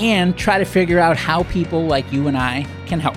and 0.00 0.34
try 0.36 0.58
to 0.58 0.64
figure 0.64 0.98
out 0.98 1.18
how 1.18 1.42
people 1.44 1.84
like 1.84 2.10
you 2.10 2.26
and 2.26 2.36
I 2.36 2.66
can 2.86 2.98
help. 2.98 3.16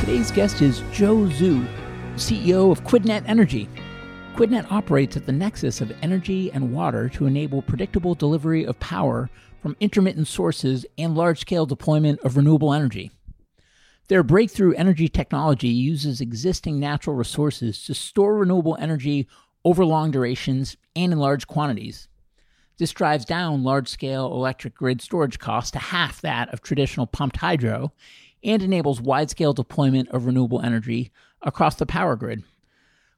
Today's 0.00 0.30
guest 0.30 0.62
is 0.62 0.78
Joe 0.92 1.26
Zhu, 1.26 1.66
CEO 2.14 2.70
of 2.70 2.84
QuidNet 2.84 3.24
Energy. 3.26 3.68
QuidNet 4.36 4.70
operates 4.70 5.16
at 5.16 5.26
the 5.26 5.32
nexus 5.32 5.80
of 5.80 5.92
energy 6.02 6.52
and 6.52 6.72
water 6.72 7.08
to 7.08 7.26
enable 7.26 7.62
predictable 7.62 8.14
delivery 8.14 8.64
of 8.64 8.78
power 8.78 9.28
from 9.60 9.76
intermittent 9.80 10.28
sources 10.28 10.86
and 10.96 11.16
large 11.16 11.40
scale 11.40 11.66
deployment 11.66 12.20
of 12.20 12.36
renewable 12.36 12.72
energy. 12.72 13.10
Their 14.06 14.22
breakthrough 14.22 14.72
energy 14.74 15.08
technology 15.08 15.68
uses 15.68 16.20
existing 16.20 16.78
natural 16.78 17.16
resources 17.16 17.84
to 17.84 17.94
store 17.94 18.38
renewable 18.38 18.76
energy 18.80 19.26
over 19.64 19.84
long 19.84 20.12
durations 20.12 20.76
and 20.94 21.12
in 21.12 21.18
large 21.18 21.48
quantities. 21.48 22.07
This 22.78 22.92
drives 22.92 23.24
down 23.24 23.64
large 23.64 23.88
scale 23.88 24.26
electric 24.26 24.74
grid 24.74 25.02
storage 25.02 25.38
costs 25.38 25.72
to 25.72 25.78
half 25.78 26.20
that 26.20 26.52
of 26.54 26.62
traditional 26.62 27.06
pumped 27.06 27.38
hydro 27.38 27.92
and 28.44 28.62
enables 28.62 29.00
wide 29.00 29.30
scale 29.30 29.52
deployment 29.52 30.08
of 30.10 30.26
renewable 30.26 30.60
energy 30.60 31.10
across 31.42 31.74
the 31.74 31.86
power 31.86 32.14
grid. 32.14 32.44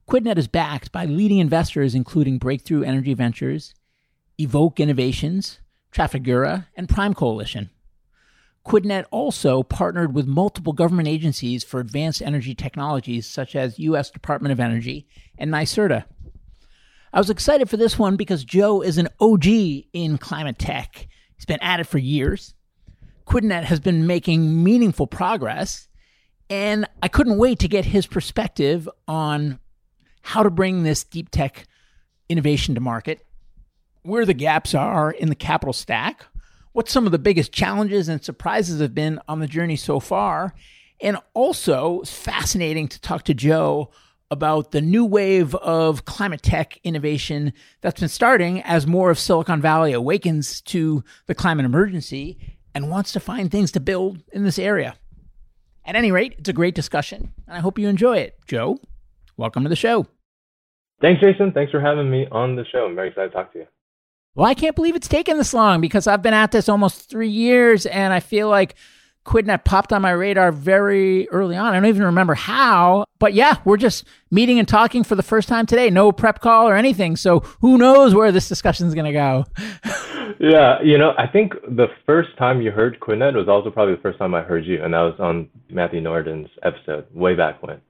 QuidNet 0.08 0.38
is 0.38 0.48
backed 0.48 0.90
by 0.92 1.04
leading 1.04 1.38
investors 1.38 1.94
including 1.94 2.38
Breakthrough 2.38 2.82
Energy 2.82 3.12
Ventures, 3.12 3.74
Evok 4.40 4.78
Innovations, 4.78 5.60
Trafigura, 5.92 6.66
and 6.74 6.88
Prime 6.88 7.12
Coalition. 7.12 7.68
QuidNet 8.66 9.04
also 9.10 9.62
partnered 9.62 10.14
with 10.14 10.26
multiple 10.26 10.72
government 10.72 11.08
agencies 11.08 11.64
for 11.64 11.80
advanced 11.80 12.22
energy 12.22 12.54
technologies 12.54 13.26
such 13.26 13.54
as 13.54 13.78
U.S. 13.78 14.10
Department 14.10 14.52
of 14.52 14.60
Energy 14.60 15.06
and 15.38 15.50
NYSERDA. 15.50 16.04
I 17.12 17.18
was 17.18 17.30
excited 17.30 17.68
for 17.68 17.76
this 17.76 17.98
one 17.98 18.16
because 18.16 18.44
Joe 18.44 18.82
is 18.82 18.96
an 18.96 19.08
OG 19.18 19.46
in 19.92 20.16
climate 20.18 20.58
tech. 20.58 21.08
He's 21.36 21.44
been 21.44 21.60
at 21.60 21.80
it 21.80 21.84
for 21.84 21.98
years. 21.98 22.54
QuidNet 23.26 23.64
has 23.64 23.80
been 23.80 24.06
making 24.06 24.62
meaningful 24.62 25.08
progress, 25.08 25.88
and 26.48 26.88
I 27.02 27.08
couldn't 27.08 27.38
wait 27.38 27.58
to 27.60 27.68
get 27.68 27.84
his 27.84 28.06
perspective 28.06 28.88
on 29.08 29.58
how 30.22 30.42
to 30.42 30.50
bring 30.50 30.82
this 30.82 31.02
deep 31.02 31.30
tech 31.30 31.66
innovation 32.28 32.76
to 32.76 32.80
market, 32.80 33.26
where 34.02 34.24
the 34.24 34.34
gaps 34.34 34.74
are 34.74 35.10
in 35.10 35.28
the 35.30 35.34
capital 35.34 35.72
stack, 35.72 36.26
what 36.72 36.88
some 36.88 37.06
of 37.06 37.12
the 37.12 37.18
biggest 37.18 37.52
challenges 37.52 38.08
and 38.08 38.22
surprises 38.22 38.80
have 38.80 38.94
been 38.94 39.20
on 39.26 39.40
the 39.40 39.48
journey 39.48 39.76
so 39.76 39.98
far, 39.98 40.54
and 41.00 41.16
also 41.34 42.00
it's 42.00 42.12
fascinating 42.12 42.86
to 42.86 43.00
talk 43.00 43.24
to 43.24 43.34
Joe 43.34 43.90
about 44.30 44.70
the 44.70 44.80
new 44.80 45.04
wave 45.04 45.54
of 45.56 46.04
climate 46.04 46.42
tech 46.42 46.78
innovation 46.84 47.52
that's 47.80 47.98
been 47.98 48.08
starting 48.08 48.62
as 48.62 48.86
more 48.86 49.10
of 49.10 49.18
Silicon 49.18 49.60
Valley 49.60 49.92
awakens 49.92 50.60
to 50.62 51.02
the 51.26 51.34
climate 51.34 51.66
emergency 51.66 52.38
and 52.72 52.90
wants 52.90 53.12
to 53.12 53.20
find 53.20 53.50
things 53.50 53.72
to 53.72 53.80
build 53.80 54.22
in 54.32 54.44
this 54.44 54.58
area. 54.58 54.94
At 55.84 55.96
any 55.96 56.12
rate, 56.12 56.36
it's 56.38 56.48
a 56.48 56.52
great 56.52 56.76
discussion, 56.76 57.32
and 57.48 57.56
I 57.56 57.60
hope 57.60 57.78
you 57.78 57.88
enjoy 57.88 58.18
it. 58.18 58.38
Joe, 58.46 58.78
welcome 59.36 59.64
to 59.64 59.68
the 59.68 59.74
show. 59.74 60.06
Thanks, 61.00 61.20
Jason. 61.20 61.50
Thanks 61.50 61.72
for 61.72 61.80
having 61.80 62.08
me 62.08 62.28
on 62.30 62.54
the 62.54 62.64
show. 62.70 62.86
I'm 62.86 62.94
very 62.94 63.08
excited 63.08 63.30
to 63.30 63.34
talk 63.34 63.52
to 63.54 63.60
you. 63.60 63.66
Well, 64.36 64.46
I 64.46 64.54
can't 64.54 64.76
believe 64.76 64.94
it's 64.94 65.08
taken 65.08 65.38
this 65.38 65.52
long 65.52 65.80
because 65.80 66.06
I've 66.06 66.22
been 66.22 66.34
at 66.34 66.52
this 66.52 66.68
almost 66.68 67.10
three 67.10 67.30
years, 67.30 67.84
and 67.86 68.12
I 68.12 68.20
feel 68.20 68.48
like 68.48 68.76
QuidNet 69.24 69.64
popped 69.64 69.92
on 69.92 70.02
my 70.02 70.10
radar 70.10 70.50
very 70.50 71.28
early 71.28 71.56
on. 71.56 71.72
I 71.72 71.74
don't 71.74 71.86
even 71.86 72.04
remember 72.04 72.34
how, 72.34 73.04
but 73.18 73.34
yeah, 73.34 73.56
we're 73.64 73.76
just 73.76 74.04
meeting 74.30 74.58
and 74.58 74.66
talking 74.66 75.04
for 75.04 75.14
the 75.14 75.22
first 75.22 75.48
time 75.48 75.66
today. 75.66 75.90
No 75.90 76.10
prep 76.10 76.40
call 76.40 76.68
or 76.68 76.74
anything. 76.74 77.16
So 77.16 77.40
who 77.60 77.76
knows 77.76 78.14
where 78.14 78.32
this 78.32 78.48
discussion 78.48 78.86
is 78.86 78.94
going 78.94 79.06
to 79.06 79.12
go? 79.12 79.44
yeah, 80.40 80.80
you 80.82 80.96
know, 80.96 81.12
I 81.18 81.26
think 81.26 81.52
the 81.68 81.88
first 82.06 82.36
time 82.38 82.62
you 82.62 82.70
heard 82.70 82.98
QuidNet 83.00 83.34
was 83.34 83.48
also 83.48 83.70
probably 83.70 83.94
the 83.94 84.00
first 84.00 84.18
time 84.18 84.34
I 84.34 84.42
heard 84.42 84.64
you, 84.64 84.82
and 84.82 84.94
that 84.94 85.00
was 85.00 85.20
on 85.20 85.48
Matthew 85.68 86.00
Nordan's 86.00 86.48
episode 86.62 87.06
way 87.14 87.34
back 87.34 87.62
when. 87.62 87.80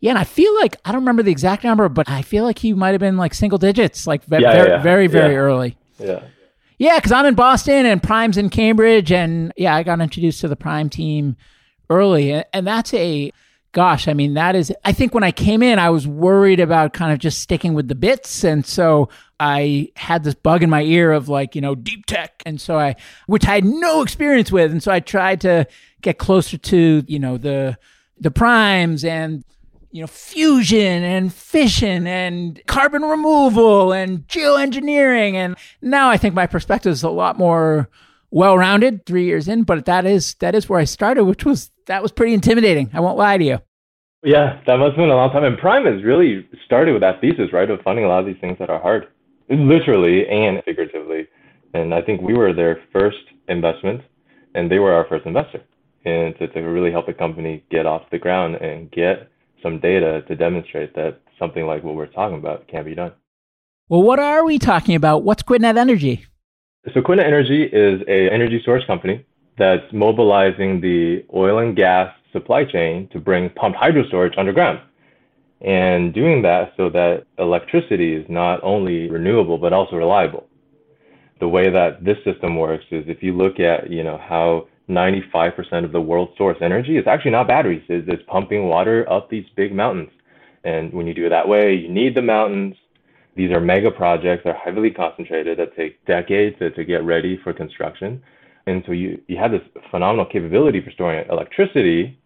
Yeah, 0.00 0.10
and 0.10 0.18
I 0.18 0.24
feel 0.24 0.54
like 0.56 0.76
I 0.84 0.92
don't 0.92 1.02
remember 1.02 1.22
the 1.22 1.30
exact 1.30 1.62
number, 1.62 1.88
but 1.88 2.08
I 2.08 2.22
feel 2.22 2.44
like 2.44 2.58
he 2.58 2.72
might 2.72 2.92
have 2.92 3.00
been 3.00 3.16
like 3.16 3.34
single 3.34 3.58
digits, 3.58 4.06
like 4.06 4.24
ve- 4.24 4.40
yeah, 4.40 4.52
very, 4.52 4.68
yeah, 4.68 4.76
yeah. 4.76 4.82
very, 4.82 5.06
very 5.06 5.36
early. 5.36 5.76
Yeah. 5.98 6.22
Yeah, 6.80 6.96
because 6.96 7.12
I'm 7.12 7.26
in 7.26 7.34
Boston 7.34 7.84
and 7.84 8.02
Prime's 8.02 8.38
in 8.38 8.48
Cambridge, 8.48 9.12
and 9.12 9.52
yeah, 9.54 9.76
I 9.76 9.82
got 9.82 10.00
introduced 10.00 10.40
to 10.40 10.48
the 10.48 10.56
Prime 10.56 10.88
team 10.88 11.36
early, 11.90 12.42
and 12.54 12.66
that's 12.66 12.94
a 12.94 13.30
gosh, 13.72 14.08
I 14.08 14.14
mean, 14.14 14.32
that 14.32 14.56
is. 14.56 14.72
I 14.82 14.92
think 14.92 15.12
when 15.12 15.22
I 15.22 15.30
came 15.30 15.62
in, 15.62 15.78
I 15.78 15.90
was 15.90 16.08
worried 16.08 16.58
about 16.58 16.94
kind 16.94 17.12
of 17.12 17.18
just 17.18 17.42
sticking 17.42 17.74
with 17.74 17.88
the 17.88 17.94
bits, 17.94 18.44
and 18.44 18.64
so 18.64 19.10
I 19.38 19.92
had 19.94 20.24
this 20.24 20.32
bug 20.32 20.62
in 20.62 20.70
my 20.70 20.80
ear 20.80 21.12
of 21.12 21.28
like 21.28 21.54
you 21.54 21.60
know 21.60 21.74
deep 21.74 22.06
tech, 22.06 22.42
and 22.46 22.58
so 22.58 22.78
I, 22.78 22.96
which 23.26 23.46
I 23.46 23.56
had 23.56 23.64
no 23.66 24.00
experience 24.00 24.50
with, 24.50 24.72
and 24.72 24.82
so 24.82 24.90
I 24.90 25.00
tried 25.00 25.42
to 25.42 25.66
get 26.00 26.16
closer 26.16 26.56
to 26.56 27.04
you 27.06 27.18
know 27.18 27.36
the 27.36 27.76
the 28.18 28.30
primes 28.30 29.04
and 29.04 29.44
you 29.90 30.00
know, 30.00 30.06
fusion 30.06 31.02
and 31.02 31.32
fission 31.32 32.06
and 32.06 32.60
carbon 32.66 33.02
removal 33.02 33.92
and 33.92 34.26
geoengineering. 34.28 35.34
And 35.34 35.56
now 35.82 36.10
I 36.10 36.16
think 36.16 36.34
my 36.34 36.46
perspective 36.46 36.92
is 36.92 37.02
a 37.02 37.10
lot 37.10 37.38
more 37.38 37.88
well-rounded 38.30 39.04
three 39.06 39.24
years 39.24 39.48
in, 39.48 39.64
but 39.64 39.84
that 39.86 40.06
is, 40.06 40.34
that 40.34 40.54
is 40.54 40.68
where 40.68 40.78
I 40.78 40.84
started, 40.84 41.24
which 41.24 41.44
was, 41.44 41.70
that 41.86 42.02
was 42.02 42.12
pretty 42.12 42.34
intimidating. 42.34 42.90
I 42.92 43.00
won't 43.00 43.18
lie 43.18 43.38
to 43.38 43.44
you. 43.44 43.58
Yeah, 44.22 44.60
that 44.66 44.76
must 44.76 44.90
have 44.90 44.98
been 44.98 45.10
a 45.10 45.16
long 45.16 45.32
time. 45.32 45.44
And 45.44 45.58
Prime 45.58 45.86
has 45.86 46.04
really 46.04 46.46
started 46.66 46.92
with 46.92 47.00
that 47.00 47.20
thesis, 47.20 47.52
right, 47.52 47.70
of 47.70 47.80
funding 47.80 48.04
a 48.04 48.08
lot 48.08 48.20
of 48.20 48.26
these 48.26 48.40
things 48.40 48.58
that 48.58 48.70
are 48.70 48.80
hard, 48.80 49.08
literally 49.48 50.28
and 50.28 50.62
figuratively. 50.64 51.26
And 51.72 51.94
I 51.94 52.02
think 52.02 52.20
we 52.20 52.34
were 52.34 52.52
their 52.52 52.80
first 52.92 53.16
investment, 53.48 54.02
and 54.54 54.70
they 54.70 54.78
were 54.78 54.92
our 54.92 55.06
first 55.08 55.24
investor. 55.26 55.62
And 56.04 56.36
to, 56.38 56.48
to 56.48 56.60
really 56.60 56.90
help 56.90 57.06
the 57.06 57.14
company 57.14 57.64
get 57.70 57.86
off 57.86 58.02
the 58.10 58.18
ground 58.18 58.56
and 58.56 58.90
get 58.90 59.29
some 59.62 59.80
data 59.80 60.22
to 60.28 60.36
demonstrate 60.36 60.94
that 60.94 61.20
something 61.38 61.66
like 61.66 61.82
what 61.82 61.94
we're 61.94 62.06
talking 62.06 62.38
about 62.38 62.68
can 62.68 62.84
be 62.84 62.94
done. 62.94 63.12
Well, 63.88 64.02
what 64.02 64.20
are 64.20 64.44
we 64.44 64.58
talking 64.58 64.94
about? 64.94 65.24
What's 65.24 65.42
QuidNet 65.42 65.76
Energy? 65.76 66.24
So 66.94 67.00
QuidNet 67.00 67.24
Energy 67.24 67.64
is 67.64 68.00
a 68.08 68.30
energy 68.30 68.60
storage 68.62 68.86
company 68.86 69.26
that's 69.58 69.92
mobilizing 69.92 70.80
the 70.80 71.24
oil 71.34 71.58
and 71.58 71.76
gas 71.76 72.14
supply 72.32 72.64
chain 72.64 73.08
to 73.12 73.18
bring 73.18 73.50
pumped 73.50 73.78
hydro 73.78 74.06
storage 74.06 74.34
underground 74.38 74.80
and 75.60 76.14
doing 76.14 76.40
that 76.42 76.72
so 76.76 76.88
that 76.88 77.26
electricity 77.38 78.14
is 78.14 78.24
not 78.28 78.62
only 78.62 79.10
renewable 79.10 79.58
but 79.58 79.72
also 79.72 79.96
reliable. 79.96 80.46
The 81.40 81.48
way 81.48 81.70
that 81.70 82.04
this 82.04 82.16
system 82.24 82.56
works 82.56 82.84
is 82.90 83.04
if 83.08 83.22
you 83.22 83.36
look 83.36 83.60
at 83.60 83.90
you 83.90 84.02
know 84.02 84.18
how 84.18 84.68
95% 84.90 85.84
of 85.84 85.92
the 85.92 86.00
world's 86.00 86.36
source 86.36 86.58
energy 86.60 86.98
is 86.98 87.06
actually 87.06 87.30
not 87.30 87.46
batteries, 87.46 87.82
it's, 87.88 88.08
it's 88.08 88.22
pumping 88.26 88.68
water 88.68 89.10
up 89.10 89.30
these 89.30 89.46
big 89.56 89.74
mountains. 89.74 90.10
And 90.64 90.92
when 90.92 91.06
you 91.06 91.14
do 91.14 91.26
it 91.26 91.30
that 91.30 91.48
way, 91.48 91.74
you 91.74 91.88
need 91.88 92.14
the 92.14 92.22
mountains. 92.22 92.76
These 93.36 93.52
are 93.52 93.60
mega 93.60 93.90
projects, 93.90 94.42
they're 94.44 94.54
heavily 94.54 94.90
concentrated 94.90 95.58
that 95.58 95.76
take 95.76 96.04
decades 96.04 96.58
to, 96.58 96.70
to 96.70 96.84
get 96.84 97.04
ready 97.04 97.38
for 97.42 97.52
construction. 97.52 98.22
And 98.66 98.82
so 98.84 98.92
you, 98.92 99.20
you 99.28 99.38
have 99.38 99.52
this 99.52 99.62
phenomenal 99.90 100.26
capability 100.26 100.82
for 100.82 100.90
storing 100.90 101.24
electricity 101.30 102.18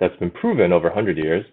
that's 0.00 0.16
been 0.16 0.30
proven 0.30 0.72
over 0.72 0.88
100 0.88 1.16
years 1.16 1.44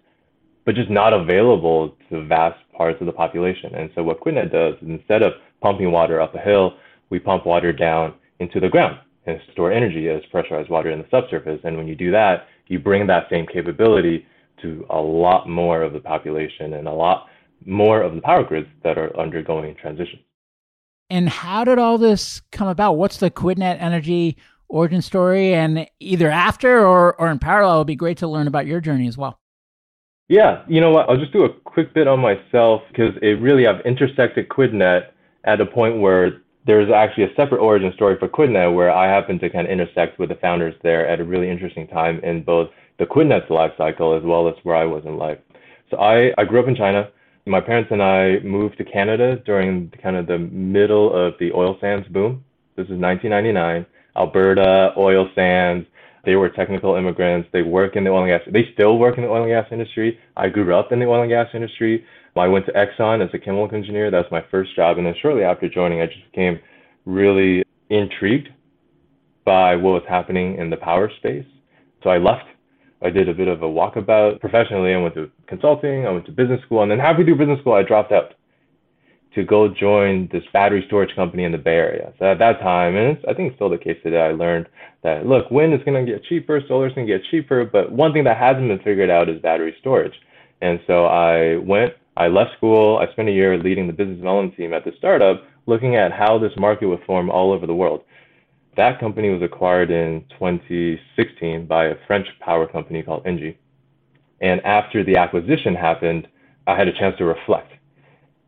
but 0.64 0.74
just 0.74 0.90
not 0.90 1.12
available 1.12 1.94
to 2.08 2.24
vast 2.24 2.58
parts 2.76 3.00
of 3.00 3.06
the 3.06 3.12
population. 3.12 3.74
And 3.74 3.90
so 3.94 4.02
what 4.02 4.20
QuidNet 4.20 4.50
does 4.50 4.74
is 4.80 4.88
instead 4.88 5.22
of 5.22 5.34
pumping 5.60 5.92
water 5.92 6.20
up 6.20 6.34
a 6.34 6.38
hill, 6.38 6.74
we 7.10 7.18
pump 7.18 7.46
water 7.46 7.72
down 7.72 8.14
into 8.40 8.60
the 8.60 8.68
ground 8.68 8.98
and 9.26 9.40
store 9.52 9.72
energy 9.72 10.08
as 10.08 10.22
pressurized 10.30 10.70
water 10.70 10.90
in 10.90 10.98
the 10.98 11.06
subsurface. 11.10 11.60
And 11.64 11.76
when 11.76 11.88
you 11.88 11.94
do 11.94 12.10
that, 12.10 12.46
you 12.66 12.78
bring 12.78 13.06
that 13.06 13.26
same 13.30 13.46
capability 13.46 14.26
to 14.62 14.86
a 14.90 15.00
lot 15.00 15.48
more 15.48 15.82
of 15.82 15.92
the 15.92 16.00
population 16.00 16.74
and 16.74 16.88
a 16.88 16.92
lot 16.92 17.26
more 17.66 18.02
of 18.02 18.14
the 18.14 18.20
power 18.20 18.44
grids 18.44 18.68
that 18.82 18.98
are 18.98 19.18
undergoing 19.18 19.74
transition. 19.74 20.18
And 21.10 21.28
how 21.28 21.64
did 21.64 21.78
all 21.78 21.98
this 21.98 22.40
come 22.50 22.68
about? 22.68 22.94
What's 22.94 23.18
the 23.18 23.30
QuidNet 23.30 23.80
Energy 23.80 24.36
origin 24.68 25.02
story? 25.02 25.54
And 25.54 25.86
either 26.00 26.30
after 26.30 26.86
or, 26.86 27.14
or 27.20 27.30
in 27.30 27.38
parallel, 27.38 27.76
it 27.76 27.78
would 27.78 27.86
be 27.86 27.96
great 27.96 28.18
to 28.18 28.28
learn 28.28 28.46
about 28.46 28.66
your 28.66 28.80
journey 28.80 29.06
as 29.06 29.18
well. 29.18 29.38
Yeah, 30.28 30.62
you 30.66 30.80
know 30.80 30.90
what? 30.90 31.08
I'll 31.08 31.18
just 31.18 31.32
do 31.32 31.44
a 31.44 31.52
quick 31.52 31.92
bit 31.92 32.08
on 32.08 32.18
myself 32.18 32.82
because 32.88 33.14
it 33.20 33.40
really 33.40 33.66
I've 33.66 33.84
intersected 33.84 34.48
QuidNet 34.48 35.08
at 35.44 35.60
a 35.60 35.66
point 35.66 36.00
where 36.00 36.40
there's 36.66 36.90
actually 36.90 37.24
a 37.24 37.34
separate 37.34 37.60
origin 37.60 37.92
story 37.94 38.16
for 38.18 38.28
QuidNet 38.28 38.74
where 38.74 38.90
I 38.90 39.06
happen 39.06 39.38
to 39.40 39.50
kind 39.50 39.66
of 39.66 39.72
intersect 39.72 40.18
with 40.18 40.30
the 40.30 40.36
founders 40.36 40.74
there 40.82 41.06
at 41.06 41.20
a 41.20 41.24
really 41.24 41.50
interesting 41.50 41.86
time 41.86 42.20
in 42.20 42.42
both 42.42 42.70
the 42.98 43.04
QuidNet's 43.04 43.50
life 43.50 43.72
cycle 43.76 44.16
as 44.16 44.22
well 44.22 44.48
as 44.48 44.54
where 44.62 44.76
I 44.76 44.84
was 44.84 45.04
in 45.04 45.18
life. 45.18 45.38
So 45.90 45.98
I, 45.98 46.32
I 46.38 46.44
grew 46.44 46.60
up 46.60 46.68
in 46.68 46.74
China. 46.74 47.08
My 47.46 47.60
parents 47.60 47.90
and 47.92 48.02
I 48.02 48.38
moved 48.40 48.78
to 48.78 48.84
Canada 48.84 49.36
during 49.44 49.92
kind 50.02 50.16
of 50.16 50.26
the 50.26 50.38
middle 50.38 51.12
of 51.12 51.34
the 51.38 51.52
oil 51.52 51.76
sands 51.80 52.08
boom. 52.08 52.42
This 52.76 52.84
is 52.84 52.98
1999. 52.98 53.84
Alberta, 54.16 54.94
oil 54.96 55.28
sands, 55.34 55.86
they 56.24 56.36
were 56.36 56.48
technical 56.48 56.96
immigrants. 56.96 57.48
They 57.52 57.62
work 57.62 57.96
in 57.96 58.04
the 58.04 58.10
oil 58.10 58.24
and 58.24 58.30
gas. 58.30 58.40
They 58.52 58.68
still 58.72 58.98
work 58.98 59.16
in 59.16 59.24
the 59.24 59.30
oil 59.30 59.42
and 59.42 59.50
gas 59.50 59.66
industry. 59.70 60.18
I 60.36 60.48
grew 60.48 60.74
up 60.74 60.92
in 60.92 61.00
the 61.00 61.06
oil 61.06 61.22
and 61.22 61.30
gas 61.30 61.48
industry. 61.54 62.04
I 62.36 62.48
went 62.48 62.66
to 62.66 62.72
Exxon 62.72 63.24
as 63.24 63.30
a 63.32 63.38
chemical 63.38 63.76
engineer. 63.76 64.10
That 64.10 64.18
was 64.18 64.32
my 64.32 64.44
first 64.50 64.74
job. 64.74 64.98
And 64.98 65.06
then 65.06 65.14
shortly 65.22 65.44
after 65.44 65.68
joining, 65.68 66.00
I 66.00 66.06
just 66.06 66.24
became 66.32 66.58
really 67.04 67.64
intrigued 67.90 68.48
by 69.44 69.76
what 69.76 69.92
was 69.92 70.02
happening 70.08 70.58
in 70.58 70.70
the 70.70 70.76
power 70.76 71.10
space. 71.18 71.46
So 72.02 72.10
I 72.10 72.18
left. 72.18 72.46
I 73.02 73.10
did 73.10 73.28
a 73.28 73.34
bit 73.34 73.48
of 73.48 73.62
a 73.62 73.66
walkabout 73.66 74.40
professionally. 74.40 74.94
I 74.94 74.96
went 74.96 75.14
to 75.14 75.30
consulting. 75.46 76.06
I 76.06 76.10
went 76.10 76.26
to 76.26 76.32
business 76.32 76.60
school. 76.64 76.82
And 76.82 76.90
then 76.90 76.98
halfway 76.98 77.24
through 77.24 77.36
business 77.36 77.60
school, 77.60 77.74
I 77.74 77.82
dropped 77.82 78.12
out 78.12 78.34
to 79.34 79.44
go 79.44 79.68
join 79.68 80.28
this 80.32 80.44
battery 80.52 80.84
storage 80.86 81.14
company 81.14 81.44
in 81.44 81.52
the 81.52 81.58
Bay 81.58 81.76
Area. 81.76 82.12
So 82.18 82.26
at 82.26 82.38
that 82.38 82.60
time, 82.60 82.96
and 82.96 83.18
I 83.28 83.34
think 83.34 83.48
it's 83.48 83.56
still 83.56 83.68
the 83.68 83.78
case 83.78 83.98
today, 84.02 84.20
I 84.20 84.32
learned 84.32 84.66
that 85.02 85.26
look, 85.26 85.50
wind 85.50 85.74
is 85.74 85.80
going 85.84 86.04
to 86.04 86.10
get 86.10 86.24
cheaper, 86.24 86.60
solar 86.68 86.86
is 86.86 86.94
going 86.94 87.06
to 87.06 87.12
get 87.12 87.24
cheaper, 87.30 87.64
but 87.64 87.90
one 87.90 88.12
thing 88.12 88.24
that 88.24 88.36
hasn't 88.36 88.68
been 88.68 88.78
figured 88.78 89.10
out 89.10 89.28
is 89.28 89.40
battery 89.40 89.74
storage. 89.80 90.14
And 90.60 90.80
so 90.86 91.06
I 91.06 91.56
went, 91.56 91.94
I 92.16 92.28
left 92.28 92.56
school, 92.56 92.98
I 92.98 93.10
spent 93.12 93.28
a 93.28 93.32
year 93.32 93.58
leading 93.58 93.86
the 93.86 93.92
business 93.92 94.18
development 94.18 94.56
team 94.56 94.72
at 94.72 94.84
the 94.84 94.92
startup, 94.98 95.42
looking 95.66 95.96
at 95.96 96.12
how 96.12 96.38
this 96.38 96.52
market 96.56 96.86
would 96.86 97.02
form 97.04 97.30
all 97.30 97.52
over 97.52 97.66
the 97.66 97.74
world. 97.74 98.02
That 98.76 98.98
company 98.98 99.30
was 99.30 99.42
acquired 99.42 99.90
in 99.90 100.24
2016 100.38 101.66
by 101.66 101.86
a 101.86 101.94
French 102.06 102.26
power 102.40 102.66
company 102.66 103.02
called 103.02 103.24
Engie. 103.24 103.56
And 104.40 104.60
after 104.62 105.04
the 105.04 105.16
acquisition 105.16 105.74
happened, 105.74 106.28
I 106.66 106.76
had 106.76 106.88
a 106.88 106.92
chance 106.92 107.16
to 107.18 107.24
reflect 107.24 107.73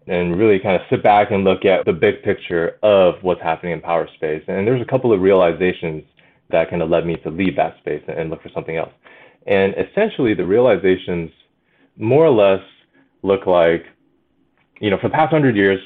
and 0.07 0.39
really 0.39 0.59
kind 0.59 0.77
of 0.77 0.83
sit 0.89 1.03
back 1.03 1.31
and 1.31 1.45
look 1.45 1.65
at 1.65 1.85
the 1.85 1.93
big 1.93 2.23
picture 2.23 2.79
of 2.83 3.15
what's 3.23 3.43
happening 3.43 3.73
in 3.73 3.81
power 3.81 4.09
space. 4.15 4.43
And 4.47 4.67
there's 4.67 4.83
a 4.83 4.85
couple 4.85 5.13
of 5.13 5.21
realizations 5.21 6.05
that 6.51 6.71
kind 6.71 6.83
of 6.83 6.91
led 6.91 7.07
me 7.07 7.17
to 7.17 7.31
leave 7.31 7.57
that 7.57 7.77
space 7.79 8.03
and 8.07 8.31
look 8.31 8.43
for 8.43 8.51
something 8.51 8.77
else. 8.77 8.93
And 9.47 9.75
essentially, 9.77 10.35
the 10.35 10.47
realizations 10.47 11.31
more 11.97 12.25
or 12.25 12.31
less 12.31 12.63
look 13.23 13.47
like, 13.47 13.87
you 14.81 14.91
know, 14.91 14.99
for 14.99 15.09
the 15.09 15.15
past 15.15 15.31
hundred 15.31 15.57
years, 15.57 15.81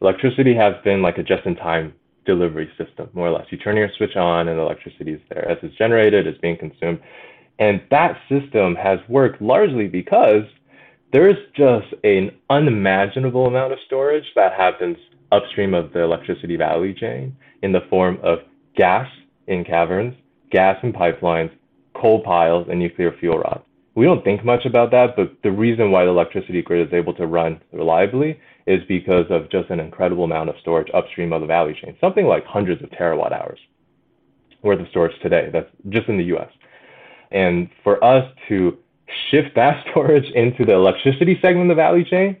electricity 0.00 0.54
has 0.54 0.74
been 0.84 1.00
like 1.00 1.18
a 1.18 1.22
just-in-time 1.22 1.94
delivery 2.24 2.70
system, 2.76 3.08
more 3.14 3.28
or 3.28 3.30
less. 3.30 3.46
You 3.50 3.58
turn 3.58 3.76
your 3.76 3.90
switch 3.96 4.16
on 4.16 4.48
and 4.48 4.58
electricity 4.58 5.12
is 5.12 5.20
there. 5.30 5.48
As 5.48 5.58
it's 5.62 5.76
generated, 5.76 6.26
it's 6.26 6.38
being 6.40 6.56
consumed. 6.56 7.00
And 7.58 7.80
that 7.90 8.18
system 8.28 8.74
has 8.76 8.98
worked 9.08 9.40
largely 9.40 9.88
because 9.88 10.44
there's 11.12 11.36
just 11.54 11.86
an 12.04 12.30
unimaginable 12.48 13.46
amount 13.46 13.72
of 13.72 13.78
storage 13.86 14.24
that 14.34 14.52
happens 14.54 14.96
upstream 15.30 15.74
of 15.74 15.92
the 15.92 16.00
electricity 16.00 16.56
value 16.56 16.94
chain 16.94 17.36
in 17.62 17.72
the 17.72 17.82
form 17.90 18.18
of 18.22 18.40
gas 18.76 19.08
in 19.46 19.64
caverns, 19.64 20.14
gas 20.50 20.78
in 20.82 20.92
pipelines, 20.92 21.50
coal 21.94 22.22
piles, 22.22 22.66
and 22.70 22.78
nuclear 22.78 23.14
fuel 23.20 23.38
rods. 23.38 23.62
We 23.94 24.06
don't 24.06 24.24
think 24.24 24.42
much 24.42 24.64
about 24.64 24.90
that, 24.92 25.16
but 25.16 25.36
the 25.42 25.52
reason 25.52 25.90
why 25.90 26.04
the 26.04 26.10
electricity 26.10 26.62
grid 26.62 26.86
is 26.88 26.94
able 26.94 27.12
to 27.14 27.26
run 27.26 27.60
reliably 27.72 28.40
is 28.66 28.80
because 28.88 29.26
of 29.28 29.50
just 29.50 29.68
an 29.68 29.80
incredible 29.80 30.24
amount 30.24 30.48
of 30.48 30.54
storage 30.62 30.88
upstream 30.94 31.32
of 31.32 31.42
the 31.42 31.46
value 31.46 31.74
chain, 31.78 31.94
something 32.00 32.26
like 32.26 32.44
hundreds 32.46 32.82
of 32.82 32.88
terawatt 32.90 33.32
hours 33.32 33.58
worth 34.62 34.80
of 34.80 34.88
storage 34.88 35.18
today. 35.20 35.50
That's 35.52 35.68
just 35.90 36.08
in 36.08 36.16
the 36.16 36.24
US. 36.36 36.48
And 37.32 37.68
for 37.84 38.02
us 38.02 38.24
to 38.48 38.78
shift 39.30 39.54
that 39.54 39.84
storage 39.90 40.30
into 40.34 40.64
the 40.64 40.74
electricity 40.74 41.38
segment 41.40 41.70
of 41.70 41.76
the 41.76 41.82
value 41.82 42.04
chain, 42.04 42.36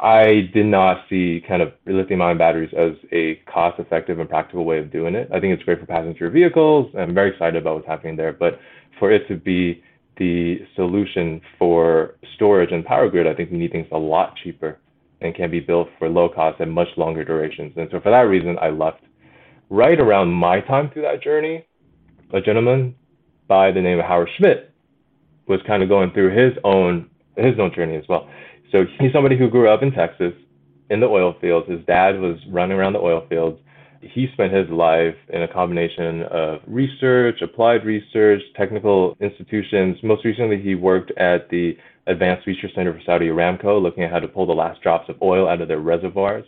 I 0.00 0.48
did 0.54 0.66
not 0.66 1.04
see 1.10 1.42
kind 1.46 1.60
of 1.60 1.72
lithium 1.86 2.22
ion 2.22 2.38
batteries 2.38 2.72
as 2.76 2.92
a 3.12 3.34
cost 3.52 3.78
effective 3.78 4.18
and 4.18 4.28
practical 4.28 4.64
way 4.64 4.78
of 4.78 4.90
doing 4.90 5.14
it. 5.14 5.28
I 5.32 5.40
think 5.40 5.52
it's 5.52 5.62
great 5.62 5.78
for 5.78 5.86
passenger 5.86 6.30
vehicles. 6.30 6.90
I'm 6.98 7.14
very 7.14 7.30
excited 7.30 7.56
about 7.56 7.76
what's 7.76 7.86
happening 7.86 8.16
there. 8.16 8.32
But 8.32 8.58
for 8.98 9.12
it 9.12 9.28
to 9.28 9.36
be 9.36 9.82
the 10.16 10.60
solution 10.74 11.40
for 11.58 12.14
storage 12.34 12.72
and 12.72 12.84
power 12.84 13.10
grid, 13.10 13.26
I 13.26 13.34
think 13.34 13.50
we 13.50 13.58
need 13.58 13.72
things 13.72 13.88
a 13.92 13.98
lot 13.98 14.36
cheaper 14.42 14.78
and 15.20 15.34
can 15.34 15.50
be 15.50 15.60
built 15.60 15.88
for 15.98 16.08
low 16.08 16.30
cost 16.30 16.60
and 16.60 16.72
much 16.72 16.88
longer 16.96 17.22
durations. 17.22 17.74
And 17.76 17.88
so 17.90 18.00
for 18.00 18.10
that 18.10 18.22
reason, 18.22 18.56
I 18.60 18.70
left. 18.70 19.02
Right 19.68 20.00
around 20.00 20.32
my 20.32 20.60
time 20.60 20.90
through 20.90 21.02
that 21.02 21.22
journey, 21.22 21.64
a 22.32 22.40
gentleman 22.40 22.96
by 23.46 23.70
the 23.70 23.80
name 23.80 24.00
of 24.00 24.04
Howard 24.04 24.30
Schmidt 24.36 24.69
was 25.50 25.60
kind 25.66 25.82
of 25.82 25.88
going 25.88 26.12
through 26.12 26.30
his 26.30 26.56
own 26.64 27.10
his 27.36 27.58
own 27.58 27.72
journey 27.74 27.96
as 27.96 28.04
well. 28.08 28.28
So 28.72 28.84
he's 28.98 29.12
somebody 29.12 29.36
who 29.36 29.48
grew 29.48 29.68
up 29.68 29.82
in 29.82 29.90
Texas 29.92 30.32
in 30.90 31.00
the 31.00 31.06
oil 31.06 31.34
fields. 31.40 31.68
His 31.68 31.84
dad 31.86 32.20
was 32.20 32.38
running 32.48 32.78
around 32.78 32.92
the 32.94 33.00
oil 33.00 33.26
fields. 33.28 33.58
He 34.00 34.28
spent 34.32 34.52
his 34.52 34.68
life 34.70 35.16
in 35.28 35.42
a 35.42 35.48
combination 35.48 36.22
of 36.24 36.60
research, 36.66 37.42
applied 37.42 37.84
research, 37.84 38.40
technical 38.56 39.16
institutions. 39.20 39.98
Most 40.02 40.24
recently, 40.24 40.60
he 40.60 40.74
worked 40.74 41.10
at 41.18 41.50
the 41.50 41.76
Advanced 42.06 42.46
Research 42.46 42.74
Center 42.74 42.94
for 42.94 43.02
Saudi 43.04 43.26
Aramco, 43.26 43.80
looking 43.80 44.04
at 44.04 44.10
how 44.10 44.20
to 44.20 44.28
pull 44.28 44.46
the 44.46 44.54
last 44.54 44.80
drops 44.80 45.08
of 45.10 45.20
oil 45.20 45.46
out 45.48 45.60
of 45.60 45.68
their 45.68 45.80
reservoirs. 45.80 46.46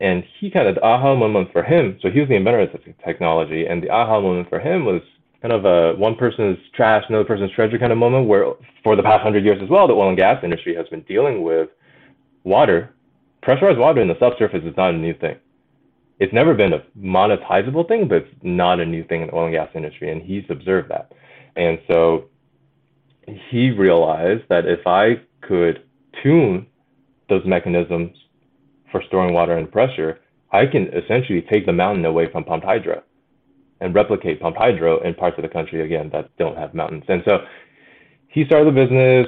And 0.00 0.24
he 0.38 0.50
kind 0.50 0.68
of, 0.68 0.74
the 0.74 0.84
aha 0.84 1.14
moment 1.14 1.52
for 1.52 1.62
him, 1.62 1.98
so 2.02 2.10
he 2.10 2.20
was 2.20 2.28
the 2.28 2.36
inventor 2.36 2.60
of 2.60 2.72
the 2.72 2.94
technology, 3.04 3.66
and 3.66 3.82
the 3.82 3.90
aha 3.90 4.20
moment 4.20 4.48
for 4.48 4.60
him 4.60 4.84
was 4.84 5.02
kind 5.42 5.52
of 5.52 5.64
a 5.64 5.94
one 5.98 6.14
person's 6.14 6.58
trash, 6.74 7.04
another 7.08 7.24
person's 7.24 7.50
treasure 7.52 7.78
kind 7.78 7.92
of 7.92 7.98
moment 7.98 8.26
where 8.28 8.52
for 8.82 8.96
the 8.96 9.02
past 9.02 9.22
hundred 9.22 9.44
years 9.44 9.60
as 9.62 9.68
well, 9.68 9.86
the 9.86 9.94
oil 9.94 10.08
and 10.08 10.18
gas 10.18 10.42
industry 10.44 10.74
has 10.74 10.86
been 10.88 11.02
dealing 11.02 11.42
with 11.42 11.70
water. 12.44 12.94
Pressurized 13.42 13.78
water 13.78 14.02
in 14.02 14.08
the 14.08 14.18
subsurface 14.18 14.64
is 14.64 14.76
not 14.76 14.94
a 14.94 14.98
new 14.98 15.14
thing. 15.14 15.36
It's 16.18 16.32
never 16.34 16.52
been 16.52 16.74
a 16.74 16.84
monetizable 16.98 17.88
thing, 17.88 18.06
but 18.06 18.18
it's 18.18 18.34
not 18.42 18.80
a 18.80 18.84
new 18.84 19.02
thing 19.04 19.22
in 19.22 19.28
the 19.28 19.34
oil 19.34 19.46
and 19.46 19.54
gas 19.54 19.70
industry, 19.74 20.12
and 20.12 20.20
he's 20.20 20.44
observed 20.50 20.90
that. 20.90 21.12
And 21.56 21.78
so 21.88 22.26
he 23.48 23.70
realized 23.70 24.42
that 24.50 24.66
if 24.66 24.86
I 24.86 25.22
could 25.40 25.84
tune 26.22 26.66
those 27.30 27.42
mechanisms 27.46 28.14
for 28.92 29.02
storing 29.06 29.32
water 29.32 29.56
and 29.56 29.72
pressure, 29.72 30.20
I 30.52 30.66
can 30.66 30.88
essentially 30.88 31.40
take 31.42 31.64
the 31.64 31.72
mountain 31.72 32.04
away 32.04 32.30
from 32.30 32.44
pumped 32.44 32.66
hydro 32.66 33.02
and 33.80 33.94
replicate 33.94 34.40
pumped 34.40 34.58
hydro 34.58 35.00
in 35.00 35.14
parts 35.14 35.38
of 35.38 35.42
the 35.42 35.48
country 35.48 35.82
again 35.82 36.10
that 36.12 36.28
don't 36.38 36.56
have 36.56 36.74
mountains. 36.74 37.04
And 37.08 37.22
so 37.24 37.38
he 38.28 38.44
started 38.44 38.68
the 38.68 38.84
business. 38.84 39.26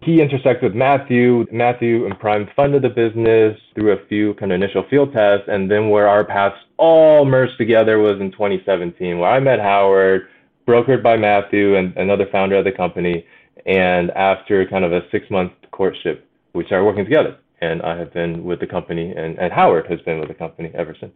he 0.00 0.22
intersected 0.22 0.62
with 0.62 0.74
Matthew. 0.74 1.46
Matthew 1.52 2.06
and 2.06 2.18
Prime 2.18 2.48
funded 2.54 2.82
the 2.82 2.88
business 2.88 3.58
through 3.74 3.92
a 3.92 4.06
few 4.06 4.34
kind 4.34 4.52
of 4.52 4.56
initial 4.56 4.84
field 4.88 5.12
tests, 5.12 5.46
and 5.48 5.70
then 5.70 5.90
where 5.90 6.08
our 6.08 6.24
paths 6.24 6.56
all 6.76 7.24
merged 7.24 7.58
together 7.58 7.98
was 7.98 8.20
in 8.20 8.30
2017, 8.30 9.18
where 9.18 9.30
I 9.30 9.40
met 9.40 9.58
Howard, 9.58 10.28
brokered 10.66 11.02
by 11.02 11.16
Matthew 11.16 11.76
and 11.76 11.96
another 11.96 12.26
founder 12.30 12.56
of 12.56 12.64
the 12.64 12.72
company, 12.72 13.26
and 13.66 14.10
after 14.12 14.64
kind 14.66 14.84
of 14.84 14.92
a 14.92 15.00
six-month 15.10 15.52
courtship, 15.72 16.26
we 16.54 16.64
started 16.66 16.84
working 16.84 17.04
together. 17.04 17.36
And 17.60 17.82
I 17.82 17.96
have 17.98 18.12
been 18.12 18.44
with 18.44 18.60
the 18.60 18.66
company, 18.66 19.12
and, 19.16 19.36
and 19.38 19.52
Howard 19.52 19.86
has 19.90 20.00
been 20.02 20.20
with 20.20 20.28
the 20.28 20.34
company 20.34 20.70
ever 20.74 20.96
since. 21.00 21.12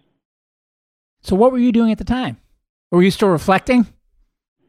So, 1.23 1.37
what 1.37 1.53
were 1.53 1.59
you 1.59 1.73
doing 1.73 1.93
at 1.93 1.99
the 1.99 2.05
time? 2.05 2.37
Were 2.91 3.03
you 3.03 3.11
still 3.11 3.29
reflecting? 3.29 3.87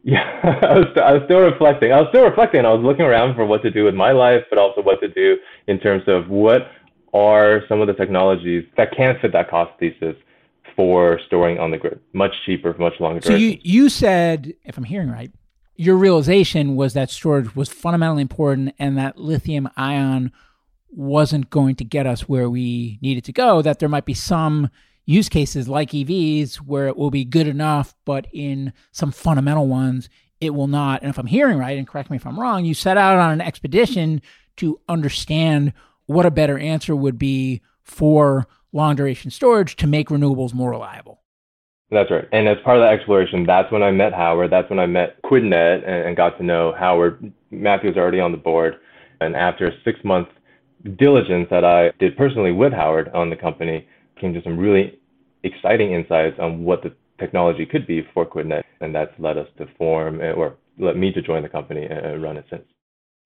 Yeah, 0.06 0.60
I 0.62 0.80
was, 0.80 0.88
I 1.02 1.14
was 1.14 1.22
still 1.24 1.40
reflecting. 1.40 1.94
I 1.94 2.02
was 2.02 2.10
still 2.10 2.26
reflecting. 2.26 2.66
I 2.66 2.74
was 2.74 2.84
looking 2.84 3.06
around 3.06 3.36
for 3.36 3.46
what 3.46 3.62
to 3.62 3.72
do 3.72 3.86
with 3.86 3.96
my 3.96 4.12
life, 4.12 4.44
but 4.50 4.60
also 4.60 4.82
what 4.82 5.00
to 5.00 5.08
do 5.08 5.38
in 5.68 5.80
terms 5.80 6.04
of 6.08 6.28
what 6.28 6.64
are 7.14 7.62
some 7.70 7.80
of 7.80 7.88
the 7.88 7.94
technologies 7.94 8.66
that 8.76 8.92
can 8.92 9.18
fit 9.22 9.32
that 9.32 9.50
cost 9.50 9.72
thesis 9.80 10.18
for 10.76 11.20
storing 11.26 11.58
on 11.60 11.72
the 11.72 11.78
grid, 11.78 12.02
much 12.12 12.34
cheaper, 12.46 12.76
much 12.78 13.00
longer. 13.00 13.22
So 13.22 13.36
you 13.36 13.58
you 13.62 13.88
said, 13.88 14.54
if 14.66 14.78
I'm 14.78 14.84
hearing 14.84 15.10
right, 15.10 15.32
your 15.76 15.96
realization 15.96 16.76
was 16.76 16.94
that 16.94 17.10
storage 17.10 17.56
was 17.56 17.70
fundamentally 17.70 18.24
important, 18.24 18.76
and 18.78 18.98
that 18.98 19.18
lithium 19.18 19.70
ion 19.78 20.32
wasn't 20.90 21.50
going 21.50 21.76
to 21.76 21.84
get 21.84 22.06
us 22.06 22.28
where 22.28 22.50
we 22.50 23.00
needed 23.02 23.24
to 23.26 23.32
go. 23.32 23.62
That 23.62 23.80
there 23.80 23.90
might 23.90 24.06
be 24.06 24.14
some 24.14 24.70
use 25.06 25.30
cases 25.30 25.68
like 25.68 25.92
EVs 25.92 26.56
where 26.58 26.88
it 26.88 26.98
will 26.98 27.12
be 27.12 27.26
good 27.26 27.48
enough, 27.48 27.96
but 28.06 28.28
in 28.32 28.74
some 28.92 29.12
fundamental 29.12 29.68
ones, 29.68 30.10
it 30.40 30.52
will 30.52 30.68
not. 30.68 31.02
And 31.02 31.10
if 31.10 31.18
I'm 31.18 31.28
hearing 31.28 31.58
right, 31.58 31.78
and 31.78 31.88
correct 31.88 32.10
me 32.10 32.18
if 32.18 32.26
I'm 32.26 32.40
wrong, 32.40 32.66
you 32.66 32.74
set 32.74 32.98
out 32.98 33.18
on 33.18 33.32
an 33.32 33.42
expedition 33.42 34.22
to 34.58 34.80
understand 34.88 35.74
what 36.06 36.26
a 36.26 36.32
better 36.32 36.58
answer 36.58 36.96
would 36.96 37.18
be 37.18 37.62
for 37.82 38.48
long 38.72 38.96
duration 38.96 39.32
storage 39.32 39.76
to 39.78 39.88
make 39.88 40.10
renewables 40.10 40.54
more 40.54 40.72
reliable. 40.72 41.22
That's 41.92 42.10
right. 42.10 42.28
And 42.32 42.48
as 42.48 42.58
part 42.64 42.78
of 42.78 42.84
that 42.84 42.94
exploration, 42.94 43.46
that's 43.46 43.72
when 43.72 43.84
I 43.84 43.92
met 43.92 44.14
Howard. 44.14 44.52
That's 44.52 44.70
when 44.70 44.80
I 44.80 44.88
met 44.88 45.22
QuidNet 45.24 45.88
and, 45.88 46.18
got 46.18 46.38
to 46.38 46.44
know 46.44 46.74
Howard. 46.78 47.32
Matthew 47.52 47.90
was 47.90 47.98
already 47.98 48.20
on 48.20 48.32
the 48.32 48.38
board. 48.38 48.78
And 49.22 49.36
after 49.36 49.72
six 49.86 50.00
month 50.04 50.28
diligence 50.98 51.48
that 51.52 51.64
I 51.64 51.92
did 52.00 52.18
personally 52.18 52.52
with 52.52 52.74
Howard 52.74 53.10
on 53.10 53.30
the 53.30 53.36
company, 53.36 53.88
came 54.24 54.34
to 54.34 54.42
some 54.42 54.58
really 54.58 54.98
exciting 55.44 55.92
insights 55.92 56.40
on 56.40 56.64
what 56.64 56.82
the 56.82 56.94
technology 57.20 57.66
could 57.66 57.86
be 57.86 58.08
for 58.14 58.26
QuidNet, 58.26 58.64
and 58.80 58.96
that's 58.96 59.12
led 59.20 59.38
us 59.38 59.48
to 59.58 59.68
form 59.78 60.22
eh, 60.22 60.32
or 60.32 60.56
led 60.80 60.96
me 60.96 61.12
to 61.12 61.22
join 61.22 61.44
the 61.44 61.50
company 61.50 61.86
and 61.86 62.24
run 62.24 62.38
it 62.38 62.46
since. 62.50 62.64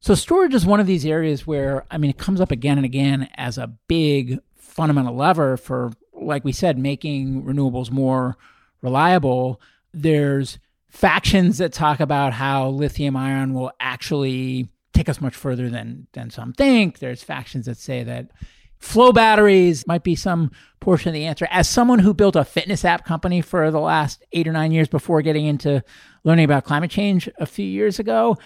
So 0.01 0.15
storage 0.15 0.55
is 0.55 0.65
one 0.65 0.79
of 0.79 0.87
these 0.87 1.05
areas 1.05 1.45
where 1.45 1.85
I 1.91 1.99
mean 1.99 2.09
it 2.09 2.17
comes 2.17 2.41
up 2.41 2.51
again 2.51 2.77
and 2.77 2.85
again 2.85 3.29
as 3.35 3.59
a 3.59 3.67
big 3.87 4.39
fundamental 4.55 5.15
lever 5.15 5.55
for 5.55 5.91
like 6.13 6.43
we 6.43 6.51
said 6.51 6.79
making 6.79 7.43
renewables 7.43 7.91
more 7.91 8.35
reliable. 8.81 9.61
There's 9.93 10.57
factions 10.89 11.59
that 11.59 11.73
talk 11.73 11.99
about 11.99 12.33
how 12.33 12.69
lithium 12.69 13.15
ion 13.15 13.53
will 13.53 13.71
actually 13.79 14.67
take 14.93 15.09
us 15.09 15.21
much 15.21 15.35
further 15.35 15.69
than 15.69 16.07
than 16.13 16.31
some 16.31 16.53
think. 16.53 16.99
There's 16.99 17.21
factions 17.21 17.67
that 17.67 17.77
say 17.77 18.03
that 18.03 18.31
Flow 18.79 19.11
batteries 19.11 19.87
might 19.87 20.03
be 20.03 20.15
some 20.15 20.51
portion 20.79 21.09
of 21.09 21.13
the 21.13 21.25
answer. 21.25 21.47
As 21.49 21.67
someone 21.67 21.99
who 21.99 22.13
built 22.13 22.35
a 22.35 22.45
fitness 22.45 22.85
app 22.85 23.05
company 23.05 23.41
for 23.41 23.71
the 23.71 23.79
last 23.79 24.23
eight 24.31 24.47
or 24.47 24.51
nine 24.51 24.71
years 24.71 24.87
before 24.87 25.21
getting 25.21 25.45
into 25.45 25.83
learning 26.23 26.45
about 26.45 26.63
climate 26.63 26.91
change 26.91 27.29
a 27.39 27.45
few 27.45 27.65
years 27.65 27.99
ago, 27.99 28.37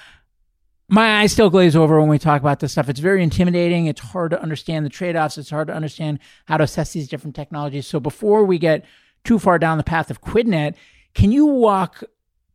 my 0.87 1.21
eyes 1.21 1.31
still 1.31 1.49
glaze 1.49 1.75
over 1.75 1.99
when 1.99 2.09
we 2.09 2.19
talk 2.19 2.41
about 2.41 2.59
this 2.59 2.73
stuff. 2.73 2.89
It's 2.89 2.99
very 2.99 3.23
intimidating. 3.23 3.85
It's 3.85 4.01
hard 4.01 4.31
to 4.31 4.41
understand 4.41 4.85
the 4.85 4.89
trade 4.89 5.15
offs. 5.15 5.37
It's 5.37 5.49
hard 5.49 5.67
to 5.67 5.73
understand 5.73 6.19
how 6.45 6.57
to 6.57 6.65
assess 6.65 6.91
these 6.91 7.07
different 7.07 7.35
technologies. 7.35 7.87
So 7.87 7.99
before 7.99 8.43
we 8.43 8.57
get 8.57 8.85
too 9.23 9.39
far 9.39 9.57
down 9.57 9.77
the 9.77 9.83
path 9.83 10.11
of 10.11 10.21
QuidNet, 10.21 10.75
can 11.13 11.31
you 11.31 11.45
walk 11.45 12.03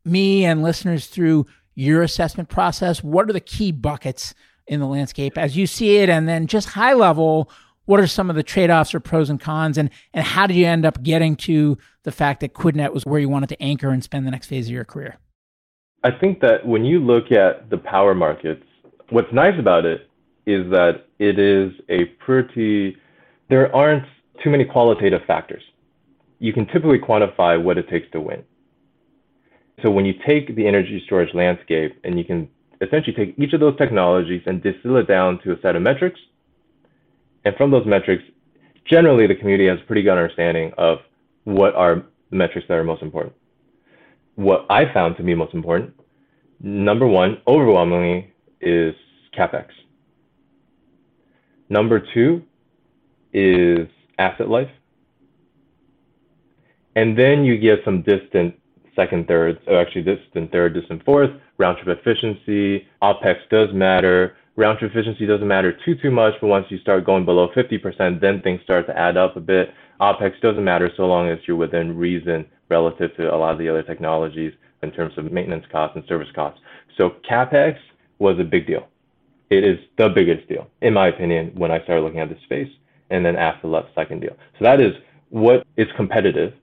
me 0.04 0.44
and 0.44 0.62
listeners 0.62 1.06
through 1.06 1.46
your 1.74 2.02
assessment 2.02 2.48
process? 2.48 3.02
What 3.02 3.28
are 3.28 3.32
the 3.32 3.40
key 3.40 3.72
buckets 3.72 4.34
in 4.66 4.80
the 4.80 4.86
landscape 4.86 5.38
as 5.38 5.56
you 5.56 5.66
see 5.66 5.96
it? 5.96 6.10
And 6.10 6.28
then 6.28 6.46
just 6.46 6.68
high 6.68 6.94
level, 6.94 7.50
what 7.86 7.98
are 7.98 8.06
some 8.06 8.28
of 8.28 8.36
the 8.36 8.42
trade-offs 8.42 8.94
or 8.94 9.00
pros 9.00 9.30
and 9.30 9.40
cons 9.40 9.78
and 9.78 9.90
and 10.12 10.24
how 10.24 10.46
did 10.46 10.56
you 10.56 10.66
end 10.66 10.84
up 10.84 11.02
getting 11.02 11.34
to 11.36 11.78
the 12.02 12.12
fact 12.12 12.40
that 12.40 12.52
quidnet 12.52 12.92
was 12.92 13.04
where 13.04 13.18
you 13.18 13.28
wanted 13.28 13.48
to 13.48 13.62
anchor 13.62 13.88
and 13.88 14.04
spend 14.04 14.26
the 14.26 14.30
next 14.30 14.46
phase 14.46 14.66
of 14.66 14.72
your 14.72 14.84
career? 14.84 15.16
I 16.04 16.10
think 16.10 16.40
that 16.40 16.66
when 16.66 16.84
you 16.84 17.00
look 17.00 17.32
at 17.32 17.70
the 17.70 17.78
power 17.78 18.14
markets 18.14 18.62
what's 19.10 19.32
nice 19.32 19.58
about 19.58 19.84
it 19.84 20.08
is 20.46 20.70
that 20.70 21.06
it 21.18 21.38
is 21.38 21.72
a 21.88 22.04
pretty 22.24 22.96
there 23.48 23.74
aren't 23.74 24.04
too 24.42 24.50
many 24.50 24.64
qualitative 24.64 25.20
factors. 25.26 25.62
You 26.38 26.52
can 26.52 26.66
typically 26.66 26.98
quantify 26.98 27.62
what 27.62 27.78
it 27.78 27.88
takes 27.88 28.10
to 28.12 28.20
win. 28.20 28.42
So 29.82 29.90
when 29.90 30.04
you 30.04 30.14
take 30.26 30.54
the 30.56 30.66
energy 30.66 31.02
storage 31.06 31.32
landscape 31.34 31.98
and 32.04 32.18
you 32.18 32.24
can 32.24 32.48
essentially 32.80 33.14
take 33.14 33.34
each 33.38 33.52
of 33.52 33.60
those 33.60 33.76
technologies 33.78 34.42
and 34.46 34.62
distill 34.62 34.96
it 34.96 35.08
down 35.08 35.38
to 35.44 35.52
a 35.52 35.60
set 35.60 35.76
of 35.76 35.82
metrics 35.82 36.20
and 37.46 37.54
from 37.54 37.70
those 37.70 37.86
metrics, 37.86 38.24
generally 38.90 39.28
the 39.28 39.34
community 39.36 39.68
has 39.68 39.78
a 39.80 39.86
pretty 39.86 40.02
good 40.02 40.10
understanding 40.10 40.72
of 40.76 40.98
what 41.44 41.76
are 41.76 42.02
the 42.30 42.36
metrics 42.36 42.66
that 42.66 42.74
are 42.74 42.82
most 42.82 43.02
important. 43.02 43.32
What 44.34 44.66
I 44.68 44.92
found 44.92 45.16
to 45.18 45.22
be 45.22 45.32
most 45.32 45.54
important, 45.54 45.94
number 46.58 47.06
one, 47.06 47.38
overwhelmingly, 47.46 48.34
is 48.60 48.96
capex. 49.38 49.66
Number 51.68 52.04
two 52.12 52.42
is 53.32 53.86
asset 54.18 54.48
life. 54.48 54.70
And 56.96 57.16
then 57.16 57.44
you 57.44 57.58
get 57.58 57.78
some 57.84 58.02
distant 58.02 58.56
second, 58.96 59.28
third, 59.28 59.60
or 59.68 59.80
actually 59.80 60.02
distant 60.02 60.50
third, 60.50 60.74
distant 60.74 61.04
fourth, 61.04 61.30
round 61.58 61.78
trip 61.78 61.96
efficiency, 61.96 62.88
OPEX 63.02 63.36
does 63.50 63.68
matter, 63.72 64.36
round 64.56 64.78
trip 64.78 64.90
efficiency 64.90 65.26
doesn't 65.26 65.46
matter 65.46 65.78
too 65.84 65.94
too 65.94 66.10
much, 66.10 66.34
but 66.40 66.48
once 66.48 66.66
you 66.70 66.78
start 66.78 67.04
going 67.04 67.24
below 67.24 67.48
50%, 67.54 68.20
then 68.20 68.40
things 68.42 68.60
start 68.64 68.86
to 68.86 68.98
add 68.98 69.16
up 69.16 69.36
a 69.36 69.40
bit. 69.40 69.72
OPEX 70.00 70.40
doesn't 70.40 70.64
matter 70.64 70.90
so 70.96 71.06
long 71.06 71.28
as 71.28 71.38
you're 71.46 71.56
within 71.56 71.96
reason 71.96 72.44
relative 72.68 73.14
to 73.16 73.32
a 73.32 73.36
lot 73.36 73.52
of 73.52 73.58
the 73.58 73.68
other 73.68 73.82
technologies 73.82 74.52
in 74.82 74.90
terms 74.90 75.16
of 75.16 75.30
maintenance 75.30 75.64
costs 75.70 75.96
and 75.96 76.04
service 76.06 76.28
costs. 76.34 76.60
So 76.96 77.14
CapEx 77.30 77.76
was 78.18 78.38
a 78.38 78.44
big 78.44 78.66
deal. 78.66 78.88
It 79.50 79.62
is 79.62 79.78
the 79.96 80.08
biggest 80.08 80.48
deal, 80.48 80.68
in 80.80 80.92
my 80.92 81.08
opinion, 81.08 81.52
when 81.54 81.70
I 81.70 81.82
started 81.84 82.02
looking 82.02 82.20
at 82.20 82.28
this 82.28 82.42
space. 82.44 82.70
And 83.08 83.24
then 83.24 83.36
after 83.36 83.68
left 83.68 83.94
second 83.94 84.20
deal. 84.20 84.36
So 84.58 84.64
that 84.64 84.80
is 84.80 84.92
what 85.28 85.64
is 85.76 85.86
competitive 85.96 86.54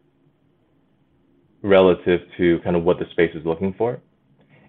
relative 1.62 2.20
to 2.36 2.60
kind 2.66 2.76
of 2.76 2.84
what 2.84 3.00
the 3.00 3.06
space 3.12 3.34
is 3.34 3.46
looking 3.46 3.74
for. 3.78 4.02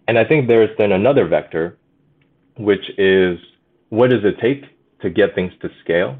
And 0.06 0.16
I 0.16 0.24
think 0.24 0.46
there's 0.46 0.70
then 0.78 0.92
another 0.92 1.26
vector 1.26 1.76
which 2.56 2.90
is 2.98 3.38
what 3.88 4.10
does 4.10 4.24
it 4.24 4.38
take 4.40 4.64
to 5.00 5.10
get 5.10 5.34
things 5.34 5.52
to 5.60 5.70
scale? 5.82 6.18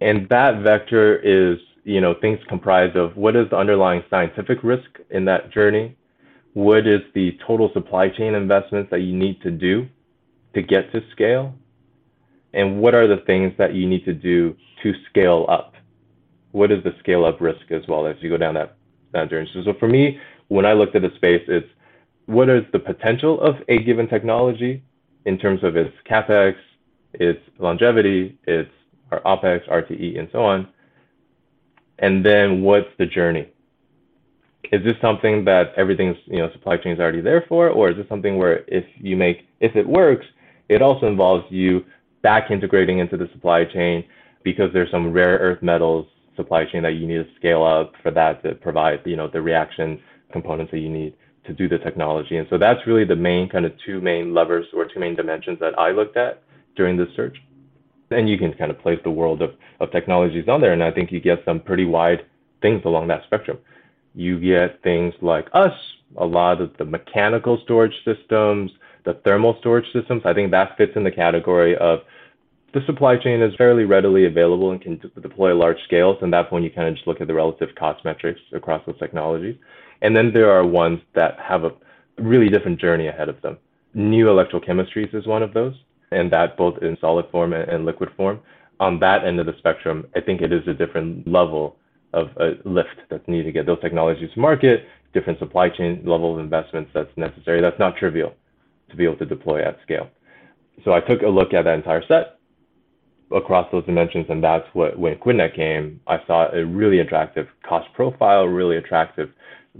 And 0.00 0.28
that 0.28 0.62
vector 0.62 1.16
is, 1.16 1.58
you 1.84 2.00
know, 2.00 2.14
things 2.20 2.38
comprised 2.48 2.96
of 2.96 3.16
what 3.16 3.34
is 3.34 3.50
the 3.50 3.56
underlying 3.56 4.02
scientific 4.10 4.62
risk 4.62 4.88
in 5.10 5.24
that 5.24 5.50
journey? 5.52 5.96
What 6.54 6.86
is 6.86 7.00
the 7.14 7.36
total 7.46 7.70
supply 7.72 8.08
chain 8.08 8.34
investments 8.34 8.90
that 8.90 9.00
you 9.00 9.16
need 9.16 9.40
to 9.42 9.50
do 9.50 9.88
to 10.54 10.62
get 10.62 10.92
to 10.92 11.02
scale? 11.12 11.54
And 12.52 12.80
what 12.80 12.94
are 12.94 13.06
the 13.06 13.22
things 13.26 13.52
that 13.58 13.74
you 13.74 13.88
need 13.88 14.04
to 14.04 14.14
do 14.14 14.56
to 14.82 14.94
scale 15.10 15.46
up? 15.48 15.74
What 16.52 16.70
is 16.72 16.82
the 16.84 16.94
scale 17.00 17.24
up 17.24 17.40
risk 17.40 17.70
as 17.70 17.82
well 17.88 18.06
as 18.06 18.16
you 18.20 18.30
go 18.30 18.36
down 18.36 18.54
that, 18.54 18.76
that 19.12 19.28
journey? 19.30 19.50
So, 19.52 19.62
so 19.64 19.74
for 19.78 19.88
me, 19.88 20.18
when 20.48 20.64
I 20.64 20.72
looked 20.72 20.96
at 20.96 21.02
the 21.02 21.12
space, 21.16 21.42
it's 21.48 21.68
what 22.26 22.48
is 22.48 22.64
the 22.72 22.78
potential 22.78 23.40
of 23.40 23.56
a 23.68 23.78
given 23.78 24.08
technology 24.08 24.82
in 25.24 25.38
terms 25.38 25.62
of 25.64 25.76
its 25.76 25.94
capex, 26.08 26.56
its 27.14 27.40
longevity, 27.58 28.38
its 28.44 28.70
our 29.10 29.20
OPEX, 29.20 29.68
RTE, 29.68 30.18
and 30.18 30.28
so 30.32 30.44
on. 30.44 30.68
And 31.98 32.24
then 32.24 32.62
what's 32.62 32.88
the 32.98 33.06
journey? 33.06 33.48
Is 34.70 34.84
this 34.84 34.96
something 35.00 35.44
that 35.46 35.72
everything's, 35.76 36.16
you 36.26 36.38
know, 36.38 36.52
supply 36.52 36.76
chain 36.76 36.92
is 36.92 37.00
already 37.00 37.22
there 37.22 37.44
for, 37.48 37.70
or 37.70 37.90
is 37.90 37.96
this 37.96 38.08
something 38.08 38.36
where 38.36 38.64
if 38.68 38.84
you 38.96 39.16
make, 39.16 39.48
if 39.60 39.74
it 39.76 39.88
works, 39.88 40.26
it 40.68 40.82
also 40.82 41.06
involves 41.06 41.44
you 41.50 41.84
back 42.22 42.50
integrating 42.50 42.98
into 42.98 43.16
the 43.16 43.28
supply 43.32 43.64
chain 43.64 44.04
because 44.44 44.70
there's 44.72 44.90
some 44.90 45.12
rare 45.12 45.38
earth 45.38 45.62
metals 45.62 46.06
supply 46.36 46.64
chain 46.64 46.82
that 46.82 46.92
you 46.92 47.06
need 47.06 47.24
to 47.24 47.26
scale 47.36 47.64
up 47.64 47.92
for 48.02 48.10
that 48.10 48.42
to 48.42 48.54
provide, 48.56 49.00
you 49.04 49.16
know, 49.16 49.28
the 49.28 49.40
reaction 49.40 49.98
components 50.30 50.70
that 50.70 50.78
you 50.80 50.90
need 50.90 51.14
to 51.48 51.52
do 51.52 51.68
the 51.68 51.78
technology. 51.78 52.36
And 52.36 52.46
so 52.48 52.58
that's 52.58 52.86
really 52.86 53.04
the 53.04 53.16
main 53.16 53.48
kind 53.48 53.64
of 53.66 53.72
two 53.84 54.00
main 54.00 54.32
levers 54.32 54.66
or 54.72 54.84
two 54.86 55.00
main 55.00 55.16
dimensions 55.16 55.58
that 55.58 55.76
I 55.78 55.90
looked 55.90 56.16
at 56.16 56.42
during 56.76 56.96
this 56.96 57.08
search. 57.16 57.36
And 58.10 58.28
you 58.28 58.38
can 58.38 58.54
kind 58.54 58.70
of 58.70 58.78
place 58.78 59.00
the 59.02 59.10
world 59.10 59.42
of, 59.42 59.50
of 59.80 59.90
technologies 59.90 60.48
on 60.48 60.60
there. 60.60 60.72
And 60.72 60.84
I 60.84 60.92
think 60.92 61.10
you 61.10 61.20
get 61.20 61.44
some 61.44 61.60
pretty 61.60 61.84
wide 61.84 62.24
things 62.62 62.82
along 62.84 63.08
that 63.08 63.24
spectrum. 63.24 63.58
You 64.14 64.38
get 64.40 64.82
things 64.82 65.14
like 65.20 65.48
us, 65.52 65.74
a 66.16 66.24
lot 66.24 66.60
of 66.60 66.76
the 66.78 66.84
mechanical 66.84 67.60
storage 67.64 67.94
systems, 68.04 68.70
the 69.04 69.14
thermal 69.24 69.56
storage 69.60 69.90
systems. 69.92 70.22
I 70.24 70.34
think 70.34 70.50
that 70.52 70.76
fits 70.76 70.92
in 70.96 71.04
the 71.04 71.10
category 71.10 71.76
of 71.76 72.00
the 72.74 72.84
supply 72.86 73.16
chain 73.16 73.40
is 73.40 73.54
fairly 73.56 73.84
readily 73.84 74.26
available 74.26 74.72
and 74.72 74.80
can 74.80 75.00
deploy 75.22 75.54
large 75.54 75.78
scales. 75.84 76.18
And 76.20 76.32
that's 76.32 76.50
when 76.52 76.62
you 76.62 76.70
kind 76.70 76.88
of 76.88 76.94
just 76.94 77.06
look 77.06 77.20
at 77.20 77.26
the 77.26 77.34
relative 77.34 77.70
cost 77.76 78.04
metrics 78.04 78.40
across 78.52 78.84
those 78.86 78.98
technologies. 78.98 79.56
And 80.02 80.14
then 80.14 80.32
there 80.32 80.50
are 80.50 80.66
ones 80.66 81.00
that 81.14 81.38
have 81.40 81.64
a 81.64 81.72
really 82.18 82.48
different 82.48 82.80
journey 82.80 83.06
ahead 83.06 83.28
of 83.28 83.40
them. 83.42 83.56
New 83.94 84.26
electrochemistries 84.26 85.14
is 85.14 85.26
one 85.26 85.42
of 85.42 85.54
those, 85.54 85.74
and 86.12 86.30
that 86.30 86.56
both 86.56 86.82
in 86.82 86.96
solid 87.00 87.26
form 87.30 87.52
and 87.52 87.84
liquid 87.86 88.10
form. 88.16 88.40
On 88.80 89.00
that 89.00 89.24
end 89.24 89.40
of 89.40 89.46
the 89.46 89.54
spectrum, 89.58 90.06
I 90.14 90.20
think 90.20 90.40
it 90.40 90.52
is 90.52 90.66
a 90.68 90.74
different 90.74 91.26
level 91.26 91.76
of 92.12 92.28
a 92.36 92.52
lift 92.64 93.00
that's 93.10 93.26
needed 93.26 93.44
to 93.44 93.52
get 93.52 93.66
those 93.66 93.80
technologies 93.80 94.30
to 94.34 94.40
market, 94.40 94.86
different 95.14 95.38
supply 95.38 95.68
chain 95.68 96.02
level 96.04 96.34
of 96.34 96.38
investments 96.38 96.90
that's 96.94 97.10
necessary. 97.16 97.60
That's 97.60 97.78
not 97.78 97.96
trivial 97.96 98.34
to 98.90 98.96
be 98.96 99.04
able 99.04 99.16
to 99.16 99.26
deploy 99.26 99.62
at 99.62 99.78
scale. 99.82 100.08
So 100.84 100.92
I 100.92 101.00
took 101.00 101.22
a 101.22 101.28
look 101.28 101.52
at 101.52 101.64
that 101.64 101.74
entire 101.74 102.02
set 102.06 102.37
across 103.34 103.70
those 103.70 103.84
dimensions, 103.84 104.26
and 104.28 104.42
that's 104.42 104.66
what 104.72 104.98
when 104.98 105.16
QuidNet 105.16 105.54
came, 105.54 106.00
I 106.06 106.18
saw 106.26 106.50
a 106.52 106.64
really 106.64 107.00
attractive 107.00 107.46
cost 107.62 107.92
profile, 107.94 108.44
really 108.44 108.76
attractive 108.76 109.30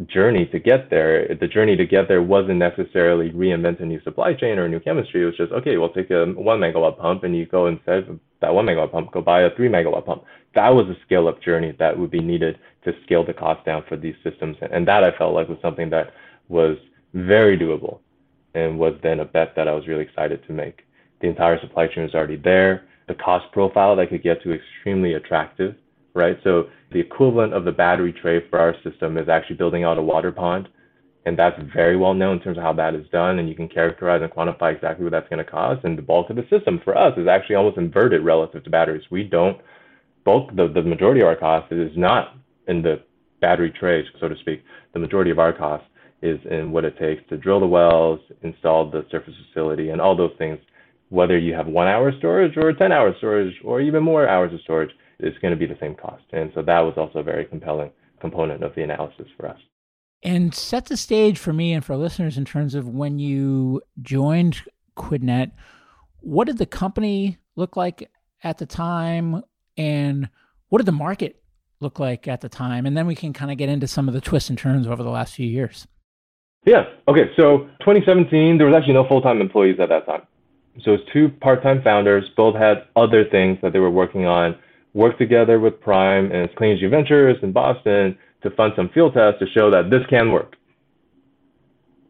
journey 0.07 0.47
to 0.47 0.59
get 0.59 0.91
there. 0.91 1.35
The 1.35 1.49
journey 1.49 1.77
to 1.77 1.87
get 1.87 2.09
there 2.09 2.23
wasn't 2.23 2.59
necessarily 2.59 3.31
reinvent 3.31 3.83
a 3.83 3.87
new 3.87 4.01
supply 4.03 4.35
chain 4.35 4.59
or 4.59 4.67
a 4.67 4.69
new 4.69 4.81
chemistry. 4.81 5.23
It 5.23 5.27
was 5.27 5.37
just 5.37 5.53
okay, 5.53 5.77
we'll 5.77 5.93
take 5.93 6.11
a 6.11 6.27
one 6.27 6.61
megawatt 6.61 6.99
pump 6.99 7.25
and 7.25 7.37
you 7.37 7.47
go 7.47 7.67
instead 7.67 8.09
of 8.09 8.21
that 8.41 8.55
one 8.55 8.67
megawatt 8.67 8.93
pump, 8.93 9.13
go 9.13 9.21
buy 9.21 9.43
a 9.43 9.55
three 9.57 9.69
megawatt 9.69 10.07
pump. 10.07 10.25
That 10.55 10.69
was 10.71 10.87
a 10.89 10.97
scale 11.05 11.29
up 11.29 11.43
journey 11.43 11.75
that 11.79 11.99
would 11.99 12.11
be 12.11 12.21
needed 12.21 12.59
to 12.85 12.93
scale 13.05 13.25
the 13.25 13.35
cost 13.35 13.65
down 13.65 13.85
for 13.89 13.97
these 13.97 14.15
systems, 14.23 14.57
and 14.61 14.87
that 14.87 15.05
I 15.05 15.17
felt 15.17 15.35
like 15.35 15.49
was 15.49 15.59
something 15.61 15.91
that 15.91 16.13
was 16.49 16.77
very 17.15 17.59
doable, 17.59 17.99
and 18.55 18.79
was 18.79 18.95
then 19.03 19.21
a 19.21 19.25
bet 19.25 19.55
that 19.57 19.69
I 19.69 19.73
was 19.73 19.87
really 19.87 20.05
excited 20.05 20.47
to 20.47 20.53
make. 20.53 20.83
The 21.21 21.29
entire 21.29 21.61
supply 21.61 21.89
chain 21.89 22.05
was 22.05 22.15
already 22.15 22.37
there 22.37 22.85
the 23.09 23.15
cost 23.15 23.51
profile 23.53 23.97
that 23.97 24.11
could 24.11 24.23
get 24.23 24.43
to 24.43 24.53
extremely 24.53 25.15
attractive, 25.15 25.75
right? 26.15 26.39
So 26.45 26.69
the 26.93 27.01
equivalent 27.01 27.55
of 27.55 27.65
the 27.65 27.73
battery 27.73 28.13
tray 28.13 28.49
for 28.49 28.59
our 28.59 28.75
system 28.85 29.19
is 29.19 29.29
actually 29.29 29.57
building 29.57 29.85
out 29.85 29.99
a 29.99 30.03
water 30.03 30.33
pond. 30.33 30.69
And 31.27 31.39
that's 31.39 31.61
very 31.75 31.97
well 31.97 32.15
known 32.15 32.39
in 32.39 32.43
terms 32.43 32.57
of 32.57 32.63
how 32.63 32.73
that 32.75 32.95
is 32.95 33.07
done. 33.11 33.39
And 33.39 33.49
you 33.49 33.55
can 33.55 33.69
characterize 33.69 34.23
and 34.23 34.33
quantify 34.33 34.75
exactly 34.75 35.05
what 35.05 35.13
that's 35.13 35.29
going 35.29 35.45
to 35.45 35.51
cost. 35.51 35.85
And 35.85 35.99
the 35.99 36.03
bulk 36.03 36.31
of 36.31 36.37
the 36.37 36.47
system 36.49 36.81
for 36.85 36.97
us 36.97 37.19
is 37.19 37.27
actually 37.27 37.57
almost 37.57 37.77
inverted 37.77 38.25
relative 38.25 38.65
to 38.65 38.71
batteries. 38.71 39.05
We 39.11 39.25
don't, 39.25 39.59
bulk, 40.25 40.55
the, 40.57 40.69
the 40.69 40.83
majority 40.83 41.21
of 41.21 41.27
our 41.27 41.37
cost 41.37 41.71
is 41.73 41.93
not 41.97 42.37
in 42.67 42.81
the 42.81 43.03
battery 43.41 43.71
trays, 43.71 44.07
so 44.21 44.29
to 44.29 44.37
speak. 44.39 44.63
The 44.95 45.01
majority 45.01 45.31
of 45.31 45.39
our 45.39 45.53
cost 45.53 45.85
is 46.23 46.39
in 46.51 46.73
what 46.73 46.85
it 46.85 46.99
takes 46.99 47.23
to 47.29 47.37
drill 47.37 47.61
the 47.61 47.67
wells, 47.67 48.21
install 48.43 48.91
the 48.91 49.05
surface 49.11 49.35
facility, 49.49 49.91
and 49.91 50.01
all 50.01 50.17
those 50.17 50.33
things 50.39 50.59
whether 51.11 51.39
you 51.39 51.55
have 51.55 51.67
one 51.67 51.89
hour 51.89 52.13
storage 52.19 52.57
or 52.57 52.73
10 52.73 52.93
hour 52.93 53.15
storage 53.19 53.55
or 53.65 53.81
even 53.81 54.03
more 54.03 54.29
hours 54.29 54.53
of 54.53 54.61
storage, 54.61 54.91
it's 55.19 55.39
going 55.39 55.53
to 55.53 55.59
be 55.59 55.67
the 55.67 55.79
same 55.81 55.95
cost. 55.95 56.25
And 56.33 56.51
so 56.55 56.63
that 56.63 56.81
was 56.81 56.95
also 56.97 57.21
a 57.21 57.23
very 57.23 57.45
compelling 57.45 57.91
component 58.21 58.63
of 58.63 58.75
the 58.75 58.83
analysis 58.83 59.27
for 59.37 59.49
us. 59.49 59.59
And 60.23 60.55
set 60.55 60.87
the 60.87 60.97
stage 60.97 61.39
for 61.39 61.53
me 61.53 61.73
and 61.73 61.85
for 61.85 61.97
listeners 61.97 62.37
in 62.37 62.45
terms 62.45 62.75
of 62.75 62.89
when 62.89 63.19
you 63.19 63.83
joined 64.03 64.63
QuidNet, 64.97 65.53
what 66.21 66.47
did 66.47 66.59
the 66.59 66.67
company 66.67 67.39
look 67.57 67.77
like 67.77 68.11
at 68.43 68.59
the 68.59 68.67
time? 68.67 69.43
And 69.77 70.29
what 70.69 70.79
did 70.79 70.87
the 70.87 70.93
market 70.93 71.41
look 71.81 72.01
like 72.01 72.27
at 72.27 72.41
the 72.41 72.49
time? 72.49 72.85
And 72.85 72.97
then 72.97 73.07
we 73.07 73.15
can 73.15 73.33
kind 73.33 73.53
of 73.53 73.59
get 73.59 73.69
into 73.69 73.87
some 73.87 74.09
of 74.09 74.15
the 74.15 74.21
twists 74.21 74.51
and 74.51 74.59
turns 74.59 74.87
over 74.87 75.03
the 75.03 75.11
last 75.11 75.35
few 75.35 75.47
years. 75.47 75.87
Yeah. 76.67 76.85
Okay. 77.07 77.31
So 77.37 77.69
2017, 77.81 78.59
there 78.59 78.67
was 78.67 78.75
actually 78.77 78.95
no 78.95 79.07
full 79.07 79.23
time 79.23 79.41
employees 79.41 79.79
at 79.81 79.89
that 79.89 80.05
time. 80.05 80.23
So 80.85 80.95
it's 80.95 81.05
two 81.13 81.29
part-time 81.41 81.83
founders, 81.83 82.25
both 82.37 82.55
had 82.57 82.85
other 82.95 83.25
things 83.25 83.59
that 83.63 83.73
they 83.73 83.79
were 83.79 83.91
working 83.91 84.27
on, 84.27 84.57
worked 84.95 85.19
together 85.19 85.59
with 85.59 85.81
Prime 85.81 86.31
and 86.33 86.55
Clean 86.57 86.73
Energy 86.73 86.87
Ventures 86.87 87.37
in 87.43 87.53
Boston 87.53 88.17
to 88.43 88.51
fund 88.51 88.73
some 88.77 88.89
field 88.91 89.15
tests 89.15 89.41
to 89.41 89.47
show 89.51 89.71
that 89.71 89.91
this 89.91 90.03
can 90.09 90.31
work. 90.31 90.57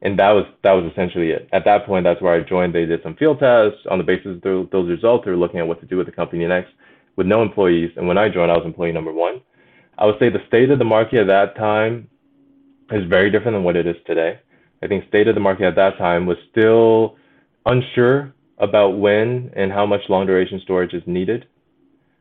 And 0.01 0.19
that 0.19 0.31
was 0.31 0.45
that 0.63 0.73
was 0.73 0.91
essentially 0.93 1.31
it. 1.31 1.49
At 1.53 1.65
that 1.65 1.85
point, 1.85 2.05
that's 2.05 2.23
where 2.23 2.33
I 2.33 2.41
joined. 2.41 2.73
They 2.73 2.87
did 2.87 3.03
some 3.03 3.17
field 3.17 3.41
tests 3.41 3.81
on 3.91 3.99
the 3.99 4.05
basis 4.05 4.37
of 4.37 4.71
those 4.71 4.89
results. 4.89 5.25
They 5.25 5.33
were 5.33 5.37
looking 5.37 5.59
at 5.59 5.67
what 5.67 5.81
to 5.81 5.87
do 5.87 5.97
with 5.97 6.07
the 6.07 6.13
company 6.13 6.47
next, 6.47 6.71
with 7.17 7.27
no 7.27 7.43
employees. 7.43 7.91
And 7.97 8.07
when 8.07 8.17
I 8.17 8.29
joined, 8.29 8.53
I 8.53 8.57
was 8.57 8.65
employee 8.65 8.93
number 8.93 9.13
one. 9.13 9.41
I 9.99 10.07
would 10.07 10.15
say 10.21 10.29
the 10.29 10.47
state 10.47 10.71
of 10.71 10.79
the 10.79 10.85
market 10.85 11.23
at 11.23 11.27
that 11.27 11.57
time 11.57 12.09
is 12.93 13.09
very 13.09 13.29
different 13.31 13.57
than 13.57 13.65
what 13.65 13.75
it 13.75 13.89
is 13.89 13.97
today. 14.07 14.39
I 14.83 14.87
think 14.87 15.09
state 15.09 15.27
of 15.27 15.35
the 15.35 15.41
market 15.41 15.65
at 15.65 15.75
that 15.75 15.99
time 15.99 16.27
was 16.27 16.37
still 16.53 17.17
unsure 17.67 18.33
about 18.59 18.99
when 18.99 19.51
and 19.55 19.73
how 19.73 19.87
much 19.87 20.03
long 20.09 20.27
duration 20.27 20.61
storage 20.63 20.93
is 20.93 21.03
needed. 21.07 21.47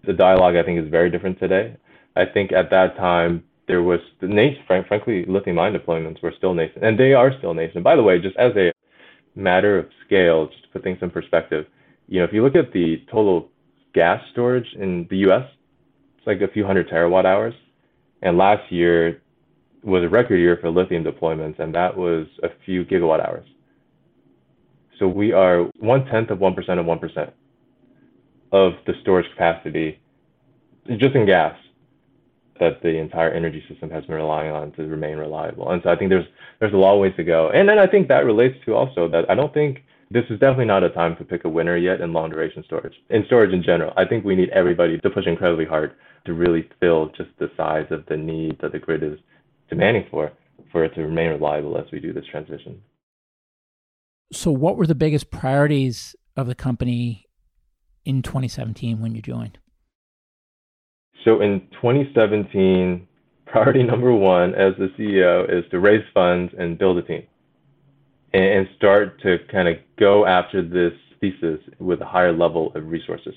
The 0.06 0.14
dialogue, 0.14 0.56
I 0.56 0.64
think, 0.64 0.84
is 0.84 0.90
very 0.90 1.10
different 1.10 1.40
today. 1.40 1.76
I 2.16 2.26
think 2.26 2.52
at 2.52 2.70
that 2.70 2.96
time, 2.98 3.44
there 3.68 3.84
was 3.84 4.00
the 4.22 4.28
nascent, 4.28 4.66
frank, 4.66 4.88
frankly, 4.88 5.26
lithium 5.28 5.60
ion 5.60 5.74
deployments 5.74 6.22
were 6.22 6.34
still 6.38 6.54
nascent, 6.54 6.84
and 6.84 6.98
they 6.98 7.14
are 7.14 7.32
still 7.38 7.54
nascent. 7.54 7.84
By 7.84 7.96
the 7.96 8.04
way, 8.04 8.20
just 8.20 8.38
as 8.38 8.54
a 8.56 8.72
matter 9.36 9.78
of 9.78 9.88
scale, 10.06 10.48
just 10.48 10.64
to 10.64 10.70
put 10.70 10.84
things 10.84 11.00
in 11.02 11.10
perspective, 11.10 11.66
you 12.08 12.20
know, 12.20 12.26
if 12.26 12.34
you 12.34 12.44
look 12.44 12.56
at 12.56 12.72
the 12.72 13.04
total 13.12 13.50
gas 13.94 14.22
storage 14.32 14.68
in 14.80 15.06
the 15.10 15.18
U.S., 15.18 15.44
it's 16.18 16.28
like 16.28 16.42
a 16.42 16.48
few 16.52 16.66
hundred 16.66 16.90
terawatt 16.90 17.26
hours, 17.26 17.54
and 18.22 18.38
last 18.38 18.72
year 18.72 19.22
was 19.84 20.04
a 20.04 20.10
record 20.10 20.38
year 20.38 20.58
for 20.62 20.70
lithium 20.70 21.04
deployments, 21.04 21.60
and 21.60 21.76
that 21.76 21.96
was 21.96 22.28
a 22.44 22.50
few 22.66 22.86
gigawatt 22.86 23.26
hours. 23.26 23.46
So 25.00 25.08
we 25.08 25.32
are 25.32 25.64
one 25.80 26.06
tenth 26.06 26.30
of 26.30 26.40
1% 26.40 26.58
of 26.58 26.86
1% 26.86 27.32
of 28.52 28.74
the 28.86 28.94
storage 29.02 29.30
capacity 29.32 30.00
just 30.98 31.16
in 31.16 31.26
gas 31.26 31.56
that 32.60 32.82
the 32.82 32.98
entire 32.98 33.32
energy 33.32 33.64
system 33.70 33.90
has 33.90 34.06
been 34.06 34.16
relying 34.16 34.52
on 34.52 34.72
to 34.74 34.84
remain 34.84 35.18
reliable. 35.18 35.70
And 35.72 35.82
so 35.84 35.90
I 35.90 35.96
think 35.96 36.10
there's 36.10 36.26
there's 36.60 36.74
a 36.74 36.78
long 36.78 37.00
ways 37.00 37.14
to 37.18 37.24
go. 37.24 37.50
And 37.50 37.70
then 37.70 37.78
I 37.78 37.86
think 37.86 38.08
that 38.08 38.26
relates 38.26 38.56
to 38.66 38.74
also 38.74 39.08
that 39.10 39.30
I 39.30 39.36
don't 39.36 39.54
think 39.54 39.84
this 40.10 40.24
is 40.30 40.40
definitely 40.40 40.66
not 40.66 40.84
a 40.84 40.90
time 40.90 41.16
to 41.18 41.26
pick 41.26 41.44
a 41.44 41.50
winner 41.50 41.78
yet 41.78 42.02
in 42.02 42.14
long 42.14 42.30
duration 42.30 42.64
storage. 42.66 42.96
In 43.10 43.26
storage 43.26 43.54
in 43.54 43.62
general, 43.62 43.94
I 43.98 44.06
think 44.06 44.24
we 44.24 44.36
need 44.36 44.50
everybody 44.50 44.98
to 44.98 45.10
push 45.10 45.28
incredibly 45.28 45.66
hard 45.66 45.94
to 46.26 46.34
really 46.34 46.68
fill 46.80 47.10
just 47.10 47.30
the 47.38 47.52
size 47.58 47.86
of 47.92 48.06
the 48.08 48.18
need 48.18 48.58
that 48.62 48.72
the 48.72 48.80
grid 48.80 49.04
is 49.04 49.20
demanding 49.70 50.06
for 50.10 50.32
for 50.72 50.84
it 50.84 50.96
to 50.96 51.02
remain 51.02 51.30
reliable 51.30 51.78
as 51.78 51.86
we 51.92 52.00
do 52.00 52.14
this 52.14 52.26
transition. 52.32 52.82
So, 54.32 54.52
what 54.52 54.76
were 54.76 54.88
the 54.88 54.96
biggest 54.96 55.32
priorities 55.32 56.16
of 56.36 56.48
the 56.48 56.56
company 56.56 57.26
in 58.06 58.22
2017 58.22 59.02
when 59.02 59.16
you 59.16 59.22
joined? 59.22 59.58
So, 61.24 61.42
in 61.42 61.62
2017, 61.82 63.08
priority 63.46 63.84
number 63.84 64.12
one 64.12 64.54
as 64.56 64.74
the 64.78 64.90
CEO 64.98 65.50
is 65.50 65.70
to 65.72 65.80
raise 65.80 66.04
funds 66.14 66.54
and 66.58 66.78
build 66.78 66.98
a 66.98 67.02
team 67.02 67.24
and 68.34 68.68
start 68.76 69.22
to 69.22 69.38
kind 69.50 69.68
of 69.68 69.78
go 69.98 70.26
after 70.26 70.62
this 70.62 70.94
thesis 71.22 71.60
with 71.80 72.02
a 72.02 72.06
higher 72.06 72.34
level 72.34 72.72
of 72.76 72.86
resources. 72.88 73.34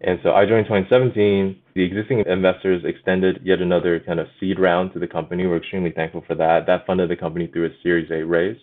And 0.00 0.18
so 0.22 0.32
I 0.32 0.46
joined 0.46 0.66
2017. 0.66 1.56
The 1.74 1.82
existing 1.82 2.24
investors 2.26 2.82
extended 2.84 3.40
yet 3.42 3.60
another 3.60 4.00
kind 4.00 4.20
of 4.20 4.26
seed 4.38 4.58
round 4.58 4.92
to 4.92 4.98
the 4.98 5.06
company. 5.06 5.46
We're 5.46 5.58
extremely 5.58 5.92
thankful 5.92 6.24
for 6.26 6.34
that. 6.34 6.66
That 6.66 6.86
funded 6.86 7.10
the 7.10 7.16
company 7.16 7.46
through 7.46 7.66
a 7.66 7.70
Series 7.82 8.10
A 8.10 8.24
raise. 8.24 8.58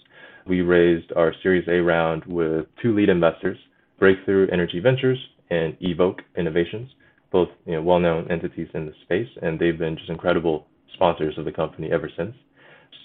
We 0.45 0.61
raised 0.61 1.13
our 1.15 1.33
Series 1.41 1.67
A 1.69 1.79
round 1.79 2.25
with 2.25 2.65
two 2.81 2.93
lead 2.93 3.07
investors, 3.07 3.57
Breakthrough 3.97 4.49
Energy 4.51 4.79
Ventures 4.81 5.17
and 5.49 5.79
Evok 5.79 6.19
Innovations, 6.37 6.89
both 7.31 7.47
you 7.65 7.73
know, 7.73 7.81
well-known 7.81 8.29
entities 8.29 8.67
in 8.73 8.85
the 8.85 8.93
space, 9.03 9.29
and 9.41 9.57
they've 9.57 9.77
been 9.77 9.95
just 9.95 10.09
incredible 10.09 10.67
sponsors 10.93 11.37
of 11.37 11.45
the 11.45 11.51
company 11.51 11.91
ever 11.93 12.09
since. 12.17 12.35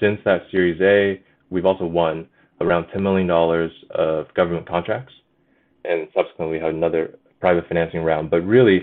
Since 0.00 0.20
that 0.24 0.42
Series 0.50 0.80
A, 0.80 1.22
we've 1.50 1.64
also 1.64 1.86
won 1.86 2.26
around 2.60 2.86
$10 2.86 3.02
million 3.02 3.30
of 3.90 4.34
government 4.34 4.68
contracts, 4.68 5.12
and 5.84 6.08
subsequently 6.14 6.58
we 6.58 6.64
had 6.64 6.74
another 6.74 7.18
private 7.40 7.68
financing 7.68 8.02
round. 8.02 8.30
But 8.30 8.40
really, 8.40 8.80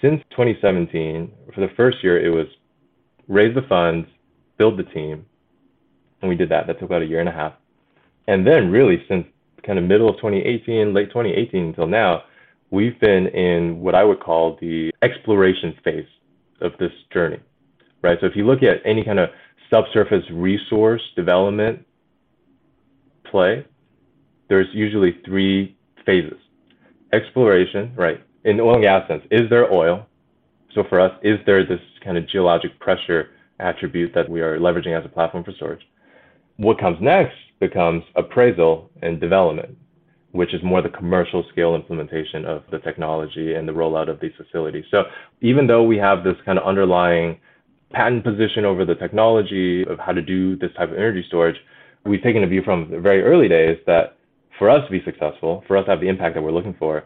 since 0.00 0.22
2017, 0.30 1.30
for 1.54 1.60
the 1.60 1.72
first 1.76 1.98
year, 2.02 2.18
it 2.24 2.30
was 2.30 2.46
raise 3.28 3.54
the 3.54 3.62
funds, 3.68 4.08
build 4.56 4.78
the 4.78 4.84
team, 4.84 5.26
and 6.22 6.30
we 6.30 6.34
did 6.34 6.48
that. 6.48 6.66
That 6.66 6.74
took 6.74 6.88
about 6.88 7.02
a 7.02 7.06
year 7.06 7.20
and 7.20 7.28
a 7.28 7.32
half. 7.32 7.52
And 8.26 8.46
then 8.46 8.70
really 8.70 9.04
since 9.08 9.26
kind 9.64 9.78
of 9.78 9.84
middle 9.84 10.08
of 10.08 10.16
2018, 10.16 10.94
late 10.94 11.08
2018 11.08 11.64
until 11.64 11.86
now, 11.86 12.22
we've 12.70 12.98
been 13.00 13.28
in 13.28 13.80
what 13.80 13.94
I 13.94 14.04
would 14.04 14.20
call 14.20 14.56
the 14.60 14.92
exploration 15.02 15.74
phase 15.84 16.06
of 16.60 16.72
this 16.78 16.92
journey, 17.12 17.40
right? 18.02 18.18
So 18.20 18.26
if 18.26 18.36
you 18.36 18.46
look 18.46 18.62
at 18.62 18.78
any 18.84 19.04
kind 19.04 19.18
of 19.18 19.30
subsurface 19.70 20.24
resource 20.32 21.02
development 21.16 21.84
play, 23.30 23.64
there's 24.48 24.68
usually 24.72 25.20
three 25.24 25.76
phases. 26.04 26.38
Exploration, 27.12 27.92
right? 27.96 28.20
In 28.44 28.60
oil 28.60 28.74
and 28.74 28.82
gas 28.82 29.08
sense, 29.08 29.22
is 29.30 29.48
there 29.50 29.72
oil? 29.72 30.06
So 30.74 30.84
for 30.88 31.00
us, 31.00 31.12
is 31.22 31.38
there 31.46 31.64
this 31.64 31.80
kind 32.02 32.18
of 32.18 32.28
geologic 32.28 32.78
pressure 32.80 33.30
attribute 33.60 34.12
that 34.14 34.28
we 34.28 34.40
are 34.40 34.58
leveraging 34.58 34.98
as 34.98 35.04
a 35.04 35.08
platform 35.08 35.44
for 35.44 35.52
storage? 35.52 35.82
What 36.56 36.78
comes 36.78 36.98
next 37.00 37.36
becomes 37.60 38.04
appraisal 38.14 38.90
and 39.02 39.20
development, 39.20 39.76
which 40.32 40.54
is 40.54 40.62
more 40.62 40.82
the 40.82 40.88
commercial 40.88 41.44
scale 41.50 41.74
implementation 41.74 42.44
of 42.44 42.62
the 42.70 42.78
technology 42.78 43.54
and 43.54 43.66
the 43.66 43.72
rollout 43.72 44.08
of 44.08 44.20
these 44.20 44.32
facilities. 44.36 44.84
So 44.90 45.04
even 45.40 45.66
though 45.66 45.82
we 45.82 45.96
have 45.98 46.22
this 46.22 46.36
kind 46.44 46.58
of 46.58 46.64
underlying 46.64 47.40
patent 47.92 48.24
position 48.24 48.64
over 48.64 48.84
the 48.84 48.94
technology 48.94 49.84
of 49.86 49.98
how 49.98 50.12
to 50.12 50.22
do 50.22 50.56
this 50.56 50.70
type 50.76 50.90
of 50.90 50.96
energy 50.96 51.24
storage, 51.26 51.56
we've 52.04 52.22
taken 52.22 52.44
a 52.44 52.46
view 52.46 52.62
from 52.62 52.90
the 52.90 53.00
very 53.00 53.22
early 53.22 53.48
days 53.48 53.78
that 53.86 54.16
for 54.58 54.70
us 54.70 54.84
to 54.84 54.90
be 54.90 55.02
successful, 55.04 55.64
for 55.66 55.76
us 55.76 55.84
to 55.86 55.90
have 55.90 56.00
the 56.00 56.08
impact 56.08 56.34
that 56.34 56.42
we're 56.42 56.52
looking 56.52 56.74
for, 56.78 57.04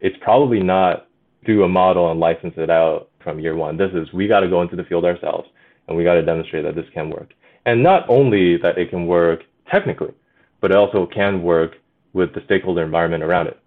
it's 0.00 0.16
probably 0.20 0.60
not 0.60 1.06
do 1.46 1.62
a 1.62 1.68
model 1.68 2.10
and 2.10 2.20
license 2.20 2.54
it 2.56 2.68
out 2.68 3.08
from 3.22 3.38
year 3.38 3.56
one. 3.56 3.76
This 3.76 3.90
is 3.94 4.12
we 4.12 4.28
got 4.28 4.40
to 4.40 4.48
go 4.48 4.60
into 4.62 4.76
the 4.76 4.84
field 4.84 5.04
ourselves 5.04 5.48
and 5.88 5.96
we 5.96 6.04
got 6.04 6.14
to 6.14 6.22
demonstrate 6.22 6.64
that 6.64 6.74
this 6.74 6.86
can 6.92 7.10
work. 7.10 7.32
And 7.66 7.82
not 7.82 8.08
only 8.08 8.56
that 8.58 8.78
it 8.78 8.90
can 8.90 9.06
work 9.06 9.40
technically, 9.70 10.12
but 10.60 10.70
it 10.70 10.76
also 10.76 11.06
can 11.06 11.42
work 11.42 11.76
with 12.12 12.34
the 12.34 12.40
stakeholder 12.44 12.82
environment 12.82 13.22
around 13.22 13.46
it. 13.46 13.58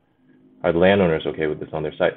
Are 0.63 0.71
the 0.71 0.79
landowners 0.79 1.25
okay 1.27 1.47
with 1.47 1.59
this 1.59 1.69
on 1.73 1.83
their 1.83 1.95
site? 1.97 2.13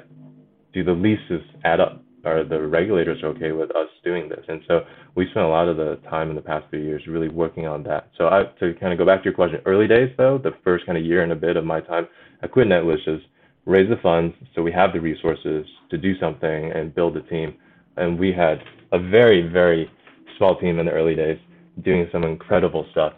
Do 0.73 0.83
the 0.83 0.93
leases 0.93 1.41
add 1.63 1.79
up? 1.79 2.03
Are 2.25 2.43
the 2.43 2.61
regulators 2.67 3.23
okay 3.23 3.51
with 3.51 3.73
us 3.75 3.87
doing 4.03 4.27
this? 4.27 4.43
And 4.47 4.61
so 4.67 4.81
we 5.15 5.29
spent 5.29 5.45
a 5.45 5.49
lot 5.49 5.67
of 5.67 5.77
the 5.77 5.99
time 6.09 6.29
in 6.29 6.35
the 6.35 6.41
past 6.41 6.65
few 6.69 6.79
years 6.79 7.05
really 7.07 7.29
working 7.29 7.67
on 7.67 7.83
that. 7.83 8.09
So 8.17 8.27
I, 8.27 8.45
to 8.59 8.73
kind 8.79 8.91
of 8.91 8.99
go 8.99 9.05
back 9.05 9.21
to 9.21 9.25
your 9.25 9.33
question, 9.33 9.61
early 9.65 9.87
days 9.87 10.13
though, 10.17 10.37
the 10.37 10.51
first 10.63 10.85
kind 10.85 10.97
of 10.97 11.05
year 11.05 11.23
and 11.23 11.31
a 11.31 11.35
bit 11.35 11.57
of 11.57 11.63
my 11.63 11.79
time 11.79 12.07
at 12.41 12.51
QuidNet 12.51 12.83
was 12.85 12.99
just 13.05 13.25
raise 13.65 13.89
the 13.89 13.97
funds 13.97 14.33
so 14.55 14.61
we 14.61 14.71
have 14.71 14.93
the 14.93 14.99
resources 14.99 15.65
to 15.89 15.97
do 15.97 16.17
something 16.19 16.71
and 16.71 16.93
build 16.95 17.15
a 17.17 17.21
team. 17.23 17.53
And 17.97 18.17
we 18.19 18.33
had 18.33 18.61
a 18.91 18.99
very, 18.99 19.41
very 19.41 19.89
small 20.37 20.57
team 20.59 20.79
in 20.79 20.85
the 20.85 20.91
early 20.91 21.15
days 21.15 21.39
doing 21.83 22.07
some 22.11 22.23
incredible 22.23 22.85
stuff 22.91 23.13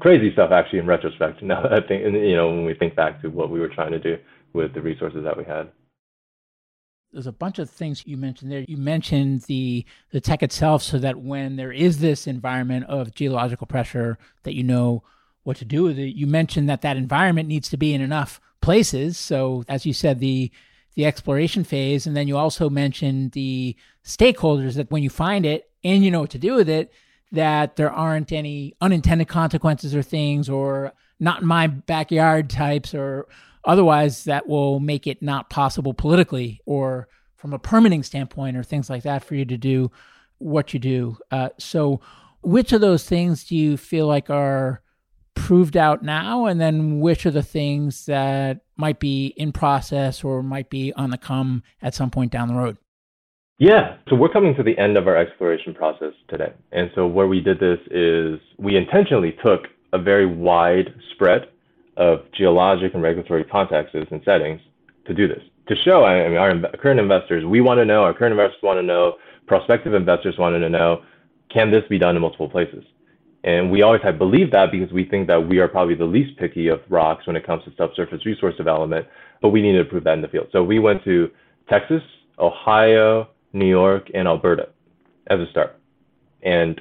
crazy 0.00 0.32
stuff 0.32 0.50
actually 0.52 0.78
in 0.78 0.86
retrospect. 0.86 1.42
Now 1.42 1.64
I 1.64 1.80
think, 1.86 2.02
you 2.02 2.36
know, 2.36 2.48
when 2.48 2.64
we 2.64 2.74
think 2.74 2.94
back 2.94 3.20
to 3.22 3.28
what 3.28 3.50
we 3.50 3.60
were 3.60 3.68
trying 3.68 3.92
to 3.92 3.98
do 3.98 4.18
with 4.52 4.74
the 4.74 4.80
resources 4.80 5.24
that 5.24 5.36
we 5.36 5.44
had. 5.44 5.68
There's 7.12 7.26
a 7.26 7.32
bunch 7.32 7.58
of 7.58 7.70
things 7.70 8.02
you 8.06 8.16
mentioned 8.16 8.50
there. 8.50 8.64
You 8.66 8.76
mentioned 8.76 9.42
the 9.42 9.86
the 10.10 10.20
tech 10.20 10.42
itself, 10.42 10.82
so 10.82 10.98
that 10.98 11.18
when 11.18 11.56
there 11.56 11.72
is 11.72 11.98
this 11.98 12.26
environment 12.26 12.84
of 12.86 13.14
geological 13.14 13.66
pressure, 13.66 14.18
that 14.42 14.54
you 14.54 14.62
know 14.62 15.02
what 15.44 15.56
to 15.58 15.64
do 15.64 15.84
with 15.84 15.98
it. 15.98 16.14
You 16.14 16.26
mentioned 16.26 16.68
that 16.68 16.82
that 16.82 16.96
environment 16.96 17.48
needs 17.48 17.68
to 17.70 17.76
be 17.76 17.94
in 17.94 18.00
enough 18.00 18.40
places. 18.60 19.16
So 19.16 19.64
as 19.68 19.86
you 19.86 19.92
said, 19.92 20.18
the 20.18 20.50
the 20.94 21.06
exploration 21.06 21.62
phase, 21.64 22.06
and 22.06 22.16
then 22.16 22.26
you 22.26 22.36
also 22.36 22.68
mentioned 22.68 23.32
the 23.32 23.76
stakeholders 24.04 24.74
that 24.74 24.90
when 24.90 25.02
you 25.02 25.10
find 25.10 25.46
it 25.46 25.70
and 25.84 26.04
you 26.04 26.10
know 26.10 26.20
what 26.20 26.30
to 26.30 26.38
do 26.38 26.54
with 26.54 26.68
it, 26.68 26.92
that 27.32 27.76
there 27.76 27.90
aren't 27.90 28.32
any 28.32 28.74
unintended 28.80 29.28
consequences 29.28 29.94
or 29.94 30.02
things 30.02 30.48
or 30.48 30.92
not 31.18 31.42
in 31.42 31.46
my 31.46 31.66
backyard 31.66 32.50
types 32.50 32.94
or 32.94 33.26
otherwise 33.64 34.24
that 34.24 34.48
will 34.48 34.80
make 34.80 35.06
it 35.06 35.22
not 35.22 35.50
possible 35.50 35.92
politically 35.92 36.60
or 36.66 37.08
from 37.36 37.52
a 37.52 37.58
permitting 37.58 38.02
standpoint 38.02 38.56
or 38.56 38.62
things 38.62 38.88
like 38.88 39.02
that 39.02 39.24
for 39.24 39.34
you 39.34 39.44
to 39.44 39.56
do 39.56 39.90
what 40.38 40.72
you 40.72 40.80
do. 40.80 41.16
Uh, 41.30 41.48
so, 41.58 42.00
which 42.42 42.72
of 42.72 42.80
those 42.80 43.04
things 43.04 43.44
do 43.44 43.56
you 43.56 43.76
feel 43.76 44.06
like 44.06 44.30
are 44.30 44.82
proved 45.34 45.76
out 45.76 46.02
now? 46.02 46.46
And 46.46 46.60
then 46.60 47.00
which 47.00 47.26
are 47.26 47.30
the 47.30 47.42
things 47.42 48.06
that 48.06 48.60
might 48.76 49.00
be 49.00 49.28
in 49.36 49.52
process 49.52 50.22
or 50.22 50.42
might 50.42 50.70
be 50.70 50.92
on 50.92 51.10
the 51.10 51.18
come 51.18 51.62
at 51.82 51.94
some 51.94 52.10
point 52.10 52.30
down 52.30 52.48
the 52.48 52.54
road? 52.54 52.78
Yeah, 53.58 53.96
so 54.08 54.16
we're 54.16 54.28
coming 54.28 54.54
to 54.56 54.62
the 54.62 54.76
end 54.76 54.98
of 54.98 55.08
our 55.08 55.16
exploration 55.16 55.72
process 55.72 56.12
today. 56.28 56.52
And 56.72 56.90
so 56.94 57.06
where 57.06 57.26
we 57.26 57.40
did 57.40 57.58
this 57.58 57.78
is 57.90 58.38
we 58.58 58.76
intentionally 58.76 59.34
took 59.42 59.68
a 59.94 59.98
very 59.98 60.26
wide 60.26 60.94
spread 61.12 61.48
of 61.96 62.30
geologic 62.32 62.92
and 62.92 63.02
regulatory 63.02 63.44
contexts 63.44 63.96
and 64.10 64.22
settings 64.26 64.60
to 65.06 65.14
do 65.14 65.26
this. 65.26 65.42
To 65.68 65.74
show, 65.74 66.04
I 66.04 66.28
mean, 66.28 66.36
our 66.36 66.76
current 66.76 67.00
investors, 67.00 67.46
we 67.46 67.62
want 67.62 67.78
to 67.78 67.86
know, 67.86 68.02
our 68.02 68.12
current 68.12 68.32
investors 68.32 68.62
want 68.62 68.78
to 68.78 68.82
know, 68.82 69.14
prospective 69.46 69.94
investors 69.94 70.36
wanted 70.36 70.58
to 70.58 70.68
know, 70.68 71.02
can 71.48 71.70
this 71.70 71.84
be 71.88 71.98
done 71.98 72.14
in 72.14 72.20
multiple 72.20 72.50
places? 72.50 72.84
And 73.42 73.70
we 73.70 73.80
always 73.80 74.02
have 74.02 74.18
believed 74.18 74.52
that 74.52 74.70
because 74.70 74.92
we 74.92 75.06
think 75.06 75.28
that 75.28 75.48
we 75.48 75.60
are 75.60 75.68
probably 75.68 75.94
the 75.94 76.04
least 76.04 76.38
picky 76.38 76.68
of 76.68 76.80
rocks 76.90 77.26
when 77.26 77.36
it 77.36 77.46
comes 77.46 77.64
to 77.64 77.72
subsurface 77.78 78.26
resource 78.26 78.54
development, 78.56 79.06
but 79.40 79.48
we 79.48 79.62
needed 79.62 79.78
to 79.78 79.84
prove 79.86 80.04
that 80.04 80.12
in 80.12 80.20
the 80.20 80.28
field. 80.28 80.48
So 80.52 80.62
we 80.62 80.78
went 80.78 81.02
to 81.04 81.30
Texas, 81.70 82.02
Ohio, 82.38 83.28
New 83.56 83.66
York, 83.66 84.10
and 84.14 84.28
Alberta 84.28 84.68
as 85.28 85.40
a 85.40 85.50
start. 85.50 85.78
And 86.42 86.80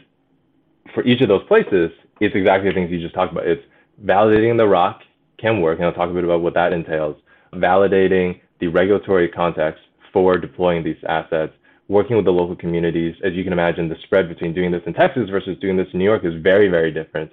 for 0.93 1.03
each 1.03 1.21
of 1.21 1.27
those 1.27 1.43
places, 1.47 1.91
it's 2.19 2.35
exactly 2.35 2.69
the 2.69 2.75
things 2.75 2.91
you 2.91 2.99
just 2.99 3.15
talked 3.15 3.31
about. 3.31 3.47
It's 3.47 3.63
validating 4.03 4.57
the 4.57 4.67
rock 4.67 5.01
can 5.37 5.61
work, 5.61 5.79
and 5.79 5.85
I'll 5.85 5.93
talk 5.93 6.09
a 6.09 6.13
bit 6.13 6.23
about 6.23 6.41
what 6.41 6.53
that 6.53 6.73
entails. 6.73 7.17
Validating 7.53 8.41
the 8.59 8.67
regulatory 8.67 9.29
context 9.29 9.81
for 10.13 10.37
deploying 10.37 10.83
these 10.83 10.97
assets, 11.07 11.53
working 11.87 12.15
with 12.15 12.25
the 12.25 12.31
local 12.31 12.55
communities. 12.55 13.15
As 13.23 13.33
you 13.33 13.43
can 13.43 13.53
imagine, 13.53 13.89
the 13.89 13.97
spread 14.03 14.29
between 14.29 14.53
doing 14.53 14.71
this 14.71 14.83
in 14.85 14.93
Texas 14.93 15.29
versus 15.29 15.57
doing 15.59 15.77
this 15.77 15.87
in 15.93 15.99
New 15.99 16.05
York 16.05 16.23
is 16.23 16.33
very, 16.41 16.67
very 16.67 16.91
different. 16.91 17.31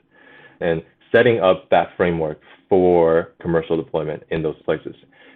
And 0.60 0.82
setting 1.12 1.40
up 1.40 1.68
that 1.70 1.90
framework 1.96 2.40
for 2.68 3.32
commercial 3.40 3.76
deployment 3.76 4.22
in 4.30 4.42
those 4.42 4.60
places. 4.64 4.94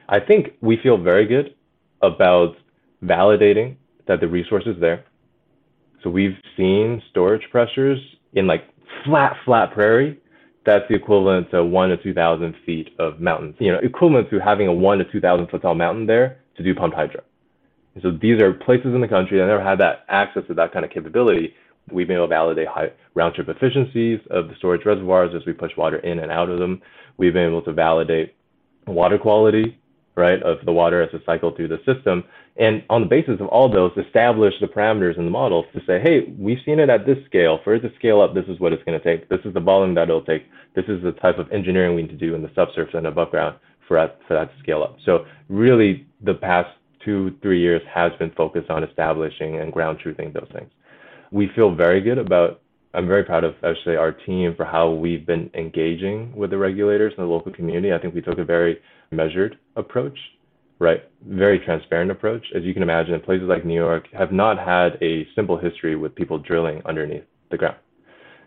I 0.08 0.20
think 0.20 0.54
we 0.60 0.78
feel 0.78 0.96
very 0.96 1.26
good 1.26 1.54
about 2.02 2.56
validating 3.04 3.76
that 4.08 4.20
the 4.20 4.28
resource 4.28 4.64
is 4.66 4.76
there. 4.80 5.04
So 6.02 6.10
we've 6.10 6.36
seen 6.56 7.02
storage 7.10 7.42
pressures 7.50 7.98
in 8.34 8.46
like 8.46 8.64
flat, 9.04 9.36
flat 9.44 9.72
prairie. 9.72 10.20
That's 10.64 10.84
the 10.88 10.94
equivalent 10.94 11.50
to 11.52 11.64
one 11.64 11.90
to 11.90 11.96
2,000 11.96 12.54
feet 12.64 12.90
of 12.98 13.20
mountains, 13.20 13.54
you 13.58 13.70
know, 13.70 13.78
equivalent 13.82 14.30
to 14.30 14.40
having 14.40 14.66
a 14.66 14.72
one 14.72 14.98
to 14.98 15.04
2,000 15.04 15.48
foot 15.48 15.62
tall 15.62 15.74
mountain 15.74 16.06
there 16.06 16.38
to 16.56 16.62
do 16.62 16.74
pumped 16.74 16.96
hydro. 16.96 17.22
And 17.94 18.02
so 18.02 18.10
these 18.10 18.40
are 18.42 18.52
places 18.52 18.94
in 18.94 19.00
the 19.00 19.08
country 19.08 19.38
that 19.38 19.46
never 19.46 19.62
had 19.62 19.78
that 19.78 20.04
access 20.08 20.42
to 20.48 20.54
that 20.54 20.72
kind 20.72 20.84
of 20.84 20.90
capability. 20.90 21.54
We've 21.90 22.06
been 22.06 22.16
able 22.16 22.26
to 22.26 22.30
validate 22.30 22.66
high 22.66 22.90
round 23.14 23.34
trip 23.34 23.48
efficiencies 23.48 24.20
of 24.30 24.48
the 24.48 24.54
storage 24.58 24.84
reservoirs 24.84 25.32
as 25.34 25.46
we 25.46 25.52
push 25.52 25.70
water 25.76 25.98
in 25.98 26.18
and 26.18 26.32
out 26.32 26.50
of 26.50 26.58
them. 26.58 26.82
We've 27.16 27.32
been 27.32 27.46
able 27.48 27.62
to 27.62 27.72
validate 27.72 28.34
water 28.86 29.18
quality 29.18 29.78
right, 30.16 30.42
of 30.42 30.64
the 30.64 30.72
water 30.72 31.02
as 31.02 31.10
it 31.12 31.22
cycled 31.24 31.56
through 31.56 31.68
the 31.68 31.78
system. 31.86 32.24
And 32.58 32.82
on 32.88 33.02
the 33.02 33.06
basis 33.06 33.38
of 33.40 33.48
all 33.48 33.68
those, 33.70 33.92
establish 33.96 34.54
the 34.60 34.66
parameters 34.66 35.18
in 35.18 35.26
the 35.26 35.30
model 35.30 35.64
to 35.74 35.80
say, 35.86 36.00
hey, 36.00 36.34
we've 36.38 36.58
seen 36.64 36.78
it 36.78 36.88
at 36.88 37.04
this 37.04 37.18
scale. 37.26 37.60
For 37.62 37.74
it 37.74 37.80
to 37.80 37.92
scale 37.96 38.22
up, 38.22 38.34
this 38.34 38.46
is 38.48 38.58
what 38.58 38.72
it's 38.72 38.82
going 38.84 38.98
to 38.98 39.04
take. 39.04 39.28
This 39.28 39.40
is 39.44 39.52
the 39.52 39.60
volume 39.60 39.94
that 39.96 40.08
it'll 40.08 40.24
take. 40.24 40.44
This 40.74 40.86
is 40.88 41.02
the 41.02 41.12
type 41.12 41.38
of 41.38 41.50
engineering 41.52 41.94
we 41.94 42.02
need 42.02 42.10
to 42.10 42.16
do 42.16 42.34
in 42.34 42.42
the 42.42 42.50
subsurface 42.54 42.94
and 42.94 43.06
above 43.06 43.30
ground 43.30 43.56
for 43.86 43.98
that, 43.98 44.18
for 44.26 44.34
that 44.34 44.50
to 44.54 44.62
scale 44.62 44.82
up. 44.82 44.96
So 45.04 45.26
really, 45.48 46.06
the 46.22 46.34
past 46.34 46.70
two, 47.04 47.36
three 47.42 47.60
years 47.60 47.82
has 47.92 48.12
been 48.18 48.30
focused 48.30 48.70
on 48.70 48.82
establishing 48.84 49.60
and 49.60 49.72
ground 49.72 49.98
truthing 50.04 50.32
those 50.32 50.48
things. 50.52 50.70
We 51.30 51.50
feel 51.54 51.74
very 51.74 52.00
good 52.00 52.18
about 52.18 52.62
I'm 52.94 53.06
very 53.06 53.24
proud 53.24 53.44
of 53.44 53.54
actually 53.62 53.96
our 53.96 54.10
team 54.10 54.54
for 54.56 54.64
how 54.64 54.90
we've 54.90 55.26
been 55.26 55.50
engaging 55.52 56.34
with 56.34 56.48
the 56.48 56.56
regulators 56.56 57.12
and 57.18 57.26
the 57.26 57.30
local 57.30 57.52
community. 57.52 57.92
I 57.92 57.98
think 57.98 58.14
we 58.14 58.22
took 58.22 58.38
a 58.38 58.44
very 58.44 58.80
measured 59.10 59.58
approach, 59.76 60.18
right? 60.78 61.02
Very 61.26 61.58
transparent 61.58 62.10
approach. 62.10 62.44
As 62.54 62.62
you 62.62 62.74
can 62.74 62.82
imagine, 62.82 63.18
places 63.20 63.48
like 63.48 63.64
New 63.64 63.74
York 63.74 64.08
have 64.12 64.32
not 64.32 64.58
had 64.58 64.98
a 65.02 65.26
simple 65.34 65.56
history 65.56 65.96
with 65.96 66.14
people 66.14 66.38
drilling 66.38 66.82
underneath 66.84 67.24
the 67.50 67.56
ground. 67.56 67.76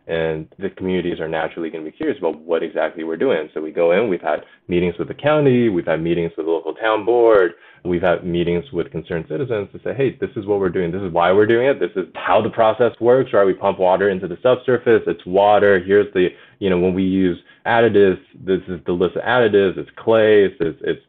And 0.08 0.48
the 0.58 0.72
communities 0.72 1.20
are 1.20 1.28
naturally 1.28 1.70
going 1.70 1.86
to 1.86 1.92
be 1.92 1.96
curious 1.96 2.18
about 2.18 2.39
what 2.42 2.63
exactly 2.63 3.04
we're 3.04 3.18
doing. 3.18 3.48
So 3.54 3.62
we 3.62 3.72
go 3.72 3.92
in, 3.92 4.10
we've 4.10 4.22
had 4.22 4.44
meetings 4.68 4.96
with 4.98 5.08
the 5.08 5.13
county, 5.13 5.70
we've 5.70 5.86
had 5.86 6.02
meetings 6.02 6.32
with 6.36 6.48
the 6.48 6.52
local 6.52 6.74
town 6.74 7.06
board, 7.06 7.54
we've 7.86 8.02
had 8.02 8.26
meetings 8.26 8.65
with 8.74 8.89
concerned 8.89 9.26
citizens 9.30 9.70
to 9.72 9.80
say, 9.84 9.94
hey, 9.94 10.18
this 10.20 10.32
is 10.36 10.48
what 10.48 10.60
we're 10.60 10.70
doing, 10.70 10.92
this 10.92 11.04
is 11.04 11.13
why 11.13 11.32
we're 11.32 11.46
doing 11.46 11.68
it, 11.68 11.80
this 11.80 11.92
is 11.96 12.08
how 12.15 12.42
the 12.42 12.50
process 12.50 12.92
works, 13.00 13.34
right? 13.34 13.46
We 13.46 13.54
pump 13.54 13.78
water 13.78 14.10
into 14.10 14.28
the 14.28 14.39
subsurface, 14.42 15.04
it's 15.06 15.24
water, 15.28 15.80
here's 15.80 16.12
the, 16.15 16.30
you 16.58 16.72
know, 16.72 16.80
when 16.80 16.96
we 16.96 17.04
use 17.04 17.38
additives, 17.68 18.20
this 18.34 18.62
is 18.68 18.80
the 18.88 18.94
list 18.94 19.15
of 19.15 19.22
additives, 19.22 19.78
it's 19.78 19.92
clay, 19.96 20.46
it's, 20.46 20.80
it's 20.82 21.02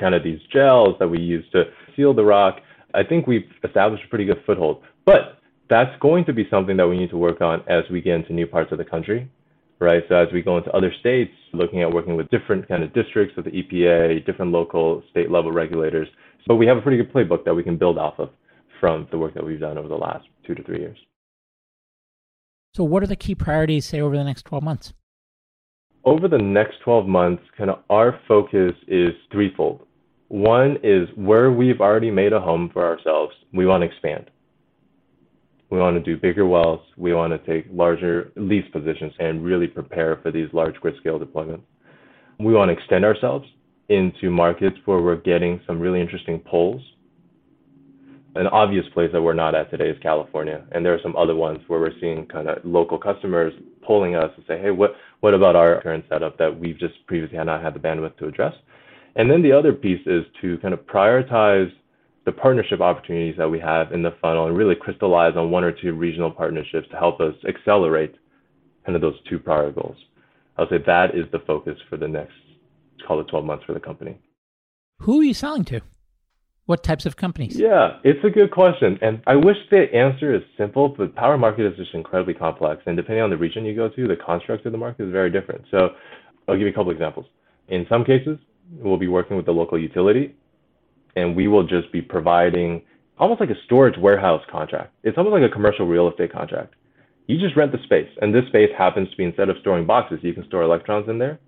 kind 0.00 0.14
of 0.14 0.22
these 0.22 0.40
gels 0.52 0.96
that 0.98 1.08
we 1.08 1.18
use 1.18 1.44
to 1.52 1.64
seal 1.96 2.14
the 2.14 2.24
rock. 2.24 2.60
I 2.94 3.02
think 3.02 3.26
we've 3.26 3.48
established 3.64 4.04
a 4.04 4.08
pretty 4.08 4.24
good 4.24 4.42
foothold. 4.46 4.82
But 5.04 5.38
that's 5.68 5.90
going 6.00 6.24
to 6.26 6.32
be 6.32 6.46
something 6.50 6.76
that 6.76 6.86
we 6.86 6.96
need 6.96 7.10
to 7.10 7.16
work 7.16 7.40
on 7.40 7.62
as 7.68 7.84
we 7.90 8.00
get 8.00 8.14
into 8.14 8.32
new 8.32 8.46
parts 8.46 8.72
of 8.72 8.78
the 8.78 8.84
country, 8.84 9.30
right? 9.80 10.02
So 10.08 10.14
as 10.14 10.28
we 10.32 10.42
go 10.42 10.58
into 10.58 10.70
other 10.72 10.92
states, 11.00 11.32
looking 11.52 11.82
at 11.82 11.92
working 11.92 12.16
with 12.16 12.28
different 12.30 12.68
kind 12.68 12.82
of 12.82 12.92
districts 12.92 13.36
of 13.36 13.44
the 13.44 13.50
EPA, 13.50 14.24
different 14.26 14.52
local, 14.52 15.02
state 15.10 15.30
level 15.30 15.52
regulators. 15.52 16.08
But 16.46 16.56
we 16.56 16.66
have 16.66 16.76
a 16.76 16.82
pretty 16.82 16.98
good 16.98 17.12
playbook 17.12 17.44
that 17.44 17.54
we 17.54 17.62
can 17.62 17.76
build 17.76 17.98
off 17.98 18.18
of 18.18 18.30
from 18.80 19.08
the 19.10 19.18
work 19.18 19.34
that 19.34 19.44
we've 19.44 19.60
done 19.60 19.78
over 19.78 19.88
the 19.88 19.94
last 19.96 20.26
two 20.46 20.54
to 20.54 20.62
three 20.62 20.80
years. 20.80 20.98
So, 22.74 22.84
what 22.84 23.02
are 23.02 23.06
the 23.06 23.16
key 23.16 23.34
priorities, 23.34 23.86
say, 23.86 24.00
over 24.00 24.16
the 24.16 24.24
next 24.24 24.42
12 24.46 24.62
months? 24.62 24.92
Over 26.04 26.28
the 26.28 26.38
next 26.38 26.80
12 26.84 27.06
months, 27.06 27.42
kind 27.56 27.70
of 27.70 27.78
our 27.88 28.20
focus 28.28 28.72
is 28.86 29.12
threefold. 29.32 29.86
One 30.28 30.76
is 30.82 31.08
where 31.16 31.50
we've 31.50 31.80
already 31.80 32.10
made 32.10 32.32
a 32.34 32.40
home 32.40 32.70
for 32.72 32.84
ourselves, 32.84 33.34
we 33.54 33.66
want 33.66 33.82
to 33.82 33.86
expand 33.86 34.30
We 35.70 35.78
want 35.78 35.96
to 35.96 36.02
do 36.02 36.20
bigger 36.20 36.46
wells. 36.46 36.80
We 36.96 37.14
want 37.14 37.32
to 37.32 37.38
take 37.50 37.66
larger 37.72 38.32
lease 38.36 38.68
positions 38.70 39.12
and 39.18 39.44
really 39.44 39.66
prepare 39.66 40.16
for 40.22 40.30
these 40.30 40.48
large 40.52 40.74
grid 40.76 40.96
scale 41.00 41.18
deployments. 41.18 41.62
We 42.38 42.52
want 42.52 42.68
to 42.68 42.72
extend 42.74 43.04
ourselves 43.04 43.46
into 43.88 44.30
markets 44.30 44.76
where 44.84 45.00
we're 45.00 45.16
getting 45.16 45.60
some 45.66 45.78
really 45.80 46.00
interesting 46.00 46.40
pulls. 46.40 46.82
An 48.36 48.48
obvious 48.48 48.84
place 48.92 49.10
that 49.12 49.22
we're 49.22 49.32
not 49.32 49.54
at 49.54 49.70
today 49.70 49.88
is 49.88 49.96
California, 50.02 50.64
and 50.72 50.84
there 50.84 50.92
are 50.92 51.00
some 51.02 51.14
other 51.14 51.36
ones 51.36 51.60
where 51.68 51.78
we're 51.78 51.98
seeing 52.00 52.26
kind 52.26 52.48
of 52.48 52.58
local 52.64 52.98
customers 52.98 53.52
pulling 53.86 54.16
us 54.16 54.30
and 54.36 54.44
say, 54.48 54.58
hey, 54.60 54.72
what 54.72 54.96
what 55.20 55.34
about 55.34 55.54
our 55.54 55.80
current 55.80 56.04
setup 56.08 56.36
that 56.38 56.58
we've 56.58 56.78
just 56.78 56.94
previously 57.06 57.38
had 57.38 57.46
not 57.46 57.62
had 57.62 57.74
the 57.74 57.78
bandwidth 57.78 58.16
to 58.18 58.26
address? 58.26 58.54
And 59.14 59.30
then 59.30 59.40
the 59.40 59.52
other 59.52 59.72
piece 59.72 60.04
is 60.06 60.24
to 60.40 60.58
kind 60.58 60.74
of 60.74 60.80
prioritize 60.80 61.72
the 62.24 62.32
partnership 62.32 62.80
opportunities 62.80 63.36
that 63.36 63.48
we 63.48 63.60
have 63.60 63.92
in 63.92 64.02
the 64.02 64.16
funnel 64.20 64.46
and 64.46 64.56
really 64.56 64.74
crystallize 64.74 65.36
on 65.36 65.50
one 65.50 65.62
or 65.62 65.70
two 65.70 65.92
regional 65.92 66.30
partnerships 66.30 66.88
to 66.90 66.96
help 66.96 67.20
us 67.20 67.34
accelerate 67.46 68.16
kind 68.84 68.96
of 68.96 69.02
those 69.02 69.18
two 69.28 69.38
prior 69.38 69.70
goals. 69.70 69.96
I'll 70.56 70.68
say 70.68 70.78
that 70.86 71.14
is 71.14 71.26
the 71.32 71.40
focus 71.46 71.78
for 71.88 71.96
the 71.96 72.08
next, 72.08 72.34
call 73.06 73.20
it 73.20 73.28
12 73.28 73.44
months 73.44 73.64
for 73.64 73.74
the 73.74 73.80
company. 73.80 74.18
Who 75.00 75.20
are 75.20 75.24
you 75.24 75.34
selling 75.34 75.64
to? 75.66 75.80
What 76.66 76.82
types 76.82 77.04
of 77.04 77.16
companies? 77.16 77.58
Yeah, 77.58 77.98
it's 78.04 78.24
a 78.24 78.30
good 78.30 78.50
question. 78.50 78.98
And 79.02 79.22
I 79.26 79.36
wish 79.36 79.56
the 79.70 79.84
answer 79.94 80.34
is 80.34 80.42
simple, 80.56 80.88
but 80.88 81.14
power 81.14 81.36
market 81.36 81.66
is 81.66 81.76
just 81.76 81.92
incredibly 81.92 82.32
complex. 82.32 82.82
And 82.86 82.96
depending 82.96 83.22
on 83.22 83.28
the 83.28 83.36
region 83.36 83.66
you 83.66 83.76
go 83.76 83.90
to, 83.90 84.08
the 84.08 84.16
construct 84.16 84.64
of 84.64 84.72
the 84.72 84.78
market 84.78 85.04
is 85.04 85.12
very 85.12 85.30
different. 85.30 85.62
So 85.70 85.90
I'll 86.48 86.54
give 86.54 86.62
you 86.62 86.72
a 86.72 86.72
couple 86.72 86.90
examples. 86.90 87.26
In 87.68 87.84
some 87.88 88.02
cases, 88.02 88.38
we'll 88.78 88.96
be 88.96 89.08
working 89.08 89.36
with 89.36 89.44
the 89.44 89.52
local 89.52 89.78
utility 89.78 90.34
and 91.16 91.36
we 91.36 91.48
will 91.48 91.66
just 91.66 91.92
be 91.92 92.02
providing 92.02 92.82
almost 93.18 93.40
like 93.40 93.50
a 93.50 93.64
storage 93.64 93.98
warehouse 93.98 94.42
contract. 94.50 94.92
It's 95.02 95.16
almost 95.18 95.40
like 95.40 95.48
a 95.48 95.52
commercial 95.52 95.86
real 95.86 96.10
estate 96.10 96.32
contract. 96.32 96.74
You 97.26 97.38
just 97.38 97.56
rent 97.56 97.72
the 97.72 97.78
space, 97.84 98.08
and 98.20 98.34
this 98.34 98.46
space 98.48 98.68
happens 98.76 99.10
to 99.10 99.16
be 99.16 99.24
instead 99.24 99.48
of 99.48 99.56
storing 99.60 99.86
boxes, 99.86 100.18
you 100.22 100.34
can 100.34 100.44
store 100.46 100.62
electrons 100.62 101.08
in 101.08 101.18
there. 101.18 101.38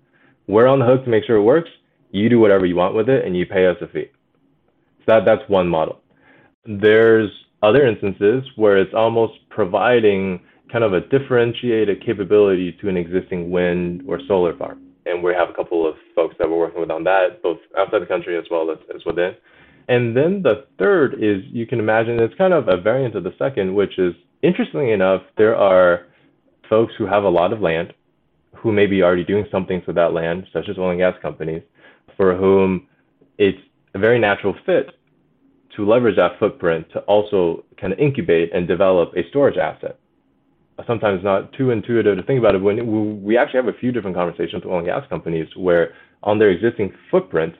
We're 0.47 0.67
on 0.67 0.79
the 0.79 0.85
hook 0.85 1.03
to 1.03 1.09
make 1.09 1.25
sure 1.25 1.35
it 1.35 1.43
works. 1.43 1.69
You 2.09 2.29
do 2.29 2.39
whatever 2.39 2.65
you 2.65 2.75
want 2.75 2.95
with 2.95 3.09
it, 3.09 3.25
and 3.25 3.37
you 3.37 3.45
pay 3.45 3.67
us 3.67 3.77
a 3.81 3.87
fee. 3.87 4.05
That 5.07 5.25
that's 5.25 5.47
one 5.49 5.67
model. 5.67 6.01
There's 6.65 7.31
other 7.63 7.87
instances 7.87 8.43
where 8.55 8.77
it's 8.77 8.93
almost 8.93 9.33
providing 9.49 10.41
kind 10.71 10.83
of 10.83 10.93
a 10.93 11.01
differentiated 11.01 12.05
capability 12.05 12.73
to 12.81 12.89
an 12.89 12.97
existing 12.97 13.49
wind 13.49 14.03
or 14.07 14.19
solar 14.27 14.55
farm. 14.57 14.81
And 15.05 15.23
we 15.23 15.33
have 15.33 15.49
a 15.49 15.53
couple 15.53 15.87
of 15.87 15.95
folks 16.13 16.35
that 16.37 16.49
we're 16.49 16.57
working 16.59 16.81
with 16.81 16.91
on 16.91 17.05
that, 17.05 17.41
both 17.41 17.59
outside 17.77 18.01
the 18.01 18.05
country 18.05 18.37
as 18.37 18.43
well 18.51 18.69
as, 18.69 18.77
as 18.93 19.05
within. 19.05 19.33
And 19.87 20.15
then 20.15 20.43
the 20.43 20.65
third 20.77 21.13
is 21.23 21.43
you 21.45 21.65
can 21.65 21.79
imagine 21.79 22.19
it's 22.19 22.35
kind 22.35 22.53
of 22.53 22.67
a 22.67 22.75
variant 22.75 23.15
of 23.15 23.23
the 23.23 23.33
second, 23.39 23.73
which 23.73 23.97
is 23.97 24.13
interestingly 24.43 24.91
enough, 24.91 25.21
there 25.37 25.55
are 25.55 26.07
folks 26.69 26.93
who 26.97 27.05
have 27.05 27.23
a 27.23 27.29
lot 27.29 27.53
of 27.53 27.61
land 27.61 27.93
who 28.53 28.73
may 28.73 28.85
be 28.85 29.01
already 29.01 29.23
doing 29.23 29.45
something 29.49 29.81
with 29.87 29.95
that 29.95 30.11
land, 30.11 30.45
such 30.51 30.67
as 30.67 30.77
oil 30.77 30.89
and 30.89 30.99
gas 30.99 31.15
companies, 31.21 31.61
for 32.17 32.35
whom 32.35 32.87
it's 33.37 33.59
a 33.93 33.99
very 33.99 34.19
natural 34.19 34.55
fit 34.65 34.96
to 35.77 35.85
leverage 35.85 36.17
that 36.17 36.37
footprint 36.39 36.87
to 36.91 36.99
also 37.01 37.63
kind 37.79 37.93
of 37.93 37.99
incubate 37.99 38.53
and 38.53 38.67
develop 38.67 39.15
a 39.15 39.21
storage 39.29 39.57
asset. 39.57 39.97
Sometimes 40.85 41.23
not 41.23 41.53
too 41.53 41.71
intuitive 41.71 42.17
to 42.17 42.23
think 42.23 42.39
about 42.39 42.55
it. 42.55 42.61
When 42.61 43.23
we 43.23 43.37
actually 43.37 43.59
have 43.59 43.73
a 43.73 43.77
few 43.79 43.91
different 43.91 44.15
conversations 44.15 44.63
with 44.63 44.73
oil 44.73 44.79
and 44.79 44.87
gas 44.87 45.07
companies 45.07 45.47
where 45.55 45.93
on 46.23 46.39
their 46.39 46.49
existing 46.49 46.93
footprint, 47.09 47.55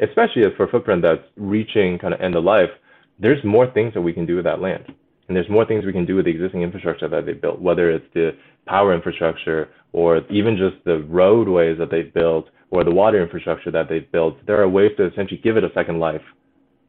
especially 0.00 0.42
for 0.56 0.68
footprint 0.68 1.02
that's 1.02 1.22
reaching 1.36 1.98
kind 1.98 2.14
of 2.14 2.20
end 2.20 2.36
of 2.36 2.44
life, 2.44 2.70
there's 3.18 3.42
more 3.44 3.70
things 3.72 3.92
that 3.94 4.00
we 4.00 4.12
can 4.12 4.26
do 4.26 4.36
with 4.36 4.44
that 4.44 4.60
land. 4.60 4.84
And 5.28 5.36
there's 5.36 5.48
more 5.48 5.64
things 5.64 5.84
we 5.84 5.92
can 5.92 6.06
do 6.06 6.16
with 6.16 6.26
the 6.26 6.30
existing 6.30 6.62
infrastructure 6.62 7.08
that 7.08 7.24
they 7.24 7.32
built, 7.32 7.60
whether 7.60 7.90
it's 7.90 8.06
the 8.12 8.36
power 8.66 8.94
infrastructure 8.94 9.70
or 9.92 10.22
even 10.30 10.56
just 10.56 10.84
the 10.84 11.02
roadways 11.04 11.78
that 11.78 11.90
they've 11.90 12.12
built 12.12 12.46
or 12.70 12.84
the 12.84 12.90
water 12.90 13.22
infrastructure 13.22 13.70
that 13.70 13.88
they've 13.88 14.10
built. 14.12 14.36
There 14.46 14.60
are 14.60 14.68
ways 14.68 14.90
to 14.96 15.06
essentially 15.06 15.40
give 15.42 15.56
it 15.56 15.64
a 15.64 15.72
second 15.74 15.98
life 15.98 16.22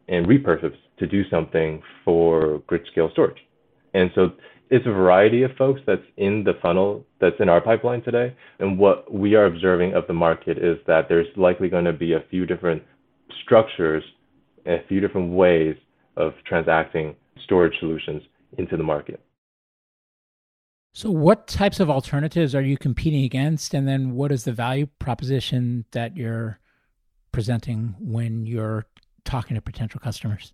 and 0.07 0.25
repurpose 0.25 0.75
to 0.99 1.07
do 1.07 1.27
something 1.29 1.81
for 2.03 2.61
grid 2.67 2.81
scale 2.91 3.09
storage. 3.11 3.37
And 3.93 4.11
so 4.15 4.31
it's 4.69 4.85
a 4.87 4.91
variety 4.91 5.43
of 5.43 5.51
folks 5.57 5.81
that's 5.85 6.05
in 6.17 6.43
the 6.43 6.53
funnel 6.61 7.05
that's 7.21 7.35
in 7.39 7.49
our 7.49 7.61
pipeline 7.61 8.01
today. 8.01 8.35
And 8.59 8.77
what 8.79 9.13
we 9.13 9.35
are 9.35 9.45
observing 9.45 9.93
of 9.93 10.07
the 10.07 10.13
market 10.13 10.57
is 10.57 10.77
that 10.87 11.07
there's 11.09 11.27
likely 11.37 11.69
going 11.69 11.85
to 11.85 11.93
be 11.93 12.13
a 12.13 12.23
few 12.29 12.45
different 12.45 12.81
structures, 13.43 14.03
a 14.65 14.77
few 14.87 14.99
different 14.99 15.33
ways 15.33 15.75
of 16.17 16.33
transacting 16.45 17.15
storage 17.43 17.73
solutions 17.79 18.23
into 18.57 18.77
the 18.77 18.83
market. 18.83 19.19
So, 20.95 21.09
what 21.09 21.47
types 21.47 21.79
of 21.79 21.89
alternatives 21.89 22.53
are 22.53 22.61
you 22.61 22.77
competing 22.77 23.23
against? 23.23 23.73
And 23.73 23.87
then, 23.87 24.11
what 24.11 24.31
is 24.31 24.43
the 24.43 24.51
value 24.51 24.87
proposition 24.99 25.85
that 25.91 26.15
you're 26.15 26.59
presenting 27.31 27.95
when 27.99 28.45
you're 28.45 28.85
talking 29.25 29.55
to 29.55 29.61
potential 29.61 29.99
customers? 29.99 30.53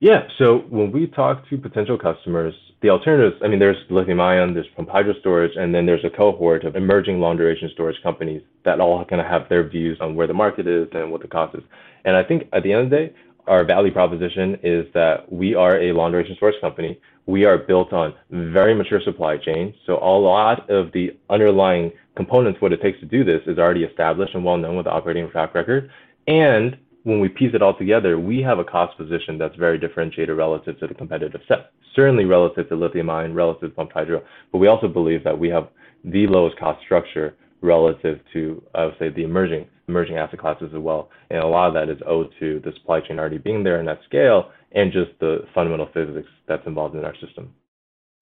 Yeah. 0.00 0.26
So 0.36 0.64
when 0.68 0.90
we 0.90 1.06
talk 1.06 1.48
to 1.48 1.56
potential 1.56 1.96
customers, 1.96 2.54
the 2.80 2.90
alternatives, 2.90 3.40
I 3.44 3.46
mean, 3.46 3.60
there's 3.60 3.76
lithium 3.88 4.20
ion, 4.20 4.52
there's 4.52 4.66
pumped 4.74 4.90
hydro 4.90 5.14
storage, 5.20 5.52
and 5.56 5.72
then 5.72 5.86
there's 5.86 6.04
a 6.04 6.10
cohort 6.10 6.64
of 6.64 6.74
emerging 6.74 7.20
long 7.20 7.36
duration 7.36 7.70
storage 7.72 8.02
companies 8.02 8.42
that 8.64 8.80
all 8.80 9.04
kind 9.04 9.20
of 9.20 9.28
have 9.28 9.48
their 9.48 9.68
views 9.68 9.98
on 10.00 10.16
where 10.16 10.26
the 10.26 10.34
market 10.34 10.66
is 10.66 10.88
and 10.92 11.12
what 11.12 11.22
the 11.22 11.28
cost 11.28 11.54
is. 11.54 11.62
And 12.04 12.16
I 12.16 12.24
think 12.24 12.48
at 12.52 12.64
the 12.64 12.72
end 12.72 12.82
of 12.82 12.90
the 12.90 12.96
day, 12.96 13.14
our 13.46 13.64
value 13.64 13.92
proposition 13.92 14.58
is 14.64 14.86
that 14.92 15.30
we 15.32 15.54
are 15.54 15.80
a 15.80 15.92
long 15.92 16.10
duration 16.10 16.34
storage 16.34 16.60
company. 16.60 16.98
We 17.26 17.44
are 17.44 17.58
built 17.58 17.92
on 17.92 18.14
very 18.30 18.74
mature 18.74 19.00
supply 19.04 19.36
chains. 19.36 19.74
So 19.86 19.98
a 19.98 20.18
lot 20.18 20.68
of 20.68 20.90
the 20.92 21.16
underlying 21.30 21.92
components, 22.16 22.60
what 22.60 22.72
it 22.72 22.82
takes 22.82 22.98
to 23.00 23.06
do 23.06 23.22
this, 23.22 23.42
is 23.46 23.58
already 23.58 23.84
established 23.84 24.34
and 24.34 24.44
well 24.44 24.56
known 24.56 24.76
with 24.76 24.86
the 24.86 24.92
operating 24.92 25.30
track 25.30 25.54
record. 25.54 25.90
And 26.26 26.76
when 27.04 27.20
we 27.20 27.28
piece 27.28 27.54
it 27.54 27.62
all 27.62 27.76
together, 27.76 28.18
we 28.18 28.40
have 28.42 28.58
a 28.58 28.64
cost 28.64 28.96
position 28.96 29.38
that's 29.38 29.56
very 29.56 29.78
differentiated 29.78 30.36
relative 30.36 30.78
to 30.80 30.86
the 30.86 30.94
competitive 30.94 31.40
set, 31.48 31.72
certainly 31.94 32.24
relative 32.24 32.68
to 32.68 32.76
lithium 32.76 33.10
ion, 33.10 33.34
relative 33.34 33.70
to 33.70 33.74
pumped 33.74 33.92
hydro. 33.92 34.22
But 34.52 34.58
we 34.58 34.68
also 34.68 34.88
believe 34.88 35.24
that 35.24 35.38
we 35.38 35.48
have 35.48 35.68
the 36.04 36.26
lowest 36.26 36.58
cost 36.58 36.82
structure 36.84 37.34
relative 37.60 38.20
to, 38.32 38.62
I 38.74 38.86
would 38.86 38.96
say, 38.98 39.08
the 39.08 39.24
emerging 39.24 39.66
emerging 39.88 40.16
asset 40.16 40.38
classes 40.38 40.70
as 40.74 40.80
well. 40.80 41.10
And 41.30 41.40
a 41.40 41.46
lot 41.46 41.68
of 41.68 41.74
that 41.74 41.88
is 41.88 42.00
owed 42.06 42.32
to 42.38 42.60
the 42.64 42.72
supply 42.72 43.00
chain 43.00 43.18
already 43.18 43.38
being 43.38 43.64
there 43.64 43.80
in 43.80 43.86
that 43.86 44.00
scale 44.06 44.50
and 44.70 44.92
just 44.92 45.10
the 45.20 45.44
fundamental 45.54 45.88
physics 45.92 46.28
that's 46.46 46.66
involved 46.66 46.94
in 46.94 47.04
our 47.04 47.14
system. 47.16 47.52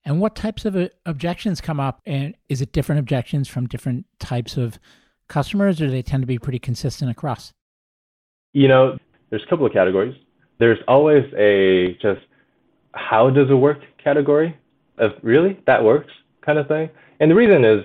And 0.05 0.21
what 0.21 0.35
types 0.35 0.65
of 0.65 0.75
uh, 0.75 0.89
objections 1.05 1.61
come 1.61 1.79
up? 1.79 2.01
And 2.07 2.35
is 2.49 2.63
it 2.63 2.73
different 2.73 3.01
objections 3.01 3.47
from 3.47 3.67
different 3.67 4.07
types 4.19 4.57
of 4.57 4.79
customers, 5.29 5.81
or 5.81 5.87
do 5.87 5.93
they 5.93 6.03
tend 6.03 6.23
to 6.23 6.27
be 6.27 6.39
pretty 6.39 6.59
consistent 6.59 7.11
across? 7.11 7.53
You 8.53 8.69
know, 8.69 8.99
there's 9.31 9.43
a 9.43 9.47
couple 9.47 9.67
of 9.67 9.73
categories. 9.73 10.17
There's 10.59 10.79
always 10.89 11.25
a 11.37 11.95
just 12.03 12.21
how 12.93 13.31
does 13.31 13.49
it 13.51 13.55
work 13.55 13.79
category 14.03 14.57
of 14.99 15.13
really 15.23 15.59
that 15.67 15.83
works 15.83 16.13
kind 16.45 16.59
of 16.59 16.67
thing. 16.69 16.91
And 17.21 17.31
the 17.31 17.35
reason 17.35 17.65
is 17.65 17.85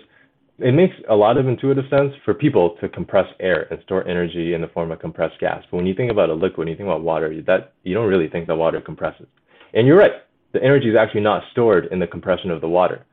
it 0.60 0.74
makes 0.74 0.96
a 1.10 1.16
lot 1.16 1.38
of 1.38 1.48
intuitive 1.48 1.86
sense 1.90 2.14
for 2.24 2.34
people 2.34 2.78
to 2.82 2.90
compress 2.90 3.28
air 3.40 3.68
and 3.72 3.82
store 3.84 4.08
energy 4.08 4.54
in 4.54 4.62
the 4.62 4.68
form 4.70 4.92
of 4.92 5.00
compressed 5.00 5.40
gas. 5.40 5.64
But 5.70 5.78
when 5.78 5.86
you 5.86 5.94
think 5.94 6.12
about 6.12 6.30
a 6.30 6.34
liquid, 6.34 6.58
when 6.58 6.68
you 6.70 6.76
think 6.76 6.88
about 6.88 7.02
water, 7.02 7.42
that 7.46 7.74
you 7.84 7.94
don't 7.94 8.08
really 8.08 8.30
think 8.30 8.48
that 8.48 8.56
water 8.56 8.80
compresses. 8.80 9.28
And 9.74 9.86
you're 9.86 9.98
right, 9.98 10.14
the 10.54 10.64
energy 10.64 10.90
is 10.90 10.96
actually 10.96 11.22
not 11.22 11.44
stored 11.52 11.88
in 11.92 12.00
the 12.00 12.08
compression 12.08 12.52
of 12.52 12.62
the 12.62 12.70
water. 12.70 13.06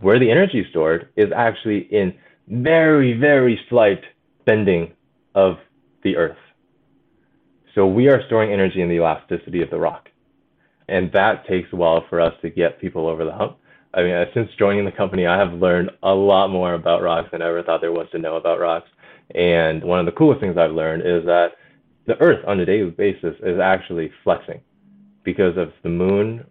Where 0.00 0.18
the 0.18 0.30
energy 0.30 0.60
is 0.60 0.66
stored 0.70 1.10
is 1.16 1.30
actually 1.34 1.80
in 1.90 2.14
very, 2.48 3.12
very 3.12 3.60
slight 3.68 4.02
bending 4.46 4.92
of 5.34 5.58
the 6.02 6.16
earth. 6.16 6.38
So 7.76 7.86
we 7.86 8.08
are 8.08 8.24
storing 8.26 8.52
energy 8.52 8.80
in 8.80 8.88
the 8.88 8.94
elasticity 8.94 9.60
of 9.60 9.68
the 9.68 9.78
rock. 9.78 10.08
And 10.88 11.12
that 11.12 11.46
takes 11.46 11.70
a 11.74 11.76
while 11.76 12.06
for 12.08 12.22
us 12.22 12.32
to 12.40 12.48
get 12.48 12.80
people 12.80 13.06
over 13.06 13.24
the 13.26 13.32
hump. 13.32 13.58
I 13.92 14.02
mean, 14.02 14.14
uh, 14.14 14.24
since 14.32 14.48
joining 14.58 14.86
the 14.86 14.92
company, 14.92 15.26
I 15.26 15.36
have 15.36 15.52
learned 15.52 15.90
a 16.02 16.14
lot 16.14 16.48
more 16.48 16.72
about 16.72 17.02
rocks 17.02 17.28
than 17.32 17.42
I 17.42 17.48
ever 17.48 17.62
thought 17.62 17.82
there 17.82 17.92
was 17.92 18.08
to 18.12 18.18
know 18.18 18.36
about 18.36 18.60
rocks. 18.60 18.88
And 19.34 19.84
one 19.84 20.00
of 20.00 20.06
the 20.06 20.12
coolest 20.12 20.40
things 20.40 20.56
I've 20.56 20.72
learned 20.72 21.02
is 21.02 21.26
that 21.26 21.52
the 22.06 22.18
Earth 22.18 22.42
on 22.46 22.60
a 22.60 22.64
daily 22.64 22.90
basis 22.90 23.34
is 23.42 23.60
actually 23.60 24.10
flexing 24.24 24.62
because 25.22 25.58
of 25.58 25.72
the 25.82 25.90
moon 25.90 26.46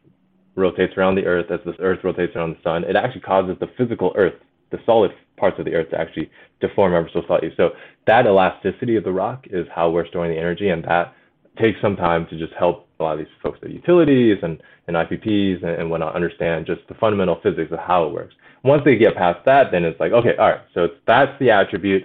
rotates 0.54 0.94
around 0.96 1.16
the 1.16 1.26
Earth 1.26 1.50
as 1.50 1.60
the 1.66 1.74
Earth 1.82 2.04
rotates 2.04 2.36
around 2.36 2.56
the 2.56 2.62
sun. 2.62 2.84
It 2.84 2.96
actually 2.96 3.22
causes 3.22 3.58
the 3.60 3.70
physical 3.80 4.14
Earth, 4.16 4.36
the 4.70 4.78
solid 4.86 5.12
parts 5.38 5.60
of 5.60 5.65
the 5.65 5.74
Earth, 5.74 5.89
to 5.91 6.00
actually 6.00 6.30
deform 6.62 6.93
ever 6.93 7.10
so 7.13 7.21
slightly. 7.28 7.52
So 7.58 7.71
that 8.08 8.26
elasticity 8.26 8.95
of 8.95 9.04
the 9.04 9.12
rock 9.12 9.45
is 9.50 9.67
how 9.74 9.89
we're 9.89 10.08
storing 10.08 10.32
the 10.32 10.38
energy, 10.38 10.69
and 10.69 10.84
that 10.86 11.13
takes 11.58 11.80
some 11.82 11.95
time 11.95 12.28
to 12.28 12.38
just 12.38 12.54
help 12.54 12.88
a 13.00 13.04
lot 13.04 13.13
of 13.13 13.19
these 13.19 13.28
folks 13.41 13.60
at 13.63 13.69
utilities 13.69 14.38
and, 14.41 14.62
and 14.88 14.95
IPPs 14.95 15.63
and, 15.63 15.71
and 15.82 15.89
whatnot 15.89 16.15
understand 16.15 16.65
just 16.65 16.82
the 16.88 16.93
fundamental 16.95 17.39
physics 17.41 17.71
of 17.71 17.80
how 17.80 18.06
it 18.06 18.13
works. 18.13 18.36
Once 18.63 18.82
they 18.86 18.95
get 18.95 19.15
past 19.15 19.39
that, 19.45 19.71
then 19.71 19.84
it's 19.84 20.00
like, 20.00 20.12
okay, 20.12 20.36
all 20.38 20.50
right, 20.50 20.62
so 20.74 20.88
that's 21.06 21.38
the 21.39 21.50
attribute, 21.50 22.04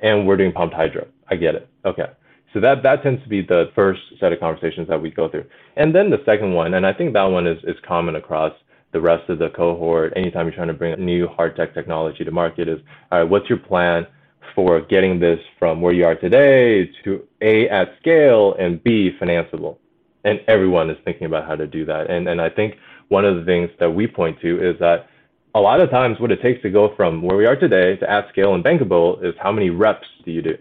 and 0.00 0.26
we're 0.26 0.36
doing 0.36 0.52
pumped 0.52 0.74
hydro. 0.74 1.06
I 1.28 1.36
get 1.36 1.54
it. 1.54 1.68
Okay. 1.84 2.06
So 2.52 2.60
that, 2.60 2.82
that 2.82 3.02
tends 3.02 3.22
to 3.22 3.28
be 3.28 3.42
the 3.42 3.70
first 3.74 4.00
set 4.18 4.32
of 4.32 4.40
conversations 4.40 4.88
that 4.88 5.00
we 5.00 5.10
go 5.10 5.28
through. 5.28 5.44
And 5.76 5.94
then 5.94 6.10
the 6.10 6.22
second 6.24 6.52
one, 6.52 6.74
and 6.74 6.84
I 6.84 6.92
think 6.92 7.12
that 7.12 7.24
one 7.24 7.46
is, 7.46 7.58
is 7.62 7.76
common 7.86 8.16
across 8.16 8.52
the 8.92 9.00
rest 9.00 9.28
of 9.28 9.38
the 9.38 9.50
cohort, 9.50 10.12
anytime 10.16 10.46
you're 10.46 10.54
trying 10.54 10.68
to 10.68 10.74
bring 10.74 10.92
a 10.92 10.96
new 10.96 11.28
hard 11.28 11.56
tech 11.56 11.74
technology 11.74 12.24
to 12.24 12.30
market, 12.30 12.68
is 12.68 12.80
all 13.10 13.20
right, 13.20 13.28
what's 13.28 13.48
your 13.48 13.58
plan 13.58 14.06
for 14.54 14.80
getting 14.80 15.20
this 15.20 15.38
from 15.58 15.80
where 15.80 15.92
you 15.92 16.04
are 16.04 16.16
today 16.16 16.90
to 17.04 17.22
A, 17.40 17.68
at 17.68 17.90
scale, 18.00 18.54
and 18.58 18.82
B, 18.82 19.10
financeable? 19.20 19.78
And 20.24 20.40
everyone 20.48 20.90
is 20.90 20.98
thinking 21.04 21.26
about 21.26 21.46
how 21.46 21.56
to 21.56 21.66
do 21.66 21.84
that. 21.86 22.10
And, 22.10 22.28
and 22.28 22.40
I 22.40 22.50
think 22.50 22.74
one 23.08 23.24
of 23.24 23.36
the 23.36 23.44
things 23.44 23.70
that 23.78 23.90
we 23.90 24.06
point 24.06 24.40
to 24.40 24.70
is 24.70 24.78
that 24.80 25.08
a 25.54 25.60
lot 25.60 25.80
of 25.80 25.90
times 25.90 26.20
what 26.20 26.30
it 26.30 26.42
takes 26.42 26.62
to 26.62 26.70
go 26.70 26.94
from 26.96 27.22
where 27.22 27.36
we 27.36 27.46
are 27.46 27.56
today 27.56 27.96
to 27.96 28.10
at 28.10 28.28
scale 28.28 28.54
and 28.54 28.64
bankable 28.64 29.24
is 29.24 29.34
how 29.40 29.50
many 29.50 29.70
reps 29.70 30.06
do 30.24 30.30
you 30.30 30.42
do? 30.42 30.56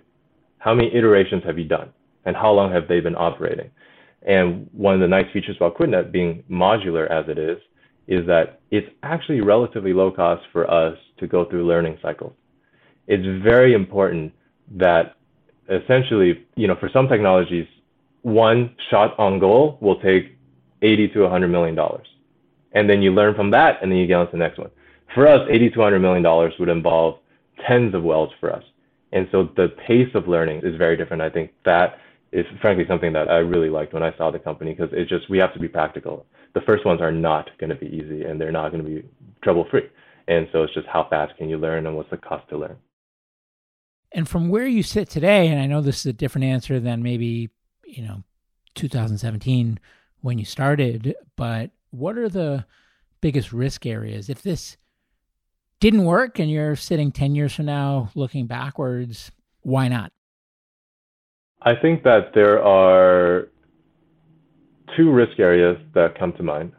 How 0.58 0.74
many 0.74 0.94
iterations 0.94 1.44
have 1.46 1.58
you 1.58 1.65
done? 1.65 1.89
And 2.26 2.36
how 2.36 2.52
long 2.52 2.72
have 2.72 2.88
they 2.88 3.00
been 3.00 3.15
operating? 3.15 3.72
And 4.24 4.70
one 4.74 4.94
of 4.94 5.00
the 5.00 5.08
nice 5.08 5.32
features 5.32 5.56
about 5.58 5.78
QuidNet 5.78 6.12
being 6.12 6.44
modular 6.50 7.10
as 7.10 7.30
it 7.30 7.38
is, 7.38 7.58
is 8.10 8.26
that 8.26 8.60
it's 8.72 8.89
actually 9.04 9.39
relatively 9.39 9.93
low 9.93 10.10
cost 10.10 10.43
for 10.52 10.69
us 10.69 10.98
to 11.19 11.28
go 11.28 11.45
through 11.45 11.65
learning 11.65 12.00
cycles. 12.02 12.34
It's 13.08 13.43
very 13.43 13.74
important 13.74 14.34
that 14.72 15.15
essentially, 15.69 16.43
you 16.56 16.67
know, 16.67 16.76
for 16.80 16.89
some 16.89 17.08
technologies, 17.08 17.67
one 18.24 18.76
shot 18.89 19.17
on 19.19 19.38
goal 19.38 19.78
will 19.80 20.02
take 20.02 20.36
80 20.82 21.10
to 21.10 21.22
100 21.22 21.48
million 21.50 21.76
dollars. 21.76 22.08
And 22.72 22.89
then 22.89 23.04
you 23.04 23.12
learn 23.12 23.36
from 23.36 23.52
that 23.52 23.78
and 23.82 23.91
then 23.91 24.00
you 24.00 24.08
get 24.08 24.15
on 24.15 24.26
to 24.26 24.32
the 24.32 24.38
next 24.38 24.58
one. 24.58 24.72
For 25.13 25.28
us, 25.28 25.48
80 25.48 25.69
to 25.72 25.80
100 25.80 26.00
million 26.00 26.24
dollars 26.24 26.54
would 26.60 26.69
involve 26.69 27.19
tens 27.67 27.93
of 27.93 28.04
wells 28.04 28.32
for 28.39 28.52
us. 28.52 28.63
And 29.12 29.28
so 29.32 29.50
the 29.56 29.69
pace 29.88 30.10
of 30.15 30.28
learning 30.28 30.62
is 30.63 30.76
very 30.78 30.98
different. 30.98 31.22
I 31.22 31.30
think 31.30 31.52
that 31.63 32.00
is 32.32 32.45
frankly 32.60 32.86
something 32.88 33.13
that 33.13 33.30
I 33.30 33.38
really 33.38 33.69
liked 33.69 33.93
when 33.93 34.04
I 34.04 34.15
saw 34.17 34.32
the 34.32 34.39
company 34.39 34.74
because 34.74 34.89
it's 34.93 35.10
just 35.10 35.30
we 35.30 35.38
have 35.38 35.54
to 35.54 35.60
be 35.60 35.67
practical. 35.67 36.26
The 36.54 36.62
first 36.62 36.86
ones 36.86 37.02
are 37.02 37.12
not 37.12 37.50
going 37.60 37.70
to 37.70 37.76
be 37.76 37.88
easy 37.88 38.24
and 38.24 38.40
they're 38.40 38.52
not 38.52 38.72
going 38.72 38.84
to 38.84 38.90
be 38.90 39.08
trouble 39.44 39.66
free. 39.70 39.90
And 40.28 40.48
so 40.52 40.64
it's 40.64 40.74
just 40.74 40.88
how 40.88 41.08
fast 41.10 41.36
can 41.38 41.50
you 41.50 41.58
learn 41.58 41.88
and 41.88 41.96
what's 41.96 42.10
the 42.10 42.18
cost 42.18 42.48
to 42.50 42.58
learn. 42.58 42.78
And 44.12 44.28
from 44.28 44.50
where 44.50 44.68
you 44.68 44.84
sit 44.84 45.10
today, 45.10 45.48
and 45.48 45.60
I 45.60 45.68
know 45.68 45.82
this 45.82 46.00
is 46.00 46.06
a 46.08 46.14
different 46.14 46.46
answer 46.46 46.80
than 46.80 47.04
maybe, 47.04 47.50
you 47.86 48.04
know, 48.04 48.24
2017 48.76 49.80
when 50.22 50.40
you 50.40 50.46
started, 50.46 51.16
but 51.36 51.72
what 51.92 52.18
are 52.18 52.30
the 52.30 52.66
biggest 53.22 53.54
risk 53.54 53.86
areas? 53.86 54.30
If 54.30 54.42
this 54.42 54.78
didn't 55.80 56.06
work 56.06 56.40
and 56.40 56.50
you're 56.50 56.76
sitting 56.76 57.12
10 57.12 57.36
years 57.36 57.54
from 57.54 57.66
now 57.66 58.10
looking 58.16 58.48
backwards, 58.48 59.32
why 59.62 59.88
not? 59.88 60.12
I 61.62 61.76
think 61.76 62.04
that 62.04 62.34
there 62.34 62.64
are 62.64 63.50
two 65.00 65.12
risk 65.12 65.40
areas 65.40 65.78
that 65.94 66.20
come 66.20 66.34
to 66.34 66.44
mind. 66.44 66.74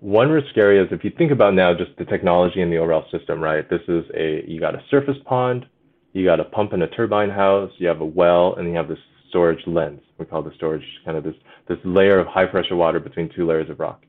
One 0.00 0.28
risk 0.28 0.54
area 0.56 0.82
is 0.82 0.88
if 0.92 1.02
you 1.02 1.10
think 1.16 1.32
about 1.32 1.54
now 1.54 1.72
just 1.72 1.96
the 1.96 2.04
technology 2.04 2.60
and 2.60 2.70
the 2.70 2.76
overall 2.76 3.06
system, 3.10 3.40
right? 3.40 3.68
This 3.70 3.80
is 3.88 4.04
a, 4.14 4.44
you 4.46 4.60
got 4.60 4.74
a 4.74 4.82
surface 4.90 5.16
pond, 5.24 5.64
you 6.12 6.26
got 6.26 6.40
a 6.40 6.44
pump 6.44 6.74
and 6.74 6.82
a 6.82 6.88
turbine 6.88 7.30
house, 7.30 7.70
you 7.78 7.88
have 7.88 8.02
a 8.02 8.04
well, 8.04 8.54
and 8.56 8.68
you 8.68 8.74
have 8.74 8.88
this 8.88 8.98
storage 9.30 9.66
lens. 9.66 10.02
We 10.18 10.26
call 10.26 10.42
the 10.42 10.52
storage 10.56 10.84
kind 11.06 11.16
of 11.16 11.24
this, 11.24 11.36
this 11.66 11.78
layer 11.84 12.18
of 12.18 12.26
high 12.26 12.44
pressure 12.44 12.76
water 12.76 13.00
between 13.00 13.30
two 13.34 13.46
layers 13.46 13.70
of 13.70 13.80
rock. 13.80 14.04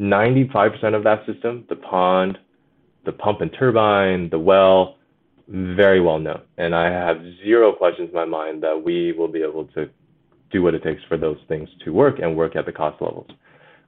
95% 0.00 0.96
of 0.96 1.04
that 1.04 1.24
system, 1.26 1.64
the 1.68 1.76
pond, 1.76 2.38
the 3.04 3.12
pump 3.12 3.40
and 3.40 3.52
turbine, 3.56 4.30
the 4.30 4.38
well, 4.40 4.96
very 5.46 6.00
well 6.00 6.18
known. 6.18 6.42
And 6.58 6.74
I 6.74 6.90
have 6.90 7.22
zero 7.44 7.70
questions 7.70 8.08
in 8.08 8.14
my 8.16 8.24
mind 8.24 8.64
that 8.64 8.82
we 8.82 9.12
will 9.12 9.28
be 9.28 9.42
able 9.42 9.66
to 9.76 9.88
do 10.54 10.62
what 10.62 10.74
it 10.74 10.82
takes 10.82 11.02
for 11.08 11.18
those 11.18 11.38
things 11.48 11.68
to 11.84 11.92
work 11.92 12.20
and 12.20 12.36
work 12.36 12.54
at 12.54 12.64
the 12.64 12.72
cost 12.72 13.02
levels. 13.02 13.26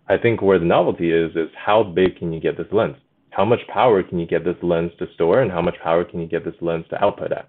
I 0.08 0.18
think 0.18 0.42
where 0.42 0.58
the 0.58 0.64
novelty 0.64 1.12
is, 1.12 1.30
is 1.36 1.48
how 1.56 1.82
big 1.82 2.18
can 2.18 2.32
you 2.32 2.40
get 2.40 2.56
this 2.56 2.66
lens? 2.72 2.96
How 3.30 3.44
much 3.44 3.60
power 3.68 4.02
can 4.02 4.18
you 4.18 4.26
get 4.26 4.44
this 4.44 4.56
lens 4.62 4.90
to 4.98 5.06
store 5.14 5.42
and 5.42 5.50
how 5.50 5.62
much 5.62 5.76
power 5.82 6.04
can 6.04 6.20
you 6.20 6.26
get 6.26 6.44
this 6.44 6.54
lens 6.60 6.84
to 6.90 7.02
output 7.02 7.32
at? 7.32 7.48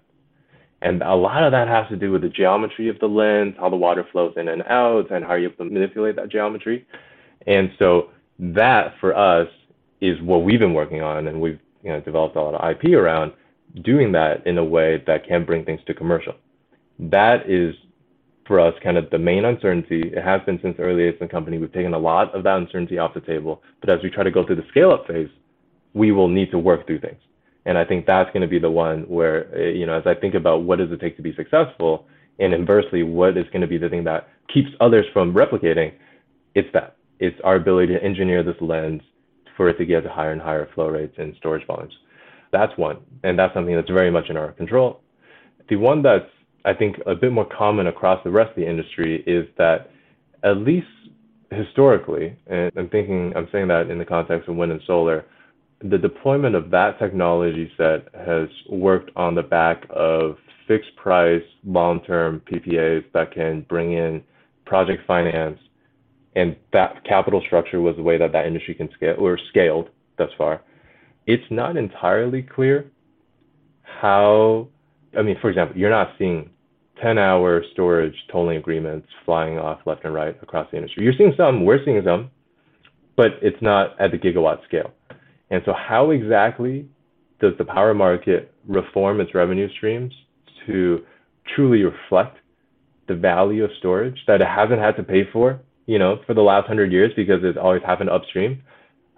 And 0.80 1.02
a 1.02 1.14
lot 1.14 1.42
of 1.42 1.50
that 1.52 1.66
has 1.66 1.88
to 1.88 1.96
do 1.96 2.12
with 2.12 2.22
the 2.22 2.28
geometry 2.28 2.88
of 2.88 2.98
the 3.00 3.08
lens, 3.08 3.54
how 3.58 3.68
the 3.68 3.76
water 3.76 4.06
flows 4.12 4.34
in 4.36 4.48
and 4.48 4.62
out, 4.62 5.10
and 5.10 5.24
how 5.24 5.34
you 5.34 5.52
manipulate 5.58 6.14
that 6.16 6.28
geometry. 6.30 6.86
And 7.46 7.72
so 7.78 8.10
that 8.38 8.94
for 9.00 9.16
us 9.16 9.48
is 10.00 10.20
what 10.22 10.44
we've 10.44 10.60
been 10.60 10.74
working 10.74 11.02
on, 11.02 11.26
and 11.26 11.40
we've 11.40 11.58
you 11.82 11.90
know, 11.90 12.00
developed 12.00 12.36
a 12.36 12.40
lot 12.40 12.54
of 12.54 12.70
IP 12.70 12.92
around 12.92 13.32
doing 13.82 14.12
that 14.12 14.46
in 14.46 14.58
a 14.58 14.64
way 14.64 15.02
that 15.06 15.26
can 15.26 15.44
bring 15.44 15.64
things 15.64 15.80
to 15.86 15.94
commercial. 15.94 16.34
That 16.98 17.50
is 17.50 17.74
for 18.48 18.58
us 18.58 18.74
kind 18.82 18.96
of 18.96 19.08
the 19.10 19.18
main 19.18 19.44
uncertainty. 19.44 20.10
It 20.12 20.24
has 20.24 20.40
been 20.46 20.58
since 20.60 20.76
early 20.80 21.06
as 21.06 21.14
a 21.20 21.28
company. 21.28 21.58
We've 21.58 21.72
taken 21.72 21.94
a 21.94 21.98
lot 21.98 22.34
of 22.34 22.42
that 22.44 22.56
uncertainty 22.56 22.98
off 22.98 23.14
the 23.14 23.20
table. 23.20 23.62
But 23.80 23.90
as 23.90 24.00
we 24.02 24.10
try 24.10 24.24
to 24.24 24.30
go 24.30 24.44
through 24.44 24.56
the 24.56 24.66
scale 24.70 24.90
up 24.90 25.06
phase, 25.06 25.28
we 25.94 26.10
will 26.10 26.28
need 26.28 26.50
to 26.50 26.58
work 26.58 26.86
through 26.86 27.00
things. 27.00 27.20
And 27.66 27.76
I 27.76 27.84
think 27.84 28.06
that's 28.06 28.30
going 28.30 28.40
to 28.40 28.48
be 28.48 28.58
the 28.58 28.70
one 28.70 29.02
where, 29.02 29.54
eh, 29.54 29.72
you 29.72 29.86
know, 29.86 29.94
as 29.98 30.06
I 30.06 30.14
think 30.14 30.34
about 30.34 30.62
what 30.62 30.78
does 30.78 30.90
it 30.90 31.00
take 31.00 31.16
to 31.16 31.22
be 31.22 31.34
successful, 31.34 32.06
and 32.38 32.54
inversely, 32.54 33.02
what 33.02 33.36
is 33.36 33.44
going 33.52 33.60
to 33.60 33.66
be 33.66 33.78
the 33.78 33.88
thing 33.88 34.04
that 34.04 34.28
keeps 34.52 34.70
others 34.80 35.04
from 35.12 35.34
replicating, 35.34 35.92
it's 36.54 36.68
that. 36.72 36.96
It's 37.20 37.38
our 37.44 37.56
ability 37.56 37.92
to 37.94 38.02
engineer 38.02 38.42
this 38.42 38.56
lens 38.60 39.02
for 39.56 39.68
it 39.68 39.76
to 39.78 39.84
get 39.84 40.04
to 40.04 40.08
higher 40.08 40.32
and 40.32 40.40
higher 40.40 40.68
flow 40.74 40.88
rates 40.88 41.16
and 41.18 41.34
storage 41.36 41.66
volumes. 41.66 41.92
That's 42.52 42.72
one. 42.78 42.98
And 43.24 43.38
that's 43.38 43.52
something 43.52 43.74
that's 43.74 43.90
very 43.90 44.10
much 44.10 44.30
in 44.30 44.36
our 44.36 44.52
control. 44.52 45.00
The 45.68 45.76
one 45.76 46.02
that's, 46.02 46.30
I 46.68 46.74
think, 46.74 46.96
a 47.06 47.14
bit 47.14 47.32
more 47.32 47.46
common 47.46 47.86
across 47.86 48.22
the 48.24 48.30
rest 48.30 48.50
of 48.50 48.56
the 48.56 48.68
industry 48.68 49.22
is 49.26 49.46
that, 49.56 49.90
at 50.42 50.58
least 50.58 50.86
historically, 51.50 52.36
and 52.46 52.70
I'm 52.76 52.88
thinking, 52.88 53.32
I'm 53.34 53.48
saying 53.50 53.68
that 53.68 53.90
in 53.90 53.98
the 53.98 54.04
context 54.04 54.48
of 54.48 54.56
wind 54.56 54.72
and 54.72 54.80
solar, 54.86 55.24
the 55.80 55.98
deployment 55.98 56.54
of 56.54 56.70
that 56.70 56.98
technology 56.98 57.70
set 57.76 58.08
has 58.14 58.48
worked 58.68 59.10
on 59.16 59.34
the 59.34 59.42
back 59.42 59.84
of 59.90 60.36
fixed 60.66 60.94
price, 60.96 61.42
long 61.64 62.00
term 62.02 62.42
PPAs 62.52 63.04
that 63.14 63.32
can 63.32 63.62
bring 63.68 63.92
in 63.92 64.22
project 64.66 65.02
finance. 65.06 65.58
And 66.36 66.56
that 66.72 67.04
capital 67.04 67.42
structure 67.46 67.80
was 67.80 67.96
the 67.96 68.02
way 68.02 68.18
that 68.18 68.32
that 68.32 68.46
industry 68.46 68.74
can 68.74 68.90
scale 68.94 69.16
or 69.18 69.38
scaled 69.50 69.88
thus 70.18 70.30
far 70.36 70.60
it's 71.28 71.44
not 71.50 71.76
entirely 71.76 72.42
clear 72.42 72.90
how, 73.82 74.66
I 75.16 75.20
mean, 75.20 75.36
for 75.42 75.50
example, 75.50 75.76
you're 75.76 75.90
not 75.90 76.14
seeing 76.18 76.50
10 77.02 77.18
hour 77.18 77.62
storage 77.72 78.14
tolling 78.30 78.56
agreements 78.56 79.06
flying 79.24 79.58
off 79.58 79.80
left 79.86 80.04
and 80.04 80.14
right 80.14 80.36
across 80.42 80.68
the 80.70 80.76
industry. 80.76 81.04
You're 81.04 81.14
seeing 81.16 81.34
some, 81.36 81.64
we're 81.64 81.84
seeing 81.84 82.00
some, 82.04 82.30
but 83.16 83.32
it's 83.42 83.60
not 83.60 84.00
at 84.00 84.10
the 84.10 84.18
gigawatt 84.18 84.64
scale. 84.64 84.92
And 85.50 85.62
so, 85.64 85.72
how 85.72 86.10
exactly 86.10 86.88
does 87.40 87.52
the 87.58 87.64
power 87.64 87.94
market 87.94 88.52
reform 88.66 89.20
its 89.20 89.34
revenue 89.34 89.68
streams 89.76 90.12
to 90.66 91.04
truly 91.54 91.82
reflect 91.82 92.36
the 93.06 93.14
value 93.14 93.64
of 93.64 93.70
storage 93.78 94.18
that 94.26 94.40
it 94.40 94.46
hasn't 94.46 94.80
had 94.80 94.96
to 94.96 95.02
pay 95.02 95.22
for, 95.32 95.60
you 95.86 95.98
know, 95.98 96.16
for 96.26 96.34
the 96.34 96.42
last 96.42 96.66
hundred 96.66 96.92
years 96.92 97.12
because 97.16 97.40
it's 97.42 97.58
always 97.60 97.82
happened 97.82 98.10
upstream? 98.10 98.62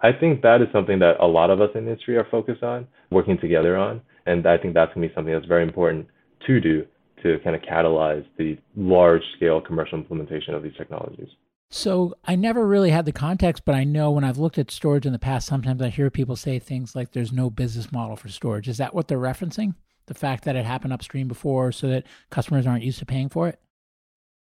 I 0.01 0.11
think 0.11 0.41
that 0.41 0.61
is 0.61 0.67
something 0.71 0.99
that 0.99 1.19
a 1.19 1.27
lot 1.27 1.49
of 1.49 1.61
us 1.61 1.69
in 1.75 1.85
the 1.85 1.91
industry 1.91 2.17
are 2.17 2.27
focused 2.31 2.63
on, 2.63 2.87
working 3.11 3.37
together 3.37 3.77
on. 3.77 4.01
And 4.25 4.47
I 4.47 4.57
think 4.57 4.73
that's 4.73 4.93
going 4.93 5.03
to 5.03 5.09
be 5.09 5.15
something 5.15 5.33
that's 5.33 5.45
very 5.45 5.63
important 5.63 6.07
to 6.47 6.59
do 6.59 6.85
to 7.23 7.39
kind 7.43 7.55
of 7.55 7.61
catalyze 7.61 8.25
the 8.37 8.57
large 8.75 9.23
scale 9.35 9.61
commercial 9.61 9.97
implementation 9.97 10.53
of 10.53 10.63
these 10.63 10.75
technologies. 10.77 11.29
So 11.73 12.15
I 12.25 12.35
never 12.35 12.67
really 12.67 12.89
had 12.89 13.05
the 13.05 13.13
context, 13.13 13.63
but 13.63 13.75
I 13.75 13.85
know 13.85 14.11
when 14.11 14.25
I've 14.25 14.37
looked 14.37 14.57
at 14.57 14.69
storage 14.69 15.05
in 15.05 15.13
the 15.13 15.19
past, 15.19 15.47
sometimes 15.47 15.81
I 15.81 15.87
hear 15.87 16.09
people 16.09 16.35
say 16.35 16.59
things 16.59 16.95
like 16.95 17.11
there's 17.11 17.31
no 17.31 17.49
business 17.49 17.93
model 17.93 18.17
for 18.17 18.27
storage. 18.27 18.67
Is 18.67 18.77
that 18.77 18.93
what 18.93 19.07
they're 19.07 19.17
referencing? 19.17 19.75
The 20.07 20.13
fact 20.13 20.43
that 20.43 20.57
it 20.57 20.65
happened 20.65 20.91
upstream 20.91 21.29
before 21.29 21.71
so 21.71 21.87
that 21.87 22.07
customers 22.29 22.67
aren't 22.67 22.83
used 22.83 22.99
to 22.99 23.05
paying 23.05 23.29
for 23.29 23.47
it? 23.47 23.57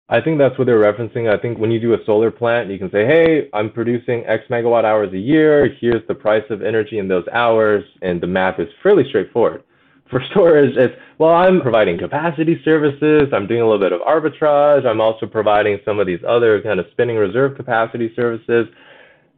I 0.10 0.20
think 0.20 0.38
that's 0.38 0.58
what 0.60 0.66
they're 0.66 0.84
referencing. 0.84 1.34
I 1.34 1.42
think 1.42 1.58
when 1.58 1.72
you 1.72 1.80
do 1.80 1.94
a 1.94 2.04
solar 2.06 2.30
plant, 2.32 2.70
you 2.70 2.78
can 2.78 2.92
say, 2.92 3.06
hey, 3.06 3.50
I'm 3.54 3.72
producing 3.72 4.26
X 4.26 4.44
megawatt 4.52 4.84
hours 4.84 5.14
a 5.14 5.18
year. 5.18 5.70
Here's 5.80 6.06
the 6.08 6.14
price 6.14 6.44
of 6.50 6.62
energy 6.62 7.00
in 7.00 7.08
those 7.08 7.26
hours. 7.32 7.84
And 8.02 8.20
the 8.22 8.28
math 8.28 8.60
is 8.60 8.68
fairly 8.84 9.04
straightforward. 9.08 9.64
For 10.10 10.24
storage, 10.32 10.78
it's, 10.78 10.96
well, 11.18 11.34
I'm 11.34 11.62
providing 11.62 11.98
capacity 11.98 12.62
services. 12.64 13.30
I'm 13.34 13.48
doing 13.48 13.62
a 13.62 13.66
little 13.66 13.80
bit 13.80 13.92
of 13.92 14.02
arbitrage. 14.02 14.86
I'm 14.86 15.02
also 15.02 15.26
providing 15.26 15.80
some 15.84 16.00
of 16.00 16.06
these 16.06 16.20
other 16.28 16.62
kind 16.62 16.80
of 16.80 16.86
spinning 16.92 17.18
reserve 17.18 17.56
capacity 17.56 18.14
services. 18.16 18.68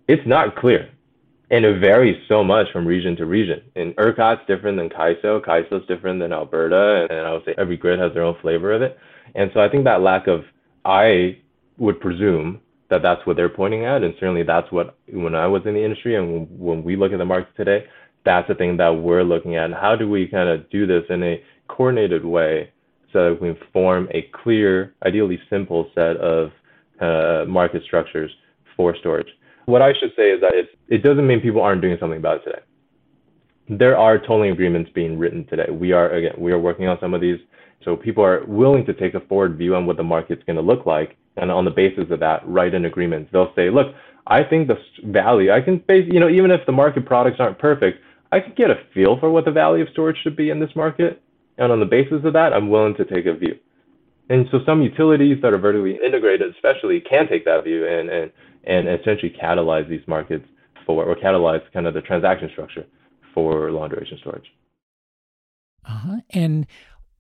It's 0.08 0.28
not 0.28 0.56
clear. 0.56 0.90
And 1.50 1.64
it 1.64 1.80
varies 1.80 2.22
so 2.28 2.44
much 2.44 2.68
from 2.74 2.86
region 2.86 3.16
to 3.16 3.26
region. 3.26 3.62
And 3.78 3.96
ERCOT's 3.96 4.46
different 4.48 4.78
than 4.78 4.90
CAISO. 4.90 5.46
CAISO's 5.46 5.88
different 5.88 6.20
than 6.20 6.34
Alberta. 6.34 7.08
And 7.10 7.26
I 7.26 7.32
would 7.32 7.46
say 7.46 7.56
every 7.58 7.78
grid 7.78 8.00
has 8.00 8.14
their 8.14 8.24
own 8.24 8.36
flavor 8.42 8.74
of 8.74 8.82
it. 8.82 8.98
And 9.36 9.50
so 9.54 9.62
I 9.62 9.70
think 9.70 9.86
that 9.86 10.02
lack 10.02 10.28
of 10.28 10.44
I 10.84 11.38
would 11.78 12.02
presume 12.02 12.60
that 12.90 13.02
that's 13.02 13.26
what 13.26 13.36
they're 13.36 13.50
pointing 13.50 13.86
at, 13.86 14.04
and 14.04 14.14
certainly 14.20 14.44
that's 14.44 14.72
what 14.72 14.98
when 15.12 15.36
I 15.36 15.48
was 15.48 15.64
in 15.66 15.74
the 15.74 15.84
industry 15.84 16.16
and 16.16 16.48
when 16.58 16.84
we 16.84 16.96
look 16.96 17.12
at 17.12 17.18
the 17.18 17.26
market 17.26 17.56
today, 17.56 17.86
that's 18.28 18.50
the 18.50 18.56
thing 18.56 18.76
that 18.76 18.90
we're 18.90 19.24
looking 19.24 19.56
at. 19.56 19.72
How 19.72 19.96
do 19.96 20.10
we 20.10 20.28
kind 20.28 20.50
of 20.50 20.70
do 20.70 20.86
this 20.86 21.04
in 21.10 21.24
a 21.24 21.42
coordinated 21.70 22.26
way 22.26 22.70
so 23.14 23.24
that 23.24 23.42
we 23.42 23.54
can 23.54 23.68
form 23.72 24.10
a 24.12 24.24
clear, 24.34 24.94
ideally 25.06 25.40
simple 25.50 25.90
set 25.96 26.18
of 26.18 26.52
uh, 27.00 27.46
market 27.48 27.84
structures 27.84 28.30
for 28.76 28.94
storage? 28.98 29.30
What 29.66 29.82
I 29.82 29.94
should 29.94 30.12
say 30.18 30.32
is 30.32 30.42
that 30.42 30.54
it, 30.54 30.78
it 30.90 31.04
doesn't 31.04 31.26
mean 31.26 31.40
people 31.40 31.62
aren't 31.62 31.82
doing 31.82 31.98
something 32.02 32.20
about 32.20 32.42
it 32.42 32.44
today. 32.44 32.60
There 33.70 33.98
are 33.98 34.18
tolling 34.20 34.52
agreements 34.52 34.92
being 34.94 35.18
written 35.18 35.46
today. 35.46 35.70
We 35.72 35.94
are, 35.94 36.10
again, 36.10 36.36
we 36.38 36.52
are 36.52 36.60
working 36.60 36.88
on 36.90 37.00
some 37.00 37.14
of 37.14 37.22
these. 37.22 37.40
So 37.86 37.96
people 37.96 38.26
are 38.26 38.44
willing 38.46 38.86
to 38.88 38.94
take 38.94 39.14
a 39.14 39.22
forward 39.22 39.58
view 39.58 39.74
on 39.76 39.86
what 39.86 39.96
the 39.96 40.04
market's 40.04 40.44
going 40.44 40.58
to 40.58 40.62
look 40.62 40.86
like. 40.86 41.16
And 41.38 41.50
on 41.50 41.64
the 41.64 41.72
basis 41.72 42.12
of 42.12 42.20
that, 42.20 42.42
write 42.46 42.74
in 42.74 42.86
agreements. 42.86 43.30
They'll 43.32 43.54
say, 43.56 43.70
look, 43.70 43.96
I 44.26 44.44
think 44.44 44.68
the 44.68 44.78
value, 45.06 45.52
I 45.54 45.62
can 45.62 45.78
base, 45.78 46.10
you 46.12 46.20
know, 46.20 46.28
even 46.28 46.52
if 46.52 46.66
the 46.66 46.72
market 46.74 47.06
products 47.06 47.38
aren't 47.40 47.60
perfect, 47.60 48.00
I 48.32 48.40
can 48.40 48.54
get 48.56 48.70
a 48.70 48.76
feel 48.94 49.20
for 49.20 49.30
what 49.30 49.46
the 49.46 49.52
value 49.52 49.84
of 49.84 49.90
storage 49.90 50.18
should 50.22 50.36
be 50.36 50.50
in 50.50 50.60
this 50.60 50.76
market. 50.76 51.22
And 51.58 51.72
on 51.72 51.80
the 51.80 51.86
basis 51.86 52.24
of 52.24 52.34
that, 52.34 52.54
I'm 52.54 52.70
willing 52.70 52.96
to 52.96 53.06
take 53.06 53.26
a 53.26 53.34
view. 53.34 53.58
And 54.30 54.48
so 54.52 54.60
some 54.66 54.82
utilities 54.82 55.42
that 55.42 55.54
are 55.54 55.58
vertically 55.58 55.98
integrated, 56.06 56.54
especially, 56.54 57.00
can 57.00 57.28
take 57.28 57.46
that 57.46 57.64
view 57.64 57.88
and, 57.88 58.10
and, 58.10 58.32
and 58.66 58.88
essentially 58.90 59.34
catalyze 59.42 59.88
these 59.90 60.06
markets 60.08 60.46
for, 60.86 61.06
or 61.06 61.16
catalyze 61.16 61.62
kind 61.72 61.88
of 61.88 61.94
the 61.94 62.02
transaction 62.02 62.50
structure 62.52 62.86
for 63.34 63.72
long 63.72 63.90
duration 63.90 64.18
storage. 64.20 64.52
Uh-huh. 65.86 66.18
And 66.32 66.68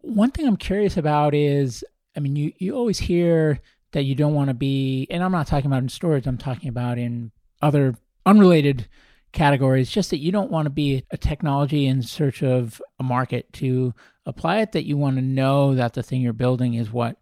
one 0.02 0.32
thing 0.32 0.46
I'm 0.46 0.58
curious 0.58 0.98
about 0.98 1.34
is, 1.34 1.84
I 2.16 2.20
mean, 2.20 2.36
you, 2.36 2.52
you 2.58 2.76
always 2.76 3.00
hear 3.00 3.62
that 3.94 4.04
you 4.04 4.16
don't 4.16 4.34
want 4.34 4.50
to 4.50 4.54
be, 4.54 5.08
and 5.10 5.24
I'm 5.24 5.32
not 5.32 5.48
talking 5.48 5.68
about 5.68 5.84
in 5.84 5.90
storage, 5.90 6.28
I'm 6.28 6.38
talking 6.38 6.68
about 6.68 6.98
in 6.98 7.32
other 7.62 7.96
unrelated 8.26 8.90
categories, 9.38 9.90
just 9.90 10.10
that 10.10 10.18
you 10.20 10.32
don't 10.32 10.52
want 10.52 10.66
to 10.66 10.72
be 10.72 11.06
a 11.12 11.18
technology 11.18 11.86
in 11.86 12.02
search 12.02 12.42
of 12.42 12.82
a 13.00 13.04
market 13.04 13.52
to 13.54 13.94
apply 14.26 14.60
it, 14.60 14.72
that 14.72 14.86
you 14.86 14.98
want 14.98 15.16
to 15.16 15.22
know 15.22 15.76
that 15.76 15.94
the 15.94 16.04
thing 16.04 16.22
you're 16.22 16.34
building 16.34 16.74
is 16.74 16.92
what 16.92 17.18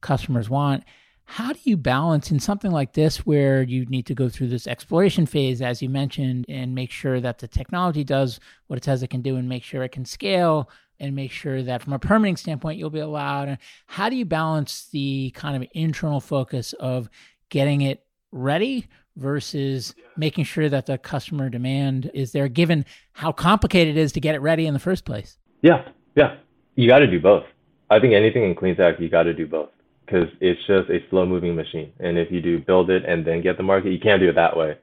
customers 0.00 0.48
want. 0.48 0.84
How 1.24 1.52
do 1.52 1.58
you 1.64 1.76
balance 1.76 2.30
in 2.30 2.38
something 2.38 2.70
like 2.70 2.92
this 2.92 3.26
where 3.26 3.64
you 3.64 3.84
need 3.86 4.06
to 4.06 4.14
go 4.14 4.28
through 4.28 4.46
this 4.46 4.68
exploration 4.68 5.26
phase, 5.26 5.60
as 5.60 5.82
you 5.82 5.88
mentioned, 5.88 6.46
and 6.48 6.72
make 6.72 6.92
sure 6.92 7.20
that 7.20 7.38
the 7.38 7.48
technology 7.48 8.04
does 8.04 8.38
what 8.68 8.76
it 8.76 8.84
says 8.84 9.02
it 9.02 9.10
can 9.10 9.22
do 9.22 9.34
and 9.34 9.48
make 9.48 9.64
sure 9.64 9.82
it 9.82 9.90
can 9.90 10.04
scale 10.04 10.70
and 11.00 11.16
make 11.16 11.32
sure 11.32 11.64
that 11.64 11.82
from 11.82 11.92
a 11.92 11.98
permitting 11.98 12.36
standpoint 12.36 12.78
you'll 12.78 12.90
be 12.90 13.00
allowed? 13.00 13.58
How 13.86 14.08
do 14.08 14.14
you 14.14 14.24
balance 14.24 14.86
the 14.92 15.32
kind 15.34 15.60
of 15.60 15.68
internal 15.74 16.20
focus 16.20 16.74
of 16.74 17.10
getting 17.50 17.82
it 17.82 18.06
ready 18.30 18.86
versus 19.16 19.94
making 20.16 20.44
sure 20.44 20.68
that 20.68 20.86
the 20.86 20.98
customer 20.98 21.48
demand 21.48 22.10
is 22.14 22.32
there 22.32 22.48
given 22.48 22.84
how 23.12 23.32
complicated 23.32 23.96
it 23.96 24.00
is 24.00 24.12
to 24.12 24.20
get 24.20 24.34
it 24.34 24.40
ready 24.40 24.66
in 24.66 24.74
the 24.74 24.80
first 24.80 25.04
place? 25.04 25.38
Yeah, 25.62 25.88
yeah. 26.14 26.36
You 26.74 26.86
got 26.86 27.00
to 27.00 27.06
do 27.06 27.20
both. 27.20 27.44
I 27.88 28.00
think 28.00 28.14
anything 28.14 28.44
in 28.44 28.54
clean 28.54 28.76
tech, 28.76 29.00
you 29.00 29.08
got 29.08 29.24
to 29.24 29.34
do 29.34 29.46
both 29.46 29.70
because 30.04 30.28
it's 30.40 30.60
just 30.66 30.88
a 30.90 30.98
slow 31.10 31.26
moving 31.26 31.56
machine. 31.56 31.92
And 31.98 32.18
if 32.18 32.30
you 32.30 32.40
do 32.40 32.58
build 32.58 32.90
it 32.90 33.04
and 33.04 33.26
then 33.26 33.42
get 33.42 33.56
the 33.56 33.62
market, 33.62 33.92
you 33.92 33.98
can't 33.98 34.20
do 34.20 34.28
it 34.28 34.34
that 34.34 34.56
way. 34.56 34.78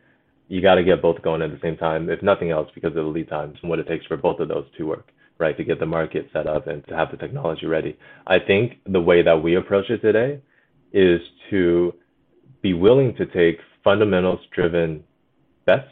You 0.47 0.61
got 0.61 0.75
to 0.75 0.83
get 0.83 1.01
both 1.01 1.21
going 1.21 1.41
at 1.41 1.51
the 1.51 1.59
same 1.61 1.77
time, 1.77 2.09
if 2.09 2.21
nothing 2.21 2.51
else, 2.51 2.69
because 2.75 2.89
of 2.89 2.95
the 2.95 3.01
lead 3.03 3.29
times 3.29 3.57
and 3.61 3.69
what 3.69 3.79
it 3.79 3.87
takes 3.87 4.05
for 4.05 4.17
both 4.17 4.39
of 4.39 4.49
those 4.49 4.65
to 4.77 4.83
work, 4.85 5.11
right? 5.37 5.55
To 5.55 5.63
get 5.63 5.79
the 5.79 5.85
market 5.85 6.29
set 6.33 6.47
up 6.47 6.67
and 6.67 6.85
to 6.87 6.95
have 6.95 7.11
the 7.11 7.17
technology 7.17 7.65
ready. 7.65 7.97
I 8.27 8.39
think 8.39 8.79
the 8.85 9.01
way 9.01 9.21
that 9.21 9.41
we 9.41 9.55
approach 9.55 9.89
it 9.89 10.01
today 10.01 10.41
is 10.91 11.21
to 11.49 11.93
be 12.61 12.73
willing 12.73 13.15
to 13.15 13.25
take 13.25 13.59
fundamentals 13.83 14.39
driven 14.53 15.03
bets 15.65 15.87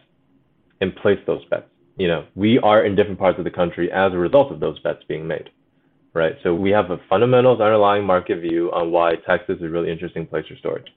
and 0.80 0.96
place 0.96 1.20
those 1.28 1.44
bets. 1.46 1.68
You 1.98 2.08
know, 2.08 2.26
we 2.36 2.58
are 2.60 2.86
in 2.86 2.96
different 2.96 3.20
parts 3.20 3.38
of 3.38 3.44
the 3.44 3.52
country 3.52 3.92
as 3.92 4.14
a 4.14 4.18
result 4.18 4.52
of 4.52 4.60
those 4.60 4.80
bets 4.80 5.04
being 5.08 5.28
made, 5.28 5.50
right? 6.14 6.36
So 6.44 6.56
we 6.56 6.72
have 6.72 6.90
a 6.90 7.00
fundamentals 7.10 7.62
underlying 7.62 8.06
market 8.06 8.42
view 8.42 8.72
on 8.72 8.92
why 8.92 9.16
Texas 9.28 9.58
is 9.58 9.64
a 9.64 9.70
really 9.70 9.92
interesting 9.92 10.26
place 10.26 10.46
for 10.48 10.56
storage. 10.56 10.88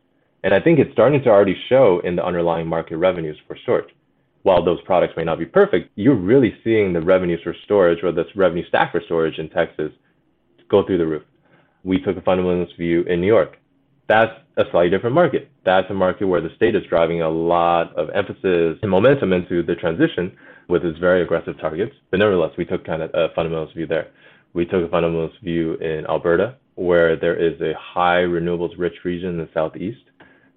And 0.45 0.55
I 0.55 0.61
think 0.61 0.79
it's 0.79 0.93
starting 0.93 1.23
to 1.23 1.31
already 1.31 1.57
show 1.69 2.01
in 2.05 2.17
the 2.17 2.25
underlying 2.25 2.67
market 2.67 2.97
revenues 2.97 3.39
for 3.47 3.57
storage. 3.63 3.95
While 4.43 4.63
those 4.63 4.81
products 4.83 5.15
may 5.17 5.25
not 5.25 5.39
be 5.39 5.47
perfect, 5.47 5.91
you're 5.97 6.15
really 6.15 6.55
seeing 6.63 6.93
the 6.93 7.01
revenues 7.01 7.41
for 7.43 7.55
storage 7.65 8.05
or 8.05 8.13
this 8.13 8.27
revenue 8.37 8.67
stack 8.69 8.93
for 8.93 9.01
storage 9.07 9.39
in 9.39 9.49
Texas 9.49 9.91
go 10.69 10.85
through 10.87 10.99
the 10.99 11.07
roof. 11.07 11.23
We 11.83 12.01
took 12.01 12.17
a 12.17 12.21
fundamentals 12.21 12.75
view 12.77 13.03
in 13.05 13.21
New 13.21 13.27
York 13.27 13.57
that's 14.09 14.33
a 14.57 14.65
slightly 14.71 14.91
different 14.91 15.15
market. 15.15 15.51
That's 15.65 15.91
a 15.91 15.95
market 15.95 16.27
where 16.27 16.41
the 16.41 16.55
state 16.57 16.75
is 16.75 16.83
driving 16.89 17.23
a 17.23 17.29
lot 17.29 17.97
of 17.97 18.11
emphasis 18.11 18.79
and 18.83 18.91
momentum 18.91 19.33
into 19.33 19.63
the 19.63 19.75
transition 19.75 20.37
with 20.69 20.85
its 20.85 20.99
very 20.99 21.23
aggressive 21.23 21.59
targets. 21.61 21.95
But 22.11 22.19
nevertheless, 22.19 22.53
we 22.57 22.65
took 22.65 22.85
kind 22.85 23.03
of 23.03 23.11
a 23.15 23.29
fundamentals 23.35 23.73
view 23.75 23.87
there. 23.87 24.09
We 24.53 24.65
took 24.65 24.87
a 24.87 24.89
fundamentals 24.89 25.37
view 25.43 25.75
in 25.75 26.07
Alberta, 26.09 26.57
where 26.77 27.17
there 27.17 27.37
is 27.37 27.61
a 27.61 27.73
high 27.79 28.23
renewables 28.23 28.79
rich 28.79 28.95
region 29.05 29.31
in 29.31 29.39
the 29.39 29.49
southeast. 29.53 30.01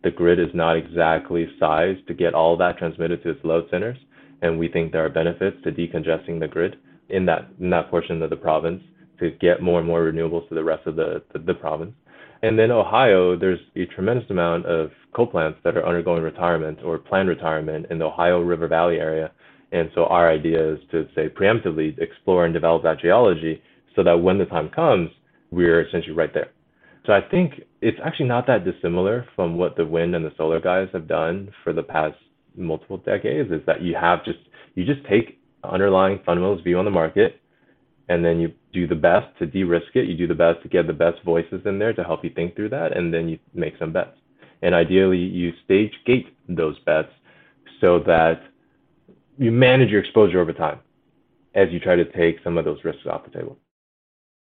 The 0.03 0.11
grid 0.11 0.39
is 0.39 0.53
not 0.53 0.77
exactly 0.77 1.47
sized 1.59 2.07
to 2.07 2.13
get 2.13 2.33
all 2.33 2.57
that 2.57 2.77
transmitted 2.77 3.23
to 3.23 3.31
its 3.31 3.43
load 3.43 3.67
centers. 3.71 3.97
And 4.41 4.59
we 4.59 4.67
think 4.67 4.91
there 4.91 5.05
are 5.05 5.09
benefits 5.09 5.57
to 5.63 5.71
decongesting 5.71 6.39
the 6.39 6.47
grid 6.47 6.77
in 7.09 7.25
that, 7.25 7.47
in 7.59 7.69
that 7.71 7.89
portion 7.89 8.21
of 8.21 8.29
the 8.29 8.35
province 8.35 8.83
to 9.19 9.31
get 9.31 9.63
more 9.63 9.79
and 9.79 9.87
more 9.87 10.11
renewables 10.11 10.47
to 10.49 10.55
the 10.55 10.63
rest 10.63 10.85
of 10.85 10.95
the, 10.95 11.23
the, 11.33 11.39
the 11.39 11.53
province. 11.55 11.93
And 12.43 12.57
then 12.57 12.71
Ohio, 12.71 13.37
there's 13.37 13.59
a 13.75 13.85
tremendous 13.85 14.29
amount 14.29 14.65
of 14.65 14.91
coal 15.15 15.27
plants 15.27 15.59
that 15.63 15.75
are 15.75 15.85
undergoing 15.85 16.21
retirement 16.21 16.79
or 16.83 16.97
planned 16.97 17.29
retirement 17.29 17.87
in 17.89 17.99
the 17.99 18.05
Ohio 18.05 18.41
River 18.41 18.67
Valley 18.67 18.97
area. 18.97 19.31
And 19.71 19.89
so 19.95 20.05
our 20.05 20.29
idea 20.29 20.73
is 20.73 20.79
to 20.91 21.07
say 21.15 21.29
preemptively 21.29 21.97
explore 21.99 22.45
and 22.45 22.53
develop 22.53 22.83
that 22.83 22.99
geology 22.99 23.61
so 23.95 24.03
that 24.03 24.21
when 24.21 24.37
the 24.37 24.45
time 24.45 24.69
comes, 24.69 25.09
we're 25.51 25.81
essentially 25.85 26.13
right 26.13 26.33
there. 26.33 26.51
So 27.05 27.13
I 27.13 27.21
think 27.21 27.61
it's 27.81 27.97
actually 28.03 28.27
not 28.27 28.45
that 28.47 28.65
dissimilar 28.65 29.25
from 29.35 29.57
what 29.57 29.75
the 29.75 29.85
wind 29.85 30.13
and 30.15 30.23
the 30.23 30.33
solar 30.37 30.59
guys 30.59 30.89
have 30.93 31.07
done 31.07 31.49
for 31.63 31.73
the 31.73 31.83
past 31.83 32.17
multiple 32.55 32.97
decades 32.97 33.51
is 33.51 33.61
that 33.65 33.81
you 33.81 33.95
have 33.95 34.25
just 34.25 34.39
you 34.75 34.83
just 34.83 35.07
take 35.07 35.39
underlying 35.63 36.19
fundamentals 36.25 36.61
view 36.63 36.77
on 36.77 36.85
the 36.85 36.91
market 36.91 37.39
and 38.09 38.23
then 38.23 38.39
you 38.39 38.53
do 38.73 38.87
the 38.87 38.95
best 38.95 39.27
to 39.39 39.45
de-risk 39.45 39.95
it. 39.95 40.07
You 40.07 40.15
do 40.15 40.27
the 40.27 40.35
best 40.35 40.61
to 40.63 40.69
get 40.69 40.87
the 40.87 40.93
best 40.93 41.21
voices 41.23 41.61
in 41.65 41.79
there 41.79 41.93
to 41.93 42.03
help 42.03 42.23
you 42.23 42.29
think 42.29 42.55
through 42.55 42.69
that, 42.69 42.95
and 42.95 43.13
then 43.13 43.27
you 43.27 43.39
make 43.53 43.77
some 43.77 43.91
bets. 43.91 44.17
And 44.61 44.73
ideally, 44.73 45.17
you 45.17 45.53
stage 45.65 45.93
gate 46.05 46.27
those 46.47 46.79
bets 46.79 47.11
so 47.79 47.99
that 47.99 48.41
you 49.37 49.51
manage 49.51 49.89
your 49.89 50.01
exposure 50.01 50.39
over 50.39 50.53
time 50.53 50.79
as 51.53 51.69
you 51.71 51.79
try 51.79 51.95
to 51.95 52.05
take 52.11 52.37
some 52.43 52.57
of 52.57 52.65
those 52.65 52.83
risks 52.83 53.05
off 53.05 53.25
the 53.25 53.31
table. 53.31 53.57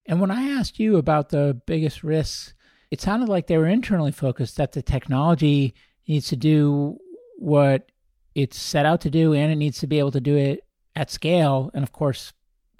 And 0.07 0.21
when 0.21 0.31
I 0.31 0.43
asked 0.51 0.79
you 0.79 0.97
about 0.97 1.31
the 1.31 1.61
biggest 1.67 2.05
risks, 2.05 2.55
it 2.91 3.01
sounded 3.01 3.29
like 3.29 3.49
they 3.49 3.59
were 3.59 3.67
internally 3.67 4.13
focused, 4.13 4.57
that 4.57 4.73
the 4.73 4.83
technology 4.83 5.75
needs 6.07 6.29
to 6.29 6.37
do 6.37 6.99
what 7.39 7.91
it's 8.35 8.59
set 8.59 8.87
out 8.87 9.01
to 9.01 9.11
do 9.11 9.33
and 9.33 9.51
it 9.51 9.57
needs 9.57 9.81
to 9.81 9.87
be 9.87 9.99
able 9.99 10.13
to 10.13 10.21
do 10.21 10.37
it 10.37 10.61
at 10.95 11.11
scale. 11.11 11.71
And 11.75 11.83
of 11.83 11.91
course, 11.93 12.33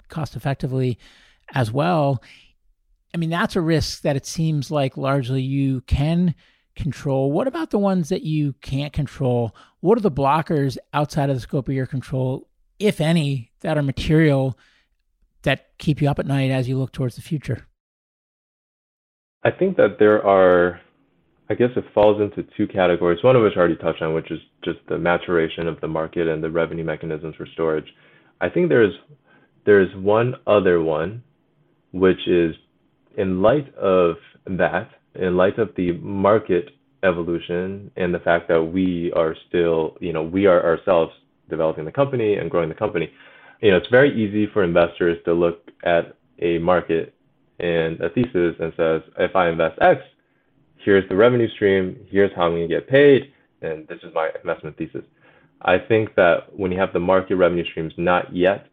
cost 0.09 0.35
effectively 0.35 0.97
as 1.53 1.71
well. 1.71 2.21
I 3.13 3.17
mean, 3.17 3.29
that's 3.29 3.55
a 3.55 3.61
risk 3.61 4.01
that 4.01 4.15
it 4.15 4.25
seems 4.25 4.69
like 4.69 4.97
largely 4.97 5.41
you 5.41 5.81
can 5.81 6.35
control. 6.75 7.31
What 7.31 7.47
about 7.47 7.71
the 7.71 7.79
ones 7.79 8.09
that 8.09 8.23
you 8.23 8.53
can't 8.61 8.93
control? 8.93 9.55
What 9.79 9.97
are 9.97 10.01
the 10.01 10.11
blockers 10.11 10.77
outside 10.93 11.29
of 11.29 11.35
the 11.35 11.41
scope 11.41 11.67
of 11.67 11.73
your 11.73 11.87
control, 11.87 12.47
if 12.79 13.01
any, 13.01 13.51
that 13.61 13.77
are 13.77 13.83
material 13.83 14.57
that 15.43 15.69
keep 15.77 16.01
you 16.01 16.09
up 16.09 16.19
at 16.19 16.27
night 16.27 16.51
as 16.51 16.67
you 16.67 16.77
look 16.77 16.91
towards 16.91 17.15
the 17.15 17.21
future? 17.21 17.67
I 19.43 19.51
think 19.51 19.77
that 19.77 19.97
there 19.97 20.25
are, 20.25 20.81
I 21.49 21.53
guess 21.53 21.69
it 21.75 21.85
falls 21.93 22.21
into 22.21 22.47
two 22.57 22.67
categories, 22.67 23.23
one 23.23 23.35
of 23.35 23.43
which 23.43 23.53
I 23.55 23.59
already 23.59 23.77
touched 23.77 24.01
on, 24.01 24.13
which 24.13 24.29
is 24.29 24.39
just 24.63 24.79
the 24.89 24.97
maturation 24.97 25.67
of 25.67 25.79
the 25.79 25.87
market 25.87 26.27
and 26.27 26.43
the 26.43 26.51
revenue 26.51 26.83
mechanisms 26.83 27.35
for 27.35 27.47
storage. 27.53 27.87
I 28.41 28.49
think 28.49 28.69
there's 28.69 28.93
there's 29.67 29.93
one 29.97 30.33
other 30.47 30.81
one, 30.81 31.21
which 31.91 32.25
is 32.25 32.55
in 33.17 33.41
light 33.41 33.71
of 33.75 34.15
that, 34.45 34.89
in 35.15 35.35
light 35.35 35.59
of 35.59 35.69
the 35.75 35.91
market 35.91 36.69
evolution 37.03 37.91
and 37.97 38.13
the 38.13 38.19
fact 38.19 38.47
that 38.47 38.63
we 38.63 39.11
are 39.13 39.35
still, 39.49 39.97
you 39.99 40.13
know, 40.13 40.23
we 40.23 40.45
are 40.45 40.63
ourselves 40.65 41.11
developing 41.49 41.83
the 41.83 41.91
company 41.91 42.35
and 42.35 42.49
growing 42.49 42.69
the 42.69 42.75
company, 42.75 43.11
you 43.61 43.69
know, 43.69 43.77
it's 43.77 43.89
very 43.89 44.11
easy 44.15 44.47
for 44.53 44.63
investors 44.63 45.17
to 45.25 45.33
look 45.33 45.69
at 45.83 46.15
a 46.39 46.59
market 46.59 47.13
and 47.59 47.99
a 47.99 48.09
thesis 48.09 48.55
and 48.61 48.71
says, 48.77 49.01
if 49.19 49.35
I 49.35 49.49
invest 49.49 49.81
X, 49.81 50.01
here's 50.77 51.07
the 51.09 51.15
revenue 51.15 51.49
stream, 51.49 51.99
here's 52.09 52.33
how 52.37 52.43
I'm 52.43 52.51
going 52.51 52.69
to 52.69 52.73
get 52.73 52.87
paid, 52.87 53.33
and 53.61 53.85
this 53.89 53.99
is 54.01 54.13
my 54.13 54.29
investment 54.39 54.77
thesis. 54.77 55.03
I 55.61 55.77
think 55.77 56.15
that 56.15 56.55
when 56.57 56.71
you 56.71 56.79
have 56.79 56.93
the 56.93 56.99
market 56.99 57.35
revenue 57.35 57.65
streams 57.65 57.93
not 57.97 58.33
yet 58.33 58.67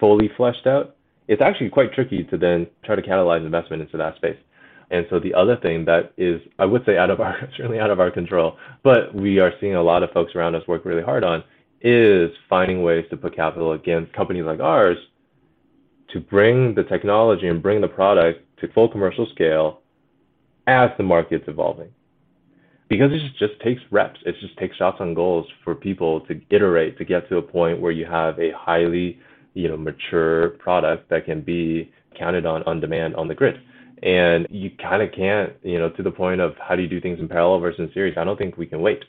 fully 0.00 0.30
fleshed 0.36 0.66
out, 0.66 0.96
it's 1.28 1.42
actually 1.42 1.70
quite 1.70 1.92
tricky 1.92 2.24
to 2.24 2.36
then 2.36 2.66
try 2.84 2.94
to 2.94 3.02
catalyze 3.02 3.44
investment 3.44 3.82
into 3.82 3.96
that 3.96 4.16
space. 4.16 4.36
And 4.90 5.06
so 5.10 5.18
the 5.18 5.34
other 5.34 5.56
thing 5.56 5.84
that 5.86 6.12
is, 6.16 6.40
I 6.58 6.66
would 6.66 6.84
say, 6.84 6.98
out 6.98 7.10
of 7.10 7.20
our 7.20 7.48
certainly 7.56 7.80
out 7.80 7.90
of 7.90 8.00
our 8.00 8.10
control, 8.10 8.58
but 8.82 9.14
we 9.14 9.38
are 9.40 9.52
seeing 9.60 9.74
a 9.74 9.82
lot 9.82 10.02
of 10.02 10.10
folks 10.12 10.34
around 10.34 10.54
us 10.54 10.66
work 10.68 10.84
really 10.84 11.02
hard 11.02 11.24
on, 11.24 11.42
is 11.80 12.30
finding 12.48 12.82
ways 12.82 13.04
to 13.10 13.16
put 13.16 13.34
capital 13.34 13.72
against 13.72 14.12
companies 14.12 14.44
like 14.44 14.60
ours 14.60 14.98
to 16.12 16.20
bring 16.20 16.74
the 16.74 16.84
technology 16.84 17.48
and 17.48 17.62
bring 17.62 17.80
the 17.80 17.88
product 17.88 18.40
to 18.60 18.68
full 18.72 18.88
commercial 18.88 19.26
scale 19.34 19.80
as 20.66 20.90
the 20.96 21.02
market's 21.02 21.48
evolving. 21.48 21.90
because 22.88 23.12
it 23.12 23.18
just, 23.18 23.38
just 23.38 23.60
takes 23.60 23.82
reps. 23.90 24.20
It 24.26 24.36
just 24.40 24.56
takes 24.58 24.76
shots 24.76 24.98
on 25.00 25.14
goals 25.14 25.46
for 25.64 25.74
people 25.74 26.20
to 26.22 26.40
iterate 26.50 26.98
to 26.98 27.04
get 27.04 27.28
to 27.30 27.38
a 27.38 27.42
point 27.42 27.80
where 27.80 27.92
you 27.92 28.06
have 28.06 28.38
a 28.38 28.52
highly, 28.52 29.18
you 29.54 29.68
know, 29.68 29.76
mature 29.76 30.50
product 30.50 31.08
that 31.10 31.24
can 31.24 31.40
be 31.40 31.92
counted 32.18 32.46
on 32.46 32.62
on 32.64 32.80
demand 32.80 33.16
on 33.16 33.28
the 33.28 33.34
grid. 33.34 33.60
And 34.02 34.46
you 34.50 34.70
kind 34.70 35.02
of 35.02 35.12
can't, 35.12 35.52
you 35.62 35.78
know, 35.78 35.88
to 35.90 36.02
the 36.02 36.10
point 36.10 36.40
of 36.40 36.54
how 36.58 36.76
do 36.76 36.82
you 36.82 36.88
do 36.88 37.00
things 37.00 37.18
in 37.18 37.28
parallel 37.28 37.60
versus 37.60 37.80
in 37.80 37.92
series? 37.94 38.18
I 38.18 38.24
don't 38.24 38.36
think 38.36 38.56
we 38.56 38.66
can 38.66 38.82
wait. 38.82 39.04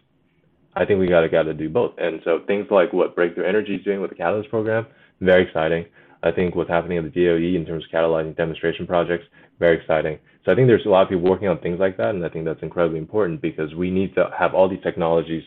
I 0.75 0.85
think 0.85 0.99
we 0.99 1.07
gotta 1.07 1.29
gotta 1.29 1.53
do 1.53 1.69
both. 1.69 1.93
And 1.97 2.21
so 2.23 2.41
things 2.47 2.67
like 2.69 2.93
what 2.93 3.15
Breakthrough 3.15 3.45
Energy 3.45 3.75
is 3.75 3.83
doing 3.83 4.01
with 4.01 4.09
the 4.09 4.15
Catalyst 4.15 4.49
program, 4.49 4.87
very 5.21 5.43
exciting. 5.47 5.85
I 6.23 6.31
think 6.31 6.55
what's 6.55 6.69
happening 6.69 6.97
at 6.97 7.03
the 7.03 7.09
DOE 7.09 7.55
in 7.57 7.65
terms 7.65 7.85
of 7.85 7.91
catalyzing 7.91 8.35
demonstration 8.35 8.87
projects, 8.87 9.25
very 9.59 9.77
exciting. 9.77 10.17
So 10.43 10.51
I 10.51 10.55
think 10.55 10.67
there's 10.67 10.85
a 10.85 10.89
lot 10.89 11.03
of 11.03 11.09
people 11.09 11.29
working 11.29 11.47
on 11.47 11.59
things 11.59 11.79
like 11.79 11.97
that, 11.97 12.09
and 12.09 12.25
I 12.25 12.29
think 12.29 12.45
that's 12.45 12.61
incredibly 12.61 12.99
important 12.99 13.41
because 13.41 13.73
we 13.75 13.91
need 13.91 14.15
to 14.15 14.31
have 14.37 14.53
all 14.53 14.67
these 14.67 14.81
technologies 14.83 15.43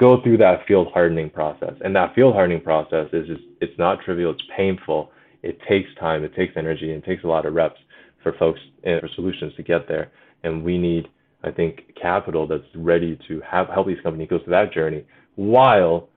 go 0.00 0.20
through 0.22 0.38
that 0.38 0.66
field 0.66 0.88
hardening 0.92 1.28
process. 1.28 1.74
And 1.84 1.94
that 1.94 2.14
field 2.14 2.34
hardening 2.34 2.62
process 2.62 3.08
is 3.12 3.28
just, 3.28 3.42
it's 3.60 3.78
not 3.78 4.00
trivial, 4.02 4.32
it's 4.32 4.42
painful. 4.56 5.12
It 5.42 5.60
takes 5.68 5.90
time, 6.00 6.24
it 6.24 6.34
takes 6.34 6.54
energy, 6.56 6.92
and 6.92 7.02
it 7.02 7.06
takes 7.06 7.22
a 7.22 7.26
lot 7.26 7.44
of 7.46 7.54
reps 7.54 7.78
for 8.22 8.32
folks 8.38 8.60
and 8.82 9.00
for 9.00 9.08
solutions 9.14 9.52
to 9.56 9.62
get 9.62 9.86
there. 9.86 10.10
And 10.42 10.64
we 10.64 10.78
need, 10.78 11.08
I 11.44 11.50
think, 11.50 11.94
capital 12.00 12.46
that's 12.46 12.64
ready 12.74 13.18
to 13.28 13.40
have 13.42 13.68
help 13.68 13.86
these 13.86 14.00
companies 14.02 14.28
go 14.28 14.38
through 14.38 14.52
that 14.52 14.72
journey 14.72 15.04
while 15.36 16.08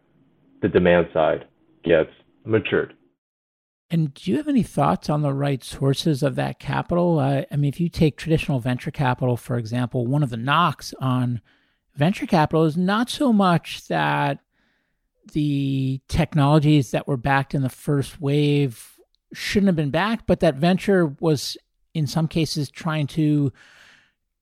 the 0.62 0.70
demand 0.70 1.08
side 1.14 1.46
gets 1.84 2.10
matured. 2.46 2.94
And 3.90 4.14
do 4.14 4.32
you 4.32 4.38
have 4.38 4.48
any 4.48 4.64
thoughts 4.64 5.10
on 5.10 5.22
the 5.22 5.34
right 5.34 5.64
sources 5.64 6.24
of 6.24 6.36
that 6.36 6.58
capital? 6.58 7.20
Uh, 7.20 7.44
I 7.52 7.56
mean, 7.58 7.70
if 7.70 7.80
you 7.80 7.90
take 7.90 8.18
traditional 8.18 8.60
venture 8.60 8.92
capital, 8.92 9.38
for 9.38 9.58
example, 9.58 10.08
one 10.08 10.24
of 10.24 10.30
the 10.30 10.38
knocks 10.38 10.94
on 11.00 11.42
venture 11.96 12.26
capital 12.26 12.66
is 12.66 12.78
not 12.78 13.10
so 13.10 13.34
much 13.34 13.88
that 13.88 14.40
the 15.34 16.02
technologies 16.08 16.92
that 16.92 17.08
were 17.08 17.18
backed 17.18 17.54
in 17.54 17.62
the 17.62 17.70
first 17.70 18.20
wave 18.20 19.00
shouldn't 19.34 19.68
have 19.68 19.76
been 19.76 19.90
backed, 19.90 20.28
but 20.28 20.42
that 20.42 20.56
venture 20.56 21.16
was, 21.20 21.58
in 21.94 22.06
some 22.06 22.28
cases, 22.28 22.70
trying 22.70 23.08
to 23.08 23.52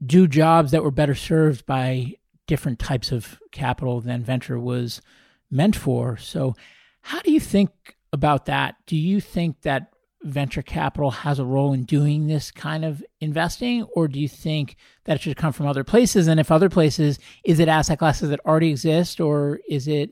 do 0.05 0.27
jobs 0.27 0.71
that 0.71 0.83
were 0.83 0.91
better 0.91 1.15
served 1.15 1.65
by 1.65 2.13
different 2.47 2.79
types 2.79 3.11
of 3.11 3.39
capital 3.51 4.01
than 4.01 4.23
venture 4.23 4.59
was 4.59 5.01
meant 5.49 5.75
for. 5.75 6.17
So, 6.17 6.55
how 7.01 7.19
do 7.19 7.31
you 7.31 7.39
think 7.39 7.95
about 8.13 8.45
that. 8.45 8.75
Do 8.85 8.97
you 8.97 9.21
think 9.21 9.61
that 9.61 9.90
venture 10.24 10.61
capital 10.61 11.11
has 11.11 11.39
a 11.39 11.45
role 11.45 11.74
in 11.74 11.84
doing 11.84 12.28
this 12.28 12.51
kind 12.51 12.86
of 12.86 13.03
investing, 13.19 13.84
or 13.95 14.07
do 14.07 14.19
you 14.19 14.28
think 14.28 14.76
that 15.05 15.15
it 15.15 15.22
should 15.22 15.38
come 15.38 15.53
from 15.53 15.65
other 15.65 15.84
places? 15.84 16.28
And 16.28 16.39
if 16.39 16.51
other 16.51 16.69
places, 16.69 17.19
is 17.43 17.59
it 17.59 17.67
asset 17.67 17.99
classes 17.99 18.30
that 18.30 18.39
already 18.45 18.69
exist, 18.69 19.19
or 19.19 19.59
is 19.67 19.88
it 19.88 20.11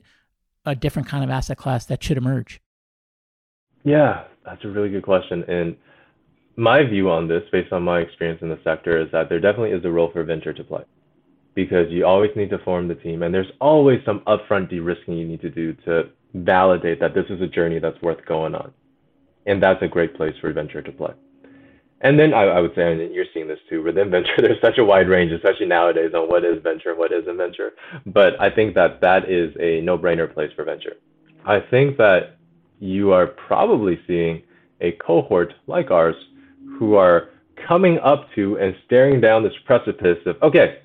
a 0.64 0.74
different 0.74 1.08
kind 1.08 1.24
of 1.24 1.30
asset 1.30 1.56
class 1.56 1.86
that 1.86 2.02
should 2.02 2.16
emerge? 2.16 2.60
Yeah, 3.84 4.24
that's 4.44 4.64
a 4.64 4.68
really 4.68 4.90
good 4.90 5.04
question. 5.04 5.44
And 5.48 5.76
my 6.56 6.82
view 6.84 7.10
on 7.10 7.28
this, 7.28 7.42
based 7.50 7.72
on 7.72 7.82
my 7.82 8.00
experience 8.00 8.42
in 8.42 8.48
the 8.48 8.58
sector, 8.62 9.00
is 9.00 9.10
that 9.12 9.28
there 9.28 9.40
definitely 9.40 9.70
is 9.70 9.84
a 9.84 9.90
role 9.90 10.10
for 10.12 10.22
venture 10.24 10.52
to 10.52 10.64
play 10.64 10.82
because 11.54 11.86
you 11.90 12.06
always 12.06 12.30
need 12.36 12.50
to 12.50 12.58
form 12.58 12.88
the 12.88 12.94
team, 12.94 13.22
and 13.22 13.34
there's 13.34 13.50
always 13.60 13.98
some 14.04 14.20
upfront 14.20 14.70
de 14.70 14.78
risking 14.78 15.14
you 15.14 15.26
need 15.26 15.40
to 15.40 15.50
do 15.50 15.72
to 15.84 16.04
validate 16.34 17.00
that 17.00 17.14
this 17.14 17.24
is 17.28 17.40
a 17.40 17.46
journey 17.46 17.78
that's 17.78 18.00
worth 18.02 18.24
going 18.26 18.54
on. 18.54 18.72
And 19.46 19.62
that's 19.62 19.82
a 19.82 19.88
great 19.88 20.14
place 20.14 20.34
for 20.40 20.52
venture 20.52 20.82
to 20.82 20.92
play. 20.92 21.12
And 22.02 22.18
then 22.18 22.32
I, 22.32 22.44
I 22.44 22.60
would 22.60 22.74
say, 22.74 22.92
and 22.92 23.14
you're 23.14 23.26
seeing 23.34 23.46
this 23.48 23.58
too, 23.68 23.82
within 23.82 24.10
venture, 24.10 24.32
there's 24.38 24.60
such 24.60 24.78
a 24.78 24.84
wide 24.84 25.08
range, 25.08 25.32
especially 25.32 25.66
nowadays, 25.66 26.12
on 26.14 26.28
what 26.28 26.44
is 26.44 26.62
venture 26.62 26.90
and 26.90 26.98
what 26.98 27.12
isn't 27.12 27.36
venture. 27.36 27.72
But 28.06 28.40
I 28.40 28.50
think 28.50 28.74
that 28.74 29.00
that 29.00 29.30
is 29.30 29.54
a 29.60 29.80
no 29.82 29.98
brainer 29.98 30.32
place 30.32 30.50
for 30.54 30.64
venture. 30.64 30.96
I 31.44 31.60
think 31.60 31.96
that 31.98 32.36
you 32.78 33.12
are 33.12 33.26
probably 33.26 34.00
seeing 34.06 34.42
a 34.80 34.92
cohort 34.92 35.52
like 35.66 35.90
ours 35.90 36.16
who 36.78 36.94
are 36.94 37.30
coming 37.68 37.98
up 37.98 38.28
to 38.34 38.58
and 38.58 38.74
staring 38.86 39.20
down 39.20 39.42
this 39.42 39.52
precipice 39.66 40.18
of, 40.24 40.42
okay, 40.42 40.78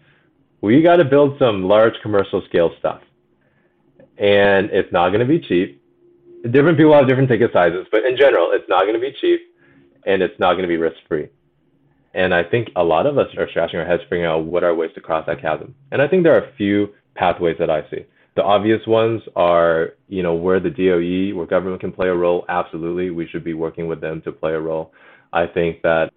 we 0.62 0.82
got 0.82 0.98
to 0.98 1.06
build 1.06 1.38
some 1.40 1.64
large 1.64 1.94
commercial 2.02 2.42
scale 2.46 2.72
stuff 2.80 3.02
and 4.18 4.70
it's 4.72 4.92
not 4.92 5.10
going 5.10 5.20
to 5.20 5.26
be 5.26 5.40
cheap. 5.40 5.82
Different 6.52 6.78
people 6.78 6.94
have 6.94 7.08
different 7.08 7.30
ticket 7.30 7.52
sizes, 7.54 7.88
but 7.92 8.06
in 8.06 8.16
general, 8.18 8.50
it's 8.52 8.70
not 8.70 8.84
going 8.84 8.94
to 8.94 9.00
be 9.00 9.16
cheap 9.20 9.42
and 10.06 10.22
it's 10.22 10.40
not 10.40 10.54
going 10.54 10.64
to 10.64 10.68
be 10.68 10.78
risk 10.78 10.98
free. 11.08 11.28
And 12.14 12.34
I 12.34 12.44
think 12.44 12.70
a 12.76 12.84
lot 12.84 13.08
of 13.08 13.18
us 13.18 13.28
are 13.38 13.50
scratching 13.50 13.80
our 13.80 13.86
heads 13.86 14.04
figuring 14.04 14.26
out 14.26 14.46
what 14.46 14.64
are 14.64 14.74
ways 14.74 14.92
to 14.96 15.02
cross 15.02 15.26
that 15.28 15.42
chasm. 15.42 15.76
And 15.92 16.02
I 16.02 16.08
think 16.08 16.24
there 16.24 16.36
are 16.36 16.46
a 16.46 16.56
few 16.56 16.90
pathways 17.16 17.58
that 17.60 17.70
I 17.70 17.82
see. 17.90 18.06
The 18.36 18.44
obvious 18.44 18.86
ones 18.86 19.22
are, 19.36 19.94
you 20.08 20.22
know, 20.22 20.36
where 20.36 20.60
the 20.60 20.70
DOE, 20.70 21.36
where 21.36 21.48
government 21.48 21.82
can 21.82 21.92
play 21.92 22.08
a 22.08 22.14
role. 22.14 22.46
Absolutely, 22.48 23.10
we 23.10 23.28
should 23.28 23.44
be 23.44 23.54
working 23.54 23.88
with 23.88 24.02
them 24.02 24.22
to 24.22 24.32
play 24.32 24.52
a 24.52 24.60
role. 24.60 24.94
I 25.34 25.48
think 25.48 25.82
that 25.82 26.12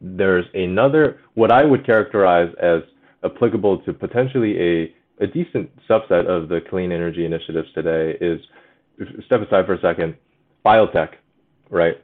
there's 0.00 0.46
another, 0.54 1.20
what 1.34 1.52
I 1.52 1.64
would 1.64 1.84
characterize 1.84 2.52
as 2.60 2.82
applicable 3.24 3.78
to 3.82 3.92
potentially 3.92 4.60
a 4.60 4.94
a 5.20 5.26
decent 5.26 5.70
subset 5.88 6.26
of 6.26 6.48
the 6.48 6.60
clean 6.70 6.92
energy 6.92 7.24
initiatives 7.24 7.68
today 7.74 8.16
is 8.20 8.40
step 9.26 9.40
aside 9.40 9.66
for 9.66 9.74
a 9.74 9.80
second, 9.80 10.16
biotech, 10.64 11.14
right? 11.70 12.02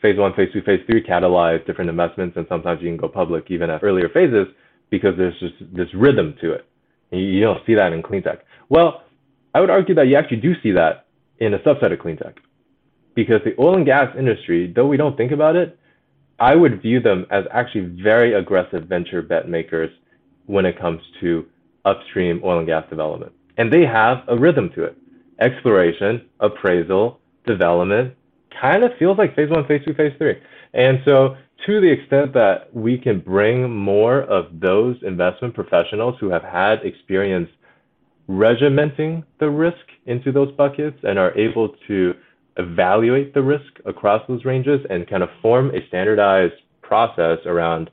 Phase 0.00 0.18
one, 0.18 0.32
phase 0.34 0.48
two, 0.52 0.62
phase 0.62 0.80
three 0.86 1.02
catalyze 1.02 1.64
different 1.66 1.90
investments, 1.90 2.36
and 2.36 2.46
sometimes 2.48 2.80
you 2.80 2.88
can 2.88 2.96
go 2.96 3.08
public 3.08 3.50
even 3.50 3.70
at 3.70 3.82
earlier 3.82 4.08
phases 4.08 4.46
because 4.90 5.16
there's 5.16 5.38
just 5.40 5.54
this 5.74 5.88
rhythm 5.94 6.34
to 6.40 6.52
it. 6.52 6.66
And 7.10 7.20
you 7.20 7.40
don't 7.40 7.64
see 7.66 7.74
that 7.74 7.92
in 7.92 8.02
clean 8.02 8.22
tech. 8.22 8.40
Well, 8.68 9.02
I 9.54 9.60
would 9.60 9.70
argue 9.70 9.94
that 9.94 10.06
you 10.06 10.16
actually 10.16 10.38
do 10.38 10.54
see 10.62 10.72
that 10.72 11.06
in 11.38 11.54
a 11.54 11.58
subset 11.60 11.92
of 11.92 11.98
clean 11.98 12.16
tech 12.16 12.36
because 13.14 13.40
the 13.44 13.60
oil 13.60 13.76
and 13.76 13.84
gas 13.84 14.14
industry, 14.16 14.72
though 14.74 14.86
we 14.86 14.96
don't 14.96 15.16
think 15.16 15.32
about 15.32 15.56
it, 15.56 15.76
I 16.38 16.54
would 16.54 16.80
view 16.80 17.00
them 17.00 17.26
as 17.30 17.44
actually 17.50 17.86
very 18.00 18.34
aggressive 18.34 18.84
venture 18.84 19.22
bet 19.22 19.48
makers 19.48 19.90
when 20.46 20.64
it 20.64 20.78
comes 20.78 21.00
to 21.20 21.46
upstream 21.84 22.40
oil 22.44 22.58
and 22.58 22.66
gas 22.66 22.88
development. 22.88 23.32
And 23.56 23.72
they 23.72 23.84
have 23.84 24.18
a 24.28 24.36
rhythm 24.36 24.70
to 24.76 24.84
it. 24.84 24.96
Exploration, 25.40 26.26
appraisal, 26.40 27.20
development 27.46 28.14
kind 28.60 28.82
of 28.82 28.90
feels 28.98 29.18
like 29.18 29.36
phase 29.36 29.50
one, 29.50 29.66
phase 29.66 29.82
two, 29.84 29.94
phase 29.94 30.12
three. 30.18 30.34
And 30.74 31.00
so, 31.04 31.36
to 31.66 31.80
the 31.80 31.90
extent 31.90 32.32
that 32.34 32.74
we 32.74 32.98
can 32.98 33.20
bring 33.20 33.70
more 33.70 34.22
of 34.22 34.60
those 34.60 34.96
investment 35.02 35.54
professionals 35.54 36.14
who 36.20 36.30
have 36.30 36.42
had 36.42 36.84
experience 36.84 37.48
regimenting 38.28 39.24
the 39.40 39.50
risk 39.50 39.76
into 40.06 40.30
those 40.30 40.52
buckets 40.52 40.98
and 41.02 41.18
are 41.18 41.36
able 41.36 41.70
to 41.88 42.14
evaluate 42.58 43.34
the 43.34 43.42
risk 43.42 43.78
across 43.86 44.22
those 44.28 44.44
ranges 44.44 44.80
and 44.90 45.08
kind 45.08 45.22
of 45.22 45.28
form 45.40 45.74
a 45.74 45.86
standardized 45.88 46.54
process 46.82 47.38
around 47.46 47.90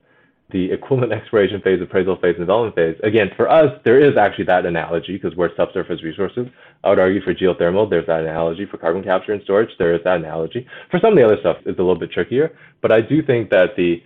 the 0.51 0.71
equivalent 0.71 1.11
exploration 1.11 1.59
phase, 1.61 1.81
appraisal 1.81 2.15
phase, 2.17 2.35
and 2.37 2.39
development 2.39 2.75
phase. 2.75 2.95
Again, 3.03 3.31
for 3.35 3.49
us, 3.49 3.71
there 3.83 3.99
is 3.99 4.15
actually 4.15 4.45
that 4.45 4.65
analogy 4.65 5.13
because 5.13 5.35
we're 5.35 5.55
subsurface 5.55 6.03
resources. 6.03 6.47
I 6.85 6.89
would 6.89 6.99
argue 6.99 7.21
for 7.21 7.33
geothermal, 7.33 7.89
there's 7.89 8.05
that 8.05 8.21
analogy. 8.21 8.67
For 8.69 8.77
carbon 8.77 9.03
capture 9.03 9.33
and 9.33 9.41
storage, 9.43 9.71
there 9.79 9.95
is 9.95 10.01
that 10.03 10.17
analogy. 10.17 10.67
For 10.91 10.99
some 10.99 11.13
of 11.13 11.17
the 11.17 11.25
other 11.25 11.37
stuff, 11.39 11.57
it's 11.65 11.79
a 11.79 11.81
little 11.81 11.97
bit 11.97 12.11
trickier. 12.11 12.55
But 12.81 12.91
I 12.91 13.01
do 13.01 13.23
think 13.23 13.49
that 13.49 13.75
the 13.75 14.03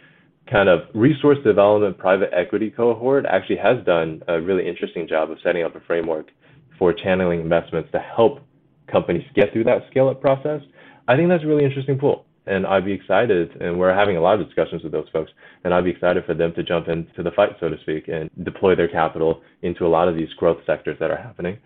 kind 0.50 0.70
of 0.70 0.84
resource 0.94 1.38
development 1.44 1.98
private 1.98 2.30
equity 2.34 2.72
cohort 2.72 3.26
actually 3.26 3.58
has 3.58 3.84
done 3.86 4.24
a 4.30 4.40
really 4.40 4.68
interesting 4.68 5.08
job 5.08 5.30
of 5.30 5.38
setting 5.44 5.64
up 5.64 5.76
a 5.76 5.82
framework 5.82 6.32
for 6.78 6.94
channeling 6.94 7.42
investments 7.42 7.92
to 7.92 8.00
help 8.00 8.40
companies 8.88 9.26
get 9.36 9.52
through 9.52 9.66
that 9.66 9.82
scale 9.92 10.08
up 10.08 10.22
process. 10.22 10.62
I 11.08 11.18
think 11.18 11.28
that's 11.28 11.44
a 11.44 11.48
really 11.48 11.66
interesting 11.66 12.00
pool 12.00 12.26
and 12.50 12.66
I'd 12.66 12.84
be 12.84 12.94
excited, 12.94 13.62
and 13.62 13.78
we're 13.78 13.94
having 13.94 14.18
a 14.18 14.22
lot 14.22 14.40
of 14.40 14.46
discussions 14.46 14.82
with 14.82 14.92
those 14.92 15.08
folks, 15.14 15.32
and 15.64 15.72
I'd 15.72 15.84
be 15.84 15.92
excited 15.92 16.26
for 16.26 16.34
them 16.34 16.52
to 16.56 16.64
jump 16.64 16.88
into 16.88 17.22
the 17.22 17.30
fight, 17.32 17.52
so 17.60 17.70
to 17.70 17.80
speak, 17.82 18.08
and 18.08 18.28
deploy 18.44 18.76
their 18.76 18.88
capital 18.88 19.42
into 19.62 19.86
a 19.86 19.88
lot 19.88 20.08
of 20.08 20.16
these 20.16 20.34
growth 20.34 20.58
sectors 20.66 20.98
that 21.00 21.12
are 21.12 21.18
happening. 21.18 21.60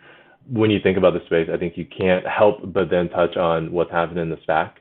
When 0.50 0.70
you 0.70 0.80
think 0.82 0.98
about 0.98 1.14
the 1.14 1.26
space, 1.26 1.50
I 1.54 1.58
think 1.58 1.78
you 1.78 1.86
can't 1.86 2.26
help 2.28 2.74
but 2.74 2.90
then 2.90 3.10
touch 3.10 3.38
on 3.38 3.72
what's 3.72 3.92
happening 3.92 4.24
in 4.24 4.30
the 4.30 4.38
SPAC, 4.38 4.74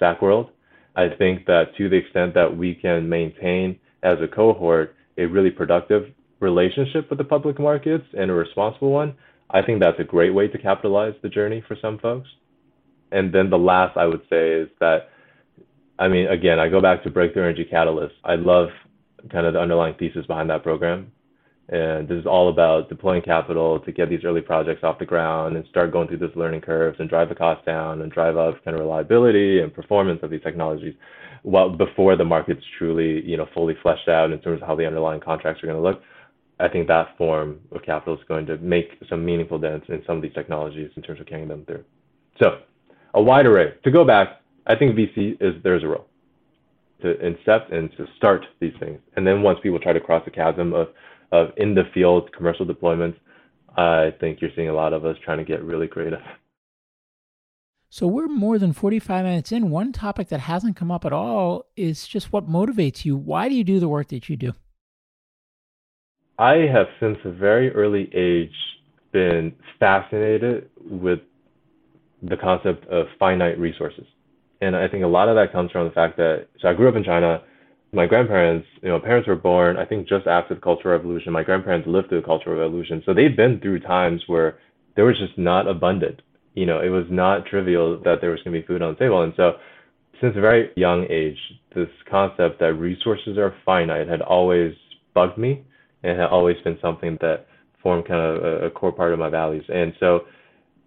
SPAC 0.00 0.22
world. 0.22 0.50
I 0.96 1.08
think 1.08 1.46
that 1.46 1.76
to 1.76 1.88
the 1.88 1.96
extent 1.96 2.34
that 2.34 2.56
we 2.56 2.74
can 2.74 3.08
maintain 3.08 3.78
as 4.02 4.18
a 4.22 4.28
cohort 4.28 4.94
a 5.16 5.26
really 5.26 5.50
productive 5.50 6.12
relationship 6.40 7.10
with 7.10 7.18
the 7.18 7.24
public 7.24 7.58
markets 7.58 8.04
and 8.16 8.30
a 8.30 8.34
responsible 8.34 8.90
one, 8.90 9.14
I 9.50 9.62
think 9.62 9.80
that's 9.80 9.98
a 9.98 10.04
great 10.04 10.30
way 10.30 10.46
to 10.48 10.58
capitalize 10.58 11.14
the 11.22 11.28
journey 11.28 11.62
for 11.66 11.76
some 11.80 11.98
folks. 11.98 12.28
And 13.10 13.32
then 13.32 13.50
the 13.50 13.58
last 13.58 13.96
I 13.96 14.06
would 14.06 14.22
say 14.30 14.52
is 14.52 14.68
that 14.80 15.08
I 15.98 16.06
mean, 16.08 16.28
again, 16.28 16.60
I 16.60 16.68
go 16.68 16.80
back 16.80 17.02
to 17.02 17.10
Breakthrough 17.10 17.42
Energy 17.42 17.64
Catalyst. 17.64 18.14
I 18.24 18.36
love 18.36 18.68
kind 19.32 19.46
of 19.46 19.54
the 19.54 19.60
underlying 19.60 19.94
thesis 19.98 20.26
behind 20.26 20.48
that 20.50 20.62
program. 20.62 21.10
And 21.70 22.08
this 22.08 22.18
is 22.18 22.26
all 22.26 22.48
about 22.48 22.88
deploying 22.88 23.20
capital 23.20 23.78
to 23.80 23.92
get 23.92 24.08
these 24.08 24.24
early 24.24 24.40
projects 24.40 24.82
off 24.82 24.98
the 24.98 25.04
ground 25.04 25.56
and 25.56 25.66
start 25.68 25.92
going 25.92 26.08
through 26.08 26.18
those 26.18 26.34
learning 26.34 26.62
curves 26.62 26.98
and 26.98 27.10
drive 27.10 27.28
the 27.28 27.34
cost 27.34 27.64
down 27.66 28.00
and 28.00 28.10
drive 28.10 28.38
up 28.38 28.64
kind 28.64 28.74
of 28.74 28.80
reliability 28.80 29.60
and 29.60 29.74
performance 29.74 30.20
of 30.22 30.30
these 30.30 30.42
technologies 30.42 30.94
well 31.44 31.68
before 31.68 32.16
the 32.16 32.24
market's 32.24 32.64
truly, 32.78 33.22
you 33.24 33.36
know, 33.36 33.46
fully 33.52 33.74
fleshed 33.82 34.08
out 34.08 34.32
in 34.32 34.40
terms 34.40 34.62
of 34.62 34.66
how 34.66 34.74
the 34.74 34.86
underlying 34.86 35.20
contracts 35.20 35.62
are 35.62 35.66
going 35.66 35.78
to 35.78 35.82
look. 35.82 36.02
I 36.58 36.68
think 36.68 36.88
that 36.88 37.16
form 37.16 37.60
of 37.70 37.82
capital 37.82 38.14
is 38.14 38.24
going 38.26 38.46
to 38.46 38.56
make 38.58 38.88
some 39.08 39.24
meaningful 39.24 39.58
dents 39.58 39.86
in 39.88 40.02
some 40.06 40.16
of 40.16 40.22
these 40.22 40.34
technologies 40.34 40.90
in 40.96 41.02
terms 41.02 41.20
of 41.20 41.26
carrying 41.26 41.48
them 41.48 41.64
through. 41.66 41.84
So, 42.40 42.60
a 43.14 43.22
wide 43.22 43.46
array. 43.46 43.74
To 43.84 43.90
go 43.90 44.04
back, 44.04 44.40
I 44.66 44.74
think 44.74 44.96
VC 44.96 45.36
is 45.40 45.54
there's 45.62 45.84
a 45.84 45.86
role 45.86 46.06
to 47.02 47.14
incept 47.14 47.72
and 47.72 47.90
to 47.96 48.06
start 48.16 48.44
these 48.58 48.72
things, 48.80 48.98
and 49.16 49.24
then 49.24 49.42
once 49.42 49.60
people 49.62 49.78
try 49.78 49.92
to 49.92 50.00
cross 50.00 50.24
the 50.24 50.32
chasm 50.32 50.72
of 50.72 50.88
of 51.32 51.48
in 51.56 51.74
the 51.74 51.84
field 51.92 52.32
commercial 52.32 52.66
deployments, 52.66 53.16
I 53.76 54.12
think 54.20 54.40
you're 54.40 54.50
seeing 54.56 54.68
a 54.68 54.74
lot 54.74 54.92
of 54.92 55.04
us 55.04 55.16
trying 55.24 55.38
to 55.38 55.44
get 55.44 55.62
really 55.62 55.86
creative. 55.86 56.20
So 57.90 58.06
we're 58.06 58.28
more 58.28 58.58
than 58.58 58.72
45 58.72 59.24
minutes 59.24 59.50
in. 59.50 59.70
One 59.70 59.92
topic 59.92 60.28
that 60.28 60.40
hasn't 60.40 60.76
come 60.76 60.90
up 60.90 61.06
at 61.06 61.12
all 61.12 61.64
is 61.76 62.06
just 62.06 62.32
what 62.32 62.48
motivates 62.48 63.04
you. 63.04 63.16
Why 63.16 63.48
do 63.48 63.54
you 63.54 63.64
do 63.64 63.80
the 63.80 63.88
work 63.88 64.08
that 64.08 64.28
you 64.28 64.36
do? 64.36 64.52
I 66.38 66.66
have 66.72 66.86
since 67.00 67.18
a 67.24 67.30
very 67.30 67.70
early 67.72 68.10
age 68.14 68.54
been 69.12 69.54
fascinated 69.80 70.68
with 70.84 71.20
the 72.22 72.36
concept 72.36 72.86
of 72.88 73.06
finite 73.18 73.58
resources. 73.58 74.04
And 74.60 74.76
I 74.76 74.88
think 74.88 75.04
a 75.04 75.08
lot 75.08 75.28
of 75.28 75.36
that 75.36 75.52
comes 75.52 75.70
from 75.70 75.86
the 75.86 75.94
fact 75.94 76.16
that 76.18 76.48
so 76.60 76.68
I 76.68 76.74
grew 76.74 76.88
up 76.88 76.96
in 76.96 77.04
China. 77.04 77.42
My 77.92 78.06
grandparents, 78.06 78.66
you 78.82 78.88
know, 78.88 79.00
parents 79.00 79.26
were 79.26 79.36
born, 79.36 79.76
I 79.78 79.84
think, 79.84 80.08
just 80.08 80.26
after 80.26 80.54
the 80.54 80.60
Cultural 80.60 80.96
Revolution. 80.96 81.32
My 81.32 81.42
grandparents 81.42 81.88
lived 81.88 82.08
through 82.08 82.20
the 82.20 82.26
Cultural 82.26 82.56
Revolution. 82.56 83.02
So 83.06 83.14
they've 83.14 83.34
been 83.34 83.60
through 83.60 83.80
times 83.80 84.22
where 84.26 84.58
there 84.94 85.06
was 85.06 85.18
just 85.18 85.38
not 85.38 85.66
abundant 85.66 86.20
you 86.58 86.66
know, 86.66 86.80
it 86.80 86.88
was 86.88 87.06
not 87.08 87.46
trivial 87.46 88.00
that 88.04 88.16
there 88.20 88.30
was 88.30 88.40
going 88.42 88.52
to 88.52 88.60
be 88.60 88.66
food 88.66 88.82
on 88.82 88.94
the 88.94 88.98
table. 88.98 89.22
And 89.22 89.32
so, 89.36 89.52
since 90.20 90.34
a 90.36 90.40
very 90.40 90.70
young 90.74 91.06
age, 91.08 91.38
this 91.72 91.88
concept 92.10 92.58
that 92.58 92.74
resources 92.74 93.38
are 93.38 93.54
finite 93.64 94.08
had 94.08 94.20
always 94.20 94.74
bugged 95.14 95.38
me 95.38 95.62
and 96.02 96.18
had 96.18 96.28
always 96.28 96.56
been 96.64 96.76
something 96.82 97.16
that 97.20 97.46
formed 97.80 98.08
kind 98.08 98.20
of 98.20 98.42
a, 98.42 98.66
a 98.66 98.70
core 98.70 98.90
part 98.90 99.12
of 99.12 99.20
my 99.20 99.28
values. 99.28 99.64
And 99.68 99.92
so, 100.00 100.22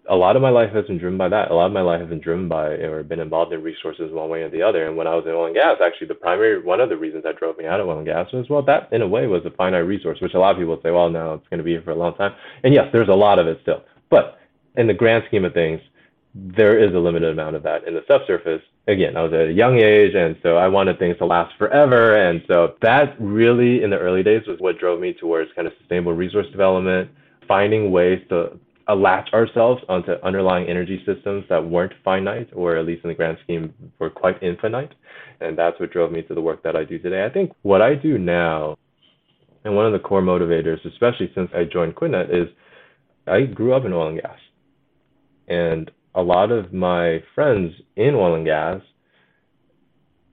a 0.08 0.16
lot 0.16 0.34
of 0.34 0.42
my 0.42 0.50
life 0.50 0.72
has 0.72 0.84
been 0.86 0.98
driven 0.98 1.16
by 1.16 1.28
that. 1.28 1.50
A 1.50 1.54
lot 1.54 1.66
of 1.66 1.72
my 1.72 1.80
life 1.80 2.00
has 2.00 2.08
been 2.08 2.20
driven 2.20 2.48
by 2.48 2.66
or 2.66 3.02
been 3.04 3.20
involved 3.20 3.52
in 3.52 3.62
resources 3.62 4.12
one 4.12 4.28
way 4.28 4.42
or 4.42 4.50
the 4.50 4.62
other. 4.62 4.88
And 4.88 4.96
when 4.96 5.06
I 5.06 5.14
was 5.14 5.24
in 5.26 5.32
oil 5.32 5.46
and 5.46 5.54
gas, 5.54 5.76
actually, 5.84 6.08
the 6.08 6.14
primary 6.14 6.60
one 6.60 6.80
of 6.80 6.88
the 6.88 6.96
reasons 6.96 7.22
that 7.22 7.38
drove 7.38 7.56
me 7.56 7.66
out 7.66 7.80
of 7.80 7.86
oil 7.86 7.98
and 7.98 8.06
gas 8.06 8.32
was 8.32 8.48
well, 8.48 8.62
that 8.62 8.92
in 8.92 9.02
a 9.02 9.08
way 9.08 9.26
was 9.28 9.42
a 9.46 9.50
finite 9.50 9.86
resource, 9.86 10.18
which 10.20 10.34
a 10.34 10.38
lot 10.38 10.52
of 10.52 10.58
people 10.58 10.78
say, 10.82 10.90
well, 10.90 11.08
no, 11.08 11.34
it's 11.34 11.48
going 11.48 11.58
to 11.58 11.64
be 11.64 11.72
here 11.72 11.82
for 11.82 11.92
a 11.92 11.96
long 11.96 12.14
time. 12.16 12.34
And 12.64 12.74
yes, 12.74 12.86
there's 12.92 13.08
a 13.08 13.14
lot 13.14 13.38
of 13.38 13.46
it 13.46 13.58
still, 13.62 13.84
but 14.10 14.40
in 14.76 14.86
the 14.86 14.94
grand 14.94 15.24
scheme 15.28 15.44
of 15.44 15.54
things, 15.54 15.80
there 16.34 16.78
is 16.78 16.94
a 16.94 16.98
limited 16.98 17.30
amount 17.30 17.56
of 17.56 17.62
that 17.62 17.86
in 17.86 17.94
the 17.94 18.02
subsurface. 18.08 18.62
Again, 18.88 19.16
I 19.16 19.22
was 19.22 19.32
at 19.34 19.48
a 19.48 19.52
young 19.52 19.78
age, 19.78 20.14
and 20.14 20.36
so 20.42 20.56
I 20.56 20.66
wanted 20.66 20.98
things 20.98 21.18
to 21.18 21.26
last 21.26 21.54
forever. 21.58 22.16
And 22.16 22.42
so 22.48 22.74
that 22.80 23.14
really, 23.20 23.82
in 23.82 23.90
the 23.90 23.98
early 23.98 24.22
days, 24.22 24.46
was 24.48 24.58
what 24.58 24.78
drove 24.78 24.98
me 24.98 25.12
towards 25.12 25.52
kind 25.54 25.68
of 25.68 25.74
sustainable 25.78 26.14
resource 26.14 26.46
development, 26.50 27.10
finding 27.46 27.90
ways 27.90 28.20
to 28.30 28.58
latch 28.88 29.32
ourselves 29.32 29.82
onto 29.88 30.12
underlying 30.22 30.68
energy 30.68 31.02
systems 31.06 31.44
that 31.48 31.64
weren't 31.64 31.92
finite, 32.04 32.48
or 32.52 32.76
at 32.76 32.86
least 32.86 33.04
in 33.04 33.08
the 33.08 33.14
grand 33.14 33.38
scheme, 33.42 33.72
were 33.98 34.10
quite 34.10 34.42
infinite. 34.42 34.94
And 35.40 35.56
that's 35.56 35.78
what 35.80 35.92
drove 35.92 36.12
me 36.12 36.22
to 36.22 36.34
the 36.34 36.40
work 36.40 36.62
that 36.62 36.76
I 36.76 36.84
do 36.84 36.98
today. 36.98 37.24
I 37.24 37.30
think 37.30 37.52
what 37.62 37.82
I 37.82 37.94
do 37.94 38.18
now, 38.18 38.76
and 39.64 39.76
one 39.76 39.86
of 39.86 39.92
the 39.92 39.98
core 39.98 40.22
motivators, 40.22 40.84
especially 40.84 41.30
since 41.34 41.50
I 41.54 41.64
joined 41.64 41.94
QuidNet, 41.94 42.30
is 42.30 42.48
I 43.26 43.42
grew 43.42 43.72
up 43.74 43.84
in 43.84 43.92
oil 43.92 44.08
and 44.08 44.20
gas. 44.20 44.38
And 45.48 45.90
a 46.14 46.22
lot 46.22 46.50
of 46.50 46.72
my 46.72 47.22
friends 47.34 47.74
in 47.96 48.14
oil 48.14 48.34
and 48.34 48.44
gas 48.44 48.80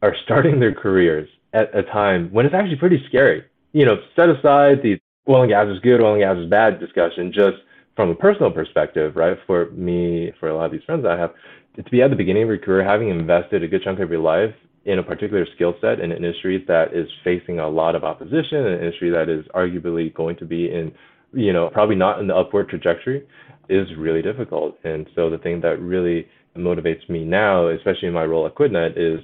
are 0.01 0.15
starting 0.23 0.59
their 0.59 0.73
careers 0.73 1.29
at 1.53 1.75
a 1.75 1.83
time 1.83 2.29
when 2.31 2.45
it's 2.45 2.55
actually 2.55 2.77
pretty 2.77 3.03
scary. 3.07 3.43
You 3.73 3.85
know, 3.85 3.97
set 4.15 4.29
aside 4.29 4.81
the 4.81 4.99
oil 5.27 5.43
and 5.43 5.49
gas 5.49 5.67
is 5.67 5.79
good, 5.79 6.01
oil 6.01 6.13
and 6.13 6.21
gas 6.21 6.37
is 6.37 6.49
bad 6.49 6.79
discussion, 6.79 7.31
just 7.31 7.57
from 7.99 8.11
a 8.11 8.15
personal 8.15 8.49
perspective, 8.49 9.17
right? 9.17 9.35
For 9.45 9.71
me, 9.71 10.31
for 10.39 10.47
a 10.47 10.55
lot 10.55 10.67
of 10.67 10.71
these 10.71 10.83
friends 10.85 11.05
I 11.05 11.19
have, 11.19 11.31
to 11.75 11.83
be 11.91 12.01
at 12.01 12.09
the 12.09 12.15
beginning 12.15 12.43
of 12.43 12.47
your 12.47 12.57
career, 12.57 12.81
having 12.81 13.09
invested 13.09 13.61
a 13.61 13.67
good 13.67 13.83
chunk 13.83 13.99
of 13.99 14.09
your 14.09 14.21
life 14.21 14.55
in 14.85 14.99
a 14.99 15.03
particular 15.03 15.45
skill 15.53 15.73
set 15.81 15.99
in 15.99 16.13
an 16.13 16.15
industry 16.15 16.63
that 16.65 16.93
is 16.93 17.09
facing 17.25 17.59
a 17.59 17.67
lot 17.67 17.95
of 17.95 18.05
opposition, 18.05 18.65
an 18.65 18.79
industry 18.79 19.09
that 19.09 19.27
is 19.27 19.43
arguably 19.53 20.13
going 20.13 20.37
to 20.37 20.45
be 20.45 20.71
in, 20.71 20.93
you 21.33 21.51
know, 21.51 21.69
probably 21.73 21.97
not 21.97 22.21
in 22.21 22.27
the 22.27 22.33
upward 22.33 22.69
trajectory, 22.69 23.27
is 23.67 23.85
really 23.97 24.21
difficult. 24.21 24.77
And 24.85 25.05
so 25.13 25.29
the 25.29 25.37
thing 25.37 25.59
that 25.59 25.81
really 25.81 26.25
motivates 26.55 27.09
me 27.09 27.25
now, 27.25 27.67
especially 27.67 28.07
in 28.07 28.13
my 28.13 28.23
role 28.23 28.47
at 28.47 28.55
QuidNet, 28.55 28.93
is 28.95 29.19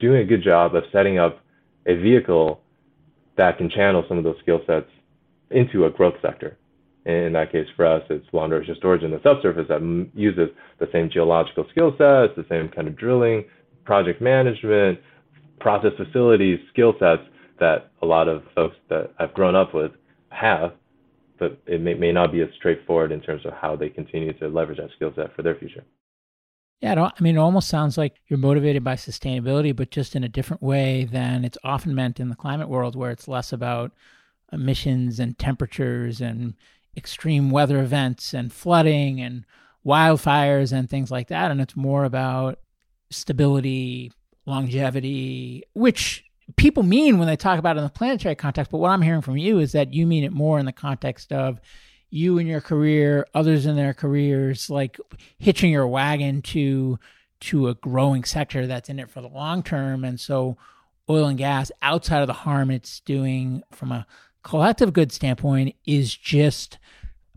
doing 0.00 0.20
a 0.20 0.26
good 0.26 0.44
job 0.44 0.74
of 0.74 0.82
setting 0.92 1.18
up 1.18 1.40
a 1.86 1.96
vehicle 1.96 2.60
that 3.38 3.56
can 3.56 3.70
channel 3.70 4.04
some 4.06 4.18
of 4.18 4.24
those 4.24 4.36
skill 4.42 4.60
sets 4.66 4.90
into 5.50 5.86
a 5.86 5.90
growth 5.90 6.16
sector. 6.20 6.58
In 7.08 7.32
that 7.32 7.50
case, 7.50 7.66
for 7.74 7.86
us, 7.86 8.02
it's 8.10 8.26
long 8.32 8.50
duration 8.50 8.74
storage 8.76 9.02
in 9.02 9.10
the 9.10 9.20
subsurface 9.22 9.66
that 9.68 9.80
uses 10.14 10.50
the 10.78 10.88
same 10.92 11.08
geological 11.10 11.64
skill 11.70 11.92
sets, 11.92 12.34
the 12.36 12.44
same 12.48 12.68
kind 12.68 12.86
of 12.86 12.96
drilling, 12.96 13.44
project 13.84 14.20
management, 14.20 15.00
process 15.58 15.92
facilities 15.96 16.60
skill 16.70 16.92
sets 17.00 17.22
that 17.58 17.90
a 18.02 18.06
lot 18.06 18.28
of 18.28 18.42
folks 18.54 18.76
that 18.90 19.10
I've 19.18 19.34
grown 19.34 19.56
up 19.56 19.74
with 19.74 19.92
have 20.28 20.72
but 21.38 21.60
it 21.66 21.80
may, 21.80 21.94
may 21.94 22.12
not 22.12 22.32
be 22.32 22.40
as 22.40 22.48
straightforward 22.56 23.12
in 23.12 23.20
terms 23.20 23.46
of 23.46 23.52
how 23.52 23.76
they 23.76 23.88
continue 23.88 24.32
to 24.34 24.48
leverage 24.48 24.78
that 24.78 24.90
skill 24.96 25.12
set 25.14 25.34
for 25.34 25.42
their 25.42 25.54
future. 25.54 25.84
Yeah, 26.80 27.10
I 27.16 27.22
mean, 27.22 27.36
it 27.36 27.40
almost 27.40 27.68
sounds 27.68 27.98
like 27.98 28.20
you're 28.28 28.38
motivated 28.38 28.84
by 28.84 28.94
sustainability, 28.94 29.74
but 29.74 29.90
just 29.90 30.14
in 30.14 30.22
a 30.22 30.28
different 30.28 30.62
way 30.62 31.04
than 31.04 31.44
it's 31.44 31.58
often 31.64 31.94
meant 31.94 32.20
in 32.20 32.28
the 32.28 32.36
climate 32.36 32.68
world, 32.68 32.94
where 32.94 33.10
it's 33.10 33.26
less 33.26 33.52
about 33.52 33.92
emissions 34.52 35.18
and 35.18 35.38
temperatures 35.38 36.20
and 36.20 36.54
extreme 36.98 37.50
weather 37.50 37.80
events 37.80 38.34
and 38.34 38.52
flooding 38.52 39.20
and 39.20 39.46
wildfires 39.86 40.72
and 40.72 40.90
things 40.90 41.10
like 41.10 41.28
that. 41.28 41.50
And 41.50 41.60
it's 41.60 41.76
more 41.76 42.04
about 42.04 42.58
stability, 43.10 44.12
longevity, 44.44 45.62
which 45.72 46.24
people 46.56 46.82
mean 46.82 47.18
when 47.18 47.28
they 47.28 47.36
talk 47.36 47.58
about 47.58 47.76
it 47.76 47.78
in 47.78 47.84
the 47.84 47.90
planetary 47.90 48.34
context, 48.34 48.70
but 48.70 48.78
what 48.78 48.90
I'm 48.90 49.02
hearing 49.02 49.22
from 49.22 49.36
you 49.36 49.58
is 49.58 49.72
that 49.72 49.94
you 49.94 50.06
mean 50.06 50.24
it 50.24 50.32
more 50.32 50.58
in 50.58 50.66
the 50.66 50.72
context 50.72 51.32
of 51.32 51.60
you 52.10 52.38
and 52.38 52.48
your 52.48 52.60
career, 52.60 53.26
others 53.34 53.66
in 53.66 53.76
their 53.76 53.94
careers, 53.94 54.68
like 54.68 54.98
hitching 55.38 55.70
your 55.70 55.86
wagon 55.86 56.42
to 56.42 56.98
to 57.40 57.68
a 57.68 57.74
growing 57.74 58.24
sector 58.24 58.66
that's 58.66 58.88
in 58.88 58.98
it 58.98 59.10
for 59.10 59.20
the 59.20 59.28
long 59.28 59.62
term. 59.62 60.04
And 60.04 60.18
so 60.18 60.56
oil 61.08 61.26
and 61.26 61.38
gas, 61.38 61.70
outside 61.82 62.20
of 62.20 62.26
the 62.26 62.32
harm 62.32 62.70
it's 62.70 63.00
doing 63.00 63.62
from 63.70 63.92
a 63.92 64.06
collective 64.42 64.92
good 64.92 65.12
standpoint, 65.12 65.74
is 65.86 66.14
just 66.14 66.78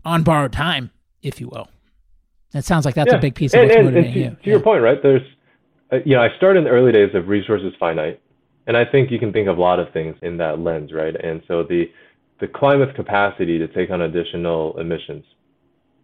on 0.04 0.22
borrowed 0.22 0.52
time, 0.52 0.90
if 1.22 1.40
you 1.40 1.48
will. 1.48 1.68
It 2.54 2.64
sounds 2.64 2.84
like 2.84 2.94
that's 2.94 3.10
yeah. 3.10 3.18
a 3.18 3.20
big 3.20 3.34
piece 3.34 3.54
of 3.54 3.60
what's 3.60 3.74
and, 3.74 3.84
motivating 3.84 4.12
to, 4.12 4.18
you. 4.18 4.30
To 4.30 4.36
yeah. 4.42 4.50
your 4.50 4.60
point, 4.60 4.82
right? 4.82 5.02
There's, 5.02 5.22
uh, 5.92 5.96
you 6.04 6.14
know, 6.14 6.22
I 6.22 6.28
started 6.36 6.58
in 6.58 6.64
the 6.64 6.70
early 6.70 6.92
days 6.92 7.14
of 7.14 7.28
resources 7.28 7.72
finite, 7.80 8.20
and 8.66 8.76
I 8.76 8.84
think 8.84 9.10
you 9.10 9.18
can 9.18 9.32
think 9.32 9.48
of 9.48 9.58
a 9.58 9.60
lot 9.60 9.78
of 9.78 9.92
things 9.92 10.16
in 10.22 10.36
that 10.38 10.58
lens, 10.58 10.92
right? 10.92 11.14
And 11.14 11.42
so 11.48 11.62
the 11.62 11.90
the 12.40 12.48
climate's 12.48 12.94
capacity 12.96 13.56
to 13.58 13.68
take 13.68 13.90
on 13.90 14.02
additional 14.02 14.76
emissions 14.78 15.24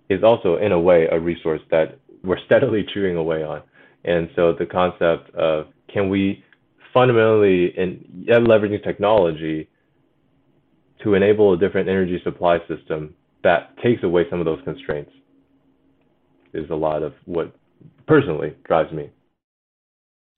is 0.09 0.23
also, 0.23 0.57
in 0.57 0.71
a 0.71 0.79
way, 0.79 1.09
a 1.11 1.19
resource 1.19 1.61
that 1.71 1.99
we're 2.23 2.39
steadily 2.47 2.87
chewing 2.95 3.17
away 3.17 3.43
on. 3.43 3.63
And 4.05 4.31
so 4.37 4.53
the 4.53 4.65
concept 4.65 5.35
of 5.35 5.67
can 5.93 6.09
we 6.09 6.45
fundamentally, 6.95 7.77
in 7.77 8.25
leveraging 8.29 8.83
technology, 8.85 9.69
to 11.03 11.15
enable 11.15 11.53
a 11.53 11.59
different 11.59 11.89
energy 11.89 12.21
supply 12.25 12.59
system 12.69 13.15
that 13.43 13.77
takes 13.83 14.03
away 14.03 14.25
some 14.31 14.41
of 14.41 14.45
those 14.45 14.61
constraints 14.65 15.13
is 16.53 16.69
a 16.71 16.75
lot 16.75 17.03
of 17.03 17.15
what 17.25 17.55
personally 18.07 18.55
drives 18.65 18.93
me. 18.93 19.11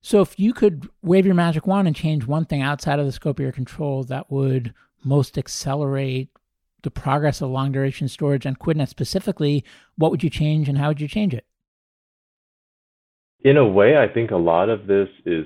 So, 0.03 0.21
if 0.21 0.39
you 0.39 0.53
could 0.53 0.89
wave 1.03 1.25
your 1.25 1.35
magic 1.35 1.67
wand 1.67 1.87
and 1.87 1.95
change 1.95 2.25
one 2.25 2.45
thing 2.45 2.61
outside 2.61 2.99
of 2.99 3.05
the 3.05 3.11
scope 3.11 3.37
of 3.37 3.43
your 3.43 3.51
control 3.51 4.03
that 4.05 4.31
would 4.31 4.73
most 5.03 5.37
accelerate 5.37 6.29
the 6.83 6.91
progress 6.91 7.41
of 7.41 7.49
long 7.49 7.71
duration 7.71 8.07
storage 8.07 8.45
and 8.45 8.57
QuidNet 8.57 8.87
specifically, 8.87 9.63
what 9.97 10.09
would 10.09 10.23
you 10.23 10.29
change 10.29 10.67
and 10.67 10.77
how 10.77 10.87
would 10.87 11.01
you 11.01 11.07
change 11.07 11.33
it? 11.33 11.45
In 13.41 13.57
a 13.57 13.67
way, 13.67 13.97
I 13.97 14.07
think 14.07 14.31
a 14.31 14.37
lot 14.37 14.69
of 14.69 14.87
this 14.87 15.09
is 15.25 15.45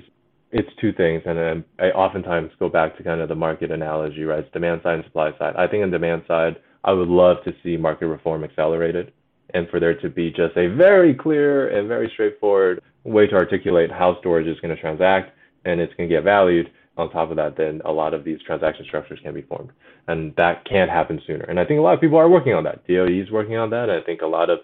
it's 0.52 0.68
two 0.80 0.92
things, 0.92 1.22
and 1.26 1.64
I 1.78 1.86
oftentimes 1.90 2.52
go 2.58 2.68
back 2.68 2.96
to 2.96 3.02
kind 3.02 3.20
of 3.20 3.28
the 3.28 3.34
market 3.34 3.70
analogy, 3.70 4.24
right? 4.24 4.40
It's 4.40 4.52
demand 4.52 4.80
side 4.82 4.94
and 4.94 5.04
supply 5.04 5.32
side. 5.38 5.56
I 5.56 5.66
think 5.66 5.82
on 5.82 5.90
demand 5.90 6.22
side, 6.28 6.56
I 6.84 6.92
would 6.92 7.08
love 7.08 7.38
to 7.44 7.52
see 7.62 7.76
market 7.76 8.06
reform 8.06 8.44
accelerated 8.44 9.12
and 9.54 9.68
for 9.68 9.80
there 9.80 9.98
to 10.00 10.08
be 10.08 10.30
just 10.30 10.56
a 10.56 10.68
very 10.68 11.14
clear 11.14 11.68
and 11.76 11.88
very 11.88 12.10
straightforward 12.12 12.80
way 13.04 13.26
to 13.26 13.34
articulate 13.34 13.90
how 13.90 14.18
storage 14.20 14.46
is 14.46 14.58
going 14.60 14.74
to 14.74 14.80
transact 14.80 15.32
and 15.64 15.80
it's 15.80 15.92
going 15.94 16.08
to 16.08 16.14
get 16.14 16.24
valued. 16.24 16.70
On 16.98 17.10
top 17.10 17.28
of 17.28 17.36
that, 17.36 17.58
then 17.58 17.82
a 17.84 17.92
lot 17.92 18.14
of 18.14 18.24
these 18.24 18.40
transaction 18.46 18.86
structures 18.86 19.18
can 19.22 19.34
be 19.34 19.42
formed. 19.42 19.70
And 20.08 20.34
that 20.36 20.64
can't 20.64 20.90
happen 20.90 21.20
sooner. 21.26 21.44
And 21.44 21.60
I 21.60 21.64
think 21.66 21.78
a 21.78 21.82
lot 21.82 21.92
of 21.92 22.00
people 22.00 22.16
are 22.16 22.28
working 22.28 22.54
on 22.54 22.64
that. 22.64 22.86
DOE 22.86 23.04
is 23.04 23.30
working 23.30 23.58
on 23.58 23.68
that. 23.68 23.90
I 23.90 24.00
think 24.02 24.22
a 24.22 24.26
lot 24.26 24.48
of 24.48 24.60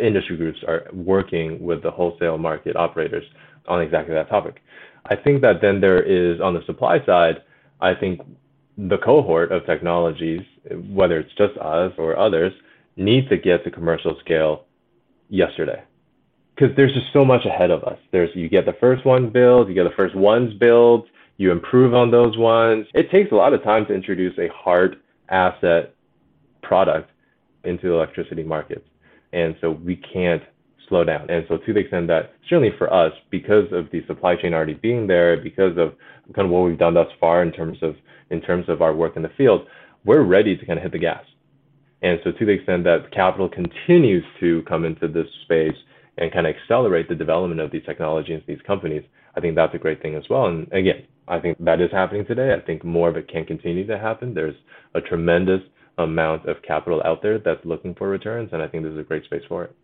industry 0.00 0.36
groups 0.36 0.58
are 0.66 0.88
working 0.92 1.62
with 1.62 1.84
the 1.84 1.90
wholesale 1.90 2.38
market 2.38 2.74
operators 2.74 3.22
on 3.68 3.80
exactly 3.80 4.14
that 4.14 4.28
topic. 4.28 4.60
I 5.06 5.16
think 5.16 5.42
that 5.42 5.60
then 5.60 5.80
there 5.80 6.02
is, 6.02 6.40
on 6.40 6.54
the 6.54 6.64
supply 6.66 7.04
side, 7.04 7.42
I 7.80 7.94
think 7.94 8.20
the 8.76 8.98
cohort 8.98 9.52
of 9.52 9.66
technologies, 9.66 10.42
whether 10.90 11.18
it's 11.18 11.32
just 11.34 11.56
us 11.58 11.92
or 11.98 12.16
others, 12.16 12.52
need 12.96 13.28
to 13.28 13.36
get 13.36 13.64
to 13.64 13.70
commercial 13.70 14.18
scale 14.20 14.66
yesterday. 15.28 15.82
Because 16.54 16.76
there's 16.76 16.92
just 16.92 17.12
so 17.12 17.24
much 17.24 17.46
ahead 17.46 17.70
of 17.70 17.84
us. 17.84 17.98
There's 18.12 18.34
you 18.34 18.48
get 18.48 18.66
the 18.66 18.74
first 18.74 19.04
one 19.06 19.30
built, 19.30 19.68
you 19.68 19.74
get 19.74 19.84
the 19.84 19.96
first 19.96 20.14
ones 20.14 20.52
built, 20.54 21.06
you 21.38 21.50
improve 21.50 21.94
on 21.94 22.10
those 22.10 22.36
ones. 22.36 22.86
It 22.94 23.10
takes 23.10 23.32
a 23.32 23.34
lot 23.34 23.54
of 23.54 23.62
time 23.62 23.86
to 23.86 23.94
introduce 23.94 24.38
a 24.38 24.48
hard 24.48 25.00
asset 25.30 25.94
product 26.62 27.10
into 27.64 27.94
electricity 27.94 28.42
markets. 28.42 28.86
And 29.32 29.56
so 29.60 29.70
we 29.70 29.96
can't 29.96 30.42
slow 30.90 31.04
down. 31.04 31.30
And 31.30 31.46
so 31.48 31.56
to 31.56 31.72
the 31.72 31.80
extent 31.80 32.08
that 32.08 32.34
certainly 32.48 32.72
for 32.76 32.92
us, 32.92 33.12
because 33.30 33.72
of 33.72 33.90
the 33.90 34.04
supply 34.06 34.36
chain 34.36 34.52
already 34.52 34.74
being 34.74 35.06
there, 35.06 35.40
because 35.42 35.78
of 35.78 35.94
kind 36.34 36.46
of 36.46 36.50
what 36.50 36.64
we've 36.64 36.78
done 36.78 36.92
thus 36.92 37.08
far 37.18 37.42
in 37.42 37.50
terms 37.50 37.78
of 37.80 37.94
in 38.28 38.42
terms 38.42 38.66
of 38.68 38.82
our 38.82 38.94
work 38.94 39.16
in 39.16 39.22
the 39.22 39.30
field, 39.36 39.62
we're 40.04 40.22
ready 40.22 40.56
to 40.56 40.66
kind 40.66 40.78
of 40.78 40.82
hit 40.82 40.92
the 40.92 40.98
gas. 40.98 41.24
And 42.02 42.18
so 42.22 42.32
to 42.32 42.44
the 42.46 42.52
extent 42.52 42.84
that 42.84 43.10
capital 43.12 43.48
continues 43.48 44.24
to 44.40 44.62
come 44.68 44.84
into 44.84 45.08
this 45.08 45.26
space 45.44 45.76
and 46.18 46.32
kind 46.32 46.46
of 46.46 46.54
accelerate 46.54 47.08
the 47.08 47.14
development 47.14 47.60
of 47.60 47.70
these 47.70 47.84
technologies, 47.84 48.42
these 48.46 48.60
companies, 48.66 49.02
I 49.36 49.40
think 49.40 49.54
that's 49.54 49.74
a 49.74 49.78
great 49.78 50.00
thing 50.02 50.14
as 50.14 50.24
well. 50.30 50.46
And 50.46 50.70
again, 50.72 51.06
I 51.28 51.38
think 51.40 51.58
that 51.60 51.80
is 51.80 51.90
happening 51.92 52.26
today. 52.26 52.54
I 52.54 52.64
think 52.64 52.84
more 52.84 53.08
of 53.08 53.16
it 53.16 53.28
can 53.28 53.44
continue 53.44 53.86
to 53.86 53.98
happen. 53.98 54.34
There's 54.34 54.56
a 54.94 55.00
tremendous 55.00 55.60
amount 55.98 56.46
of 56.48 56.62
capital 56.62 57.02
out 57.04 57.22
there 57.22 57.38
that's 57.38 57.64
looking 57.64 57.94
for 57.94 58.08
returns, 58.08 58.50
and 58.52 58.62
I 58.62 58.68
think 58.68 58.84
this 58.84 58.92
is 58.92 58.98
a 58.98 59.04
great 59.04 59.24
space 59.24 59.42
for 59.48 59.64
it. 59.64 59.76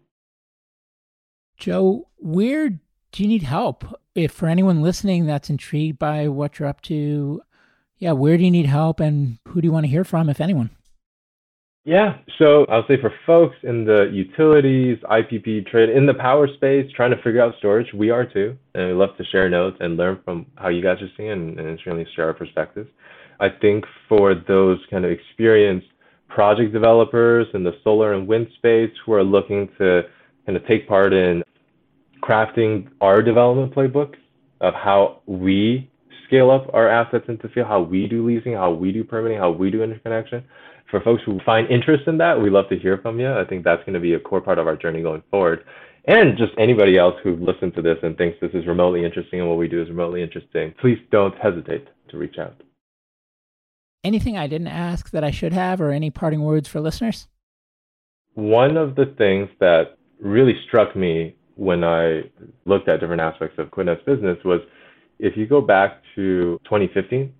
Joe, 1.57 2.09
where 2.17 2.71
do 2.71 3.23
you 3.23 3.29
need 3.29 3.43
help? 3.43 3.85
If 4.15 4.33
for 4.33 4.49
anyone 4.49 4.83
listening 4.83 5.27
that's 5.27 5.51
intrigued 5.51 5.99
by 5.99 6.29
what 6.29 6.59
you're 6.59 6.69
up 6.69 6.83
to, 6.83 7.43
yeah, 7.99 8.13
where 8.13 8.37
do 8.37 8.45
you 8.45 8.51
need 8.51 8.67
help 8.67 9.01
and 9.01 9.39
who 9.49 9.61
do 9.61 9.67
you 9.67 9.73
want 9.73 9.85
to 9.85 9.91
hear 9.91 10.05
from, 10.05 10.29
if 10.29 10.41
anyone? 10.41 10.71
Yeah, 11.85 12.19
so 12.39 12.67
I'll 12.69 12.87
say 12.89 13.01
for 13.01 13.13
folks 13.25 13.55
in 13.63 13.85
the 13.85 14.11
utilities, 14.13 14.99
IPP 15.05 15.69
trade, 15.69 15.89
in 15.89 16.05
the 16.05 16.15
power 16.15 16.49
space, 16.57 16.91
trying 16.97 17.13
to 17.13 17.23
figure 17.23 17.41
out 17.41 17.55
storage, 17.59 17.87
we 17.95 18.11
are 18.11 18.27
too. 18.27 18.57
And 18.75 18.89
we 18.89 18.93
love 18.95 19.17
to 19.19 19.25
share 19.25 19.49
notes 19.49 19.77
and 19.79 19.97
learn 19.97 20.19
from 20.25 20.47
how 20.57 20.69
you 20.69 20.83
guys 20.83 21.01
are 21.01 21.09
seeing 21.17 21.31
and, 21.31 21.61
and 21.61 21.79
certainly 21.85 22.05
share 22.17 22.27
our 22.27 22.35
perspectives. 22.35 22.91
I 23.39 23.51
think 23.51 23.85
for 24.09 24.35
those 24.35 24.81
kind 24.91 25.05
of 25.05 25.13
experienced 25.13 25.87
project 26.29 26.73
developers 26.73 27.47
in 27.55 27.63
the 27.63 27.73
solar 27.85 28.15
and 28.15 28.27
wind 28.27 28.49
space 28.57 28.91
who 29.05 29.13
are 29.13 29.23
looking 29.23 29.69
to 29.79 30.03
kind 30.47 30.57
of 30.57 30.67
take 30.67 30.89
part 30.89 31.13
in 31.13 31.43
crafting 32.23 32.89
our 33.01 33.21
development 33.23 33.75
playbook 33.75 34.15
of 34.61 34.73
how 34.75 35.21
we 35.27 35.91
scale 36.27 36.51
up 36.51 36.73
our 36.73 36.89
assets 36.89 37.25
into 37.29 37.49
field, 37.49 37.67
how 37.67 37.83
we 37.83 38.07
do 38.07 38.27
leasing, 38.27 38.55
how 38.55 38.73
we 38.73 38.93
do 38.93 39.05
permitting, 39.05 39.39
how 39.39 39.51
we 39.51 39.71
do 39.71 39.83
interconnection. 39.83 40.45
For 40.91 41.01
folks 41.01 41.23
who 41.27 41.41
find 41.45 41.69
interest 41.69 42.05
in 42.07 42.19
that, 42.19 42.41
we 42.41 42.49
love 42.49 42.69
to 42.69 42.79
hear 42.79 42.99
from 42.99 43.19
you. 43.19 43.33
I 43.33 43.45
think 43.45 43.65
that's 43.65 43.83
going 43.85 43.95
to 43.95 44.01
be 44.01 44.15
a 44.15 44.21
core 44.21 44.41
part 44.41 44.59
of 44.59 44.67
our 44.67 44.77
journey 44.77 45.03
going 45.03 45.23
forward. 45.31 45.65
And 46.07 46.39
just 46.39 46.53
anybody 46.59 46.97
else 46.97 47.17
who 47.25 47.35
listens 47.37 47.75
to 47.75 47.83
this 47.83 47.99
and 48.03 48.17
thinks 48.17 48.39
this 48.41 48.53
is 48.55 48.67
remotely 48.67 49.05
interesting 49.05 49.41
and 49.41 49.49
what 49.49 49.59
we 49.59 49.67
do 49.67 49.83
is 49.83 49.89
remotely 49.89 50.23
interesting, 50.23 50.73
please 50.81 50.99
don't 51.11 51.37
hesitate 51.39 51.89
to 52.11 52.17
reach 52.19 52.39
out. 52.39 52.63
Anything 54.05 54.39
I 54.39 54.47
didn't 54.47 54.69
ask 54.69 55.11
that 55.11 55.25
I 55.25 55.33
should 55.33 55.53
have, 55.53 55.81
or 55.81 55.91
any 55.91 56.11
parting 56.11 56.43
words 56.43 56.69
for 56.69 56.81
listeners? 56.81 57.27
One 58.35 58.77
of 58.77 58.95
the 58.95 59.07
things 59.07 59.49
that 59.59 59.96
really 60.21 60.55
struck 60.67 60.97
me 60.97 61.35
when 61.57 61.85
I 61.85 62.23
looked 62.65 62.89
at 62.89 63.01
different 63.01 63.23
aspects 63.23 63.59
of 63.59 63.69
QuidNet's 63.69 64.05
business 64.05 64.39
was 64.45 64.61
if 65.19 65.37
you 65.37 65.47
go 65.47 65.61
back 65.61 66.03
to 66.15 66.61
2015, 66.65 67.33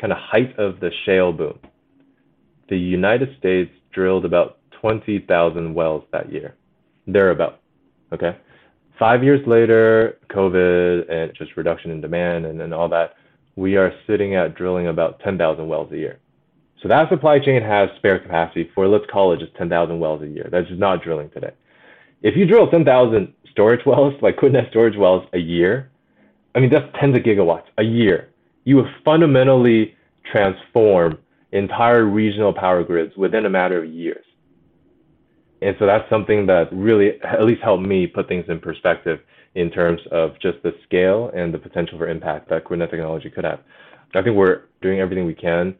kind 0.00 0.12
of 0.12 0.18
height 0.18 0.58
of 0.58 0.80
the 0.80 0.90
shale 1.04 1.32
boom, 1.32 1.58
the 2.68 2.78
United 2.78 3.36
States 3.38 3.70
drilled 3.92 4.24
about 4.24 4.58
20,000 4.80 5.74
wells 5.74 6.04
that 6.12 6.32
year, 6.32 6.54
thereabout. 7.06 7.60
Okay. 8.12 8.36
Five 8.98 9.22
years 9.22 9.46
later, 9.46 10.18
COVID 10.30 11.10
and 11.10 11.32
just 11.36 11.56
reduction 11.56 11.90
in 11.90 12.00
demand 12.00 12.46
and, 12.46 12.60
and 12.60 12.74
all 12.74 12.88
that, 12.88 13.14
we 13.56 13.76
are 13.76 13.92
sitting 14.06 14.34
at 14.34 14.54
drilling 14.54 14.86
about 14.88 15.20
10,000 15.20 15.68
wells 15.68 15.92
a 15.92 15.96
year. 15.96 16.18
So 16.82 16.88
that 16.88 17.08
supply 17.08 17.38
chain 17.38 17.62
has 17.62 17.88
spare 17.96 18.18
capacity 18.18 18.70
for, 18.74 18.86
let's 18.86 19.04
call 19.10 19.32
it 19.32 19.40
just 19.40 19.54
10,000 19.56 19.98
wells 19.98 20.22
a 20.22 20.28
year. 20.28 20.48
That's 20.50 20.68
just 20.68 20.80
not 20.80 21.02
drilling 21.02 21.30
today. 21.30 21.52
If 22.22 22.36
you 22.36 22.46
drill 22.46 22.68
10,000 22.68 23.32
storage 23.50 23.84
wells, 23.86 24.14
like 24.22 24.36
QuidNet 24.36 24.70
storage 24.70 24.96
wells 24.96 25.26
a 25.32 25.38
year, 25.38 25.90
I 26.54 26.60
mean, 26.60 26.70
that's 26.70 26.86
tens 27.00 27.16
of 27.16 27.22
gigawatts 27.22 27.66
a 27.78 27.84
year. 27.84 28.30
You 28.64 28.76
would 28.76 28.88
fundamentally 29.04 29.94
transform 30.30 31.18
entire 31.52 32.04
regional 32.04 32.52
power 32.52 32.82
grids 32.82 33.16
within 33.16 33.46
a 33.46 33.50
matter 33.50 33.82
of 33.82 33.88
years. 33.88 34.24
And 35.62 35.74
so 35.78 35.86
that's 35.86 36.08
something 36.10 36.46
that 36.46 36.68
really 36.72 37.20
at 37.22 37.44
least 37.44 37.62
helped 37.62 37.84
me 37.84 38.06
put 38.06 38.28
things 38.28 38.44
in 38.48 38.60
perspective 38.60 39.20
in 39.54 39.70
terms 39.70 40.00
of 40.12 40.38
just 40.40 40.62
the 40.62 40.72
scale 40.84 41.30
and 41.34 41.52
the 41.52 41.58
potential 41.58 41.98
for 41.98 42.08
impact 42.08 42.48
that 42.50 42.64
QuidNet 42.64 42.90
technology 42.90 43.30
could 43.30 43.44
have. 43.44 43.60
I 44.14 44.22
think 44.22 44.36
we're 44.36 44.62
doing 44.80 45.00
everything 45.00 45.26
we 45.26 45.34
can 45.34 45.74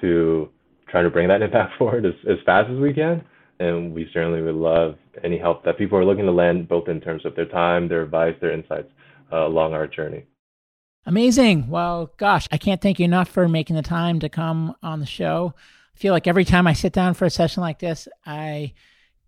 to 0.00 0.48
try 0.88 1.02
to 1.02 1.10
bring 1.10 1.28
that 1.28 1.42
impact 1.48 1.78
forward 1.78 2.04
as, 2.06 2.14
as 2.28 2.38
fast 2.44 2.70
as 2.70 2.78
we 2.78 2.92
can. 2.92 3.24
And 3.60 3.94
we 3.94 4.08
certainly 4.12 4.42
would 4.42 4.54
love 4.54 4.96
any 5.22 5.38
help 5.38 5.64
that 5.64 5.78
people 5.78 5.96
are 5.96 6.04
looking 6.04 6.26
to 6.26 6.32
lend, 6.32 6.68
both 6.68 6.88
in 6.88 7.00
terms 7.00 7.24
of 7.24 7.36
their 7.36 7.46
time, 7.46 7.88
their 7.88 8.02
advice, 8.02 8.34
their 8.40 8.52
insights 8.52 8.90
uh, 9.32 9.46
along 9.46 9.74
our 9.74 9.86
journey. 9.86 10.24
Amazing. 11.06 11.68
Well, 11.68 12.10
gosh, 12.16 12.48
I 12.50 12.58
can't 12.58 12.80
thank 12.80 12.98
you 12.98 13.04
enough 13.04 13.28
for 13.28 13.48
making 13.48 13.76
the 13.76 13.82
time 13.82 14.20
to 14.20 14.28
come 14.28 14.74
on 14.82 15.00
the 15.00 15.06
show. 15.06 15.54
I 15.94 15.98
feel 15.98 16.12
like 16.12 16.26
every 16.26 16.44
time 16.44 16.66
I 16.66 16.72
sit 16.72 16.92
down 16.92 17.14
for 17.14 17.26
a 17.26 17.30
session 17.30 17.60
like 17.60 17.78
this, 17.78 18.08
I 18.26 18.72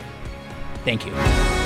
Thank 0.83 1.05
you. 1.05 1.62